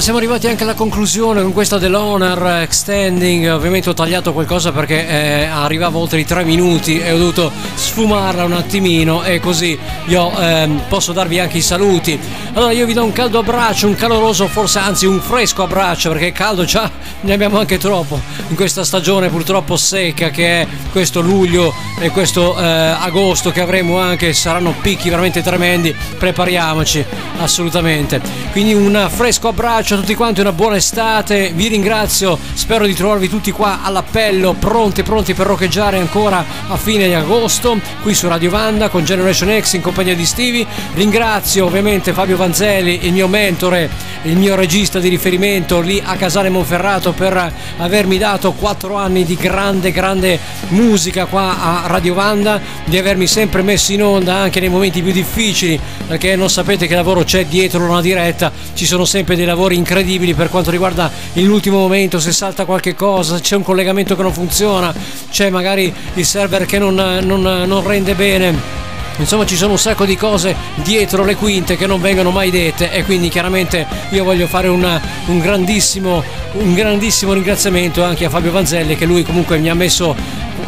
Allora 0.00 0.18
siamo 0.18 0.18
arrivati 0.18 0.48
anche 0.48 0.62
alla 0.62 0.74
conclusione 0.74 1.42
con 1.42 1.52
questa 1.52 1.76
dell'Honor 1.76 2.62
Extending. 2.62 3.52
Ovviamente 3.52 3.90
ho 3.90 3.94
tagliato 3.94 4.32
qualcosa 4.32 4.72
perché 4.72 5.06
eh, 5.06 5.44
arrivava 5.44 5.98
oltre 5.98 6.20
i 6.20 6.24
tre 6.24 6.42
minuti 6.42 6.98
e 6.98 7.12
ho 7.12 7.18
dovuto 7.18 7.52
sfumarla 7.74 8.44
un 8.44 8.54
attimino 8.54 9.22
e 9.24 9.40
così 9.40 9.78
io 10.06 10.32
ehm, 10.38 10.84
posso 10.88 11.12
darvi 11.12 11.38
anche 11.38 11.58
i 11.58 11.62
saluti. 11.62 12.18
Allora 12.52 12.72
io 12.72 12.84
vi 12.84 12.94
do 12.94 13.04
un 13.04 13.12
caldo 13.12 13.38
abbraccio, 13.38 13.86
un 13.86 13.94
caloroso, 13.94 14.48
forse 14.48 14.80
anzi 14.80 15.06
un 15.06 15.20
fresco 15.20 15.62
abbraccio 15.62 16.10
perché 16.10 16.32
caldo 16.32 16.64
già 16.64 16.90
ne 17.22 17.32
abbiamo 17.32 17.58
anche 17.58 17.78
troppo 17.78 18.20
in 18.48 18.56
questa 18.56 18.82
stagione 18.82 19.28
purtroppo 19.28 19.76
secca 19.76 20.30
che 20.30 20.62
è 20.62 20.66
questo 20.90 21.20
luglio 21.20 21.72
e 22.00 22.10
questo 22.10 22.58
eh, 22.58 22.64
agosto 22.64 23.52
che 23.52 23.60
avremo 23.60 23.98
anche, 23.98 24.32
saranno 24.32 24.74
picchi 24.80 25.10
veramente 25.10 25.42
tremendi. 25.42 25.94
Prepariamoci 26.18 27.04
assolutamente. 27.38 28.20
Quindi 28.50 28.74
un 28.74 29.06
fresco 29.08 29.48
abbraccio 29.48 29.94
a 29.94 29.98
tutti 29.98 30.14
quanti, 30.14 30.40
una 30.40 30.52
buona 30.52 30.76
estate, 30.76 31.52
vi 31.54 31.68
ringrazio, 31.68 32.38
spero 32.54 32.84
di 32.84 32.94
trovarvi 32.94 33.28
tutti 33.28 33.52
qua 33.52 33.80
all'appello, 33.82 34.54
pronti, 34.54 35.02
pronti 35.02 35.34
per 35.34 35.46
roccheggiare 35.46 35.98
ancora 35.98 36.44
a 36.68 36.76
fine 36.76 37.06
di 37.06 37.14
agosto, 37.14 37.78
qui 38.02 38.14
su 38.14 38.26
Radio 38.26 38.50
Vanda 38.50 38.88
con 38.88 39.04
Generation 39.04 39.56
X 39.60 39.74
in 39.74 39.82
compagnia 39.82 40.16
di 40.16 40.26
Stevie. 40.26 40.66
Ringrazio 40.94 41.66
ovviamente 41.66 42.12
Fabio 42.12 42.36
Vanzelli, 42.40 43.00
il 43.02 43.12
mio 43.12 43.28
mentore, 43.28 43.90
il 44.22 44.34
mio 44.34 44.54
regista 44.54 44.98
di 44.98 45.10
riferimento 45.10 45.82
lì 45.82 46.00
a 46.02 46.16
Casale 46.16 46.48
Monferrato 46.48 47.12
per 47.12 47.52
avermi 47.76 48.16
dato 48.16 48.52
quattro 48.52 48.96
anni 48.96 49.26
di 49.26 49.34
grande, 49.34 49.92
grande 49.92 50.38
musica 50.68 51.26
qua 51.26 51.82
a 51.82 51.86
Radio 51.86 52.14
Vanda, 52.14 52.58
di 52.86 52.96
avermi 52.96 53.26
sempre 53.26 53.60
messo 53.60 53.92
in 53.92 54.02
onda 54.02 54.36
anche 54.36 54.58
nei 54.58 54.70
momenti 54.70 55.02
più 55.02 55.12
difficili, 55.12 55.78
perché 56.06 56.34
non 56.34 56.48
sapete 56.48 56.86
che 56.86 56.94
lavoro 56.94 57.24
c'è 57.24 57.44
dietro 57.44 57.84
una 57.84 58.00
diretta, 58.00 58.50
ci 58.72 58.86
sono 58.86 59.04
sempre 59.04 59.36
dei 59.36 59.44
lavori 59.44 59.76
incredibili 59.76 60.32
per 60.32 60.48
quanto 60.48 60.70
riguarda 60.70 61.10
l'ultimo 61.34 61.76
momento, 61.76 62.18
se 62.18 62.32
salta 62.32 62.64
qualche 62.64 62.94
cosa, 62.94 63.38
c'è 63.38 63.54
un 63.54 63.62
collegamento 63.62 64.16
che 64.16 64.22
non 64.22 64.32
funziona, 64.32 64.94
c'è 65.30 65.50
magari 65.50 65.92
il 66.14 66.24
server 66.24 66.64
che 66.64 66.78
non, 66.78 66.94
non, 66.94 67.42
non 67.42 67.86
rende 67.86 68.14
bene. 68.14 68.89
Insomma 69.20 69.44
ci 69.46 69.56
sono 69.56 69.72
un 69.72 69.78
sacco 69.78 70.04
di 70.06 70.16
cose 70.16 70.56
dietro 70.76 71.24
le 71.24 71.36
quinte 71.36 71.76
che 71.76 71.86
non 71.86 72.00
vengono 72.00 72.30
mai 72.30 72.50
dette 72.50 72.90
e 72.90 73.04
quindi 73.04 73.28
chiaramente 73.28 73.86
io 74.10 74.24
voglio 74.24 74.46
fare 74.46 74.66
una- 74.68 75.00
un, 75.26 75.38
grandissimo, 75.38 76.24
un 76.52 76.74
grandissimo 76.74 77.32
ringraziamento 77.34 78.02
anche 78.02 78.24
a 78.24 78.30
Fabio 78.30 78.50
Vanzelli 78.50 78.96
che 78.96 79.04
lui 79.04 79.22
comunque 79.22 79.58
mi 79.58 79.68
ha 79.68 79.74
messo 79.74 80.16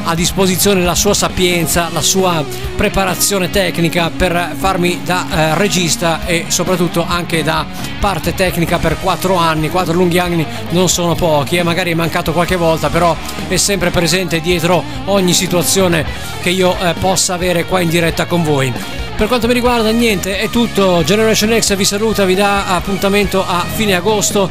a 0.04 0.14
disposizione 0.14 0.82
la 0.82 0.94
sua 0.94 1.14
sapienza, 1.14 1.88
la 1.92 2.00
sua 2.00 2.44
preparazione 2.76 3.50
tecnica 3.50 4.10
per 4.14 4.54
farmi 4.58 5.00
da 5.04 5.26
eh, 5.30 5.54
regista 5.54 6.26
e 6.26 6.46
soprattutto 6.48 7.04
anche 7.06 7.42
da 7.42 7.64
parte 8.00 8.34
tecnica 8.34 8.78
per 8.78 8.98
quattro 9.00 9.36
anni, 9.36 9.70
quattro 9.70 9.94
lunghi 9.94 10.18
anni 10.18 10.46
non 10.70 10.88
sono 10.88 11.14
pochi 11.14 11.56
e 11.56 11.62
magari 11.62 11.92
è 11.92 11.94
mancato 11.94 12.32
qualche 12.32 12.56
volta, 12.56 12.88
però 12.88 13.16
è 13.48 13.56
sempre 13.56 13.90
presente 13.90 14.40
dietro 14.40 14.82
ogni 15.06 15.32
situazione 15.32 16.04
che 16.40 16.50
io 16.50 16.76
eh, 16.78 16.94
possa 16.98 17.34
avere 17.34 17.64
qua 17.64 17.80
in 17.80 17.88
diretta 17.88 18.26
con 18.26 18.42
voi. 18.42 18.72
Per 19.14 19.28
quanto 19.28 19.46
mi 19.46 19.52
riguarda 19.52 19.90
niente, 19.90 20.38
è 20.38 20.48
tutto, 20.48 21.02
Generation 21.04 21.56
X 21.60 21.76
vi 21.76 21.84
saluta, 21.84 22.24
vi 22.24 22.34
dà 22.34 22.66
appuntamento 22.74 23.44
a 23.46 23.64
fine 23.72 23.94
agosto. 23.94 24.50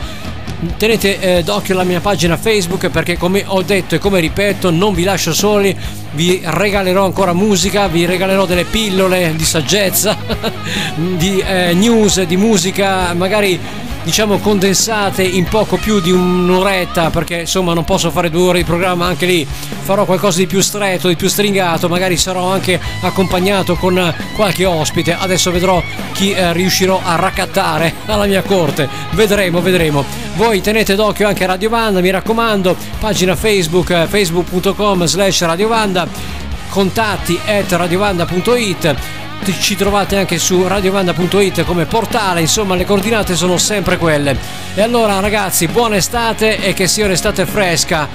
Tenete 0.78 1.20
eh, 1.20 1.44
d'occhio 1.44 1.74
la 1.74 1.84
mia 1.84 2.00
pagina 2.02 2.38
Facebook 2.38 2.90
perché 2.90 3.18
come 3.18 3.44
ho 3.48 3.64
detto 3.64 3.96
e 3.96 3.98
come 3.98 4.20
ripeto 4.20 4.70
non 4.70 4.94
vi 4.94 5.04
lascio 5.04 5.34
soli, 5.34 5.76
vi 6.12 6.40
regalerò 6.44 7.04
ancora 7.04 7.34
musica, 7.34 7.88
vi 7.88 8.06
regalerò 8.06 8.46
delle 8.46 8.66
pillole 8.66 9.34
di 9.36 9.44
saggezza, 9.44 10.16
di 11.18 11.40
eh, 11.40 11.74
news, 11.74 12.22
di 12.22 12.38
musica, 12.38 13.12
magari 13.14 13.60
diciamo 14.03 14.40
condensate 14.40 15.23
in 15.23 15.45
poco 15.45 15.78
più 15.78 15.99
di 15.99 16.11
un'oretta 16.11 17.10
perché 17.10 17.41
insomma 17.41 17.73
non 17.73 17.84
posso 17.84 18.10
fare 18.11 18.30
due 18.30 18.48
ore 18.48 18.57
di 18.60 18.64
programma 18.64 19.06
anche 19.06 19.26
lì 19.26 19.45
farò 19.45 20.06
qualcosa 20.06 20.40
di 20.40 20.48
più 20.48 20.61
stretto 20.61 21.07
di 21.07 21.15
più 21.15 21.28
stringato 21.28 21.88
magari 21.88 22.18
sarò 22.18 22.52
anche 22.52 22.80
accompagnato 23.02 23.76
con 23.76 24.14
qualche 24.36 24.65
ospite. 24.65 25.14
Adesso 25.14 25.52
vedrò 25.52 25.82
chi 26.14 26.32
eh, 26.32 26.53
riuscirò 26.53 27.02
a 27.03 27.15
raccattare 27.15 27.94
alla 28.06 28.26
mia 28.26 28.41
corte. 28.41 28.88
Vedremo 29.11 29.61
vedremo. 29.61 30.03
Voi 30.36 30.61
tenete 30.61 30.95
d'occhio 30.95 31.28
anche 31.28 31.45
Radio 31.45 31.69
Vanda 31.69 32.02
mi 32.02 32.10
raccomando 32.10 32.76
pagina 32.99 33.36
facebook 33.36 33.90
eh, 33.90 34.07
facebook.com 34.07 35.06
slash 35.06 35.41
radiovanda 35.41 36.07
contatti 36.69 37.40
at 37.45 37.72
radiovanda.it 37.72 38.95
ci 39.59 39.76
trovate 39.76 40.18
anche 40.18 40.38
su 40.38 40.68
radiovanda.it 40.68 41.63
come 41.63 41.85
portale, 41.85 42.41
insomma 42.41 42.76
le 42.76 42.85
coordinate 42.85 43.35
sono 43.35 43.57
sempre 43.57 43.97
quelle. 43.97 44.38
E 44.76 44.81
allora 44.81 45.19
ragazzi, 45.19 45.68
buona 45.68 45.95
estate 45.95 46.59
e 46.59 46.73
che 46.73 46.88
sia 46.88 47.05
un'estate 47.05 47.45
fresca. 47.45 48.07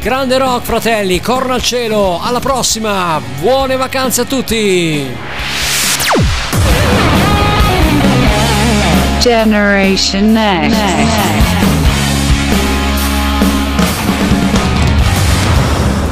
Grande 0.00 0.38
rock 0.38 0.64
fratelli, 0.64 1.20
corna 1.20 1.54
al 1.54 1.62
cielo, 1.62 2.20
alla 2.22 2.40
prossima, 2.40 3.20
buone 3.40 3.76
vacanze 3.76 4.22
a 4.22 4.24
tutti! 4.24 5.06
Generation 9.20 10.32
Next. 10.32 10.78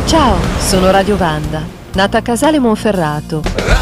Ciao, 0.04 0.36
sono 0.58 0.90
Radio 0.90 1.16
Vanda, 1.16 1.62
nata 1.92 2.18
a 2.18 2.22
Casale 2.22 2.58
Monferrato. 2.58 3.77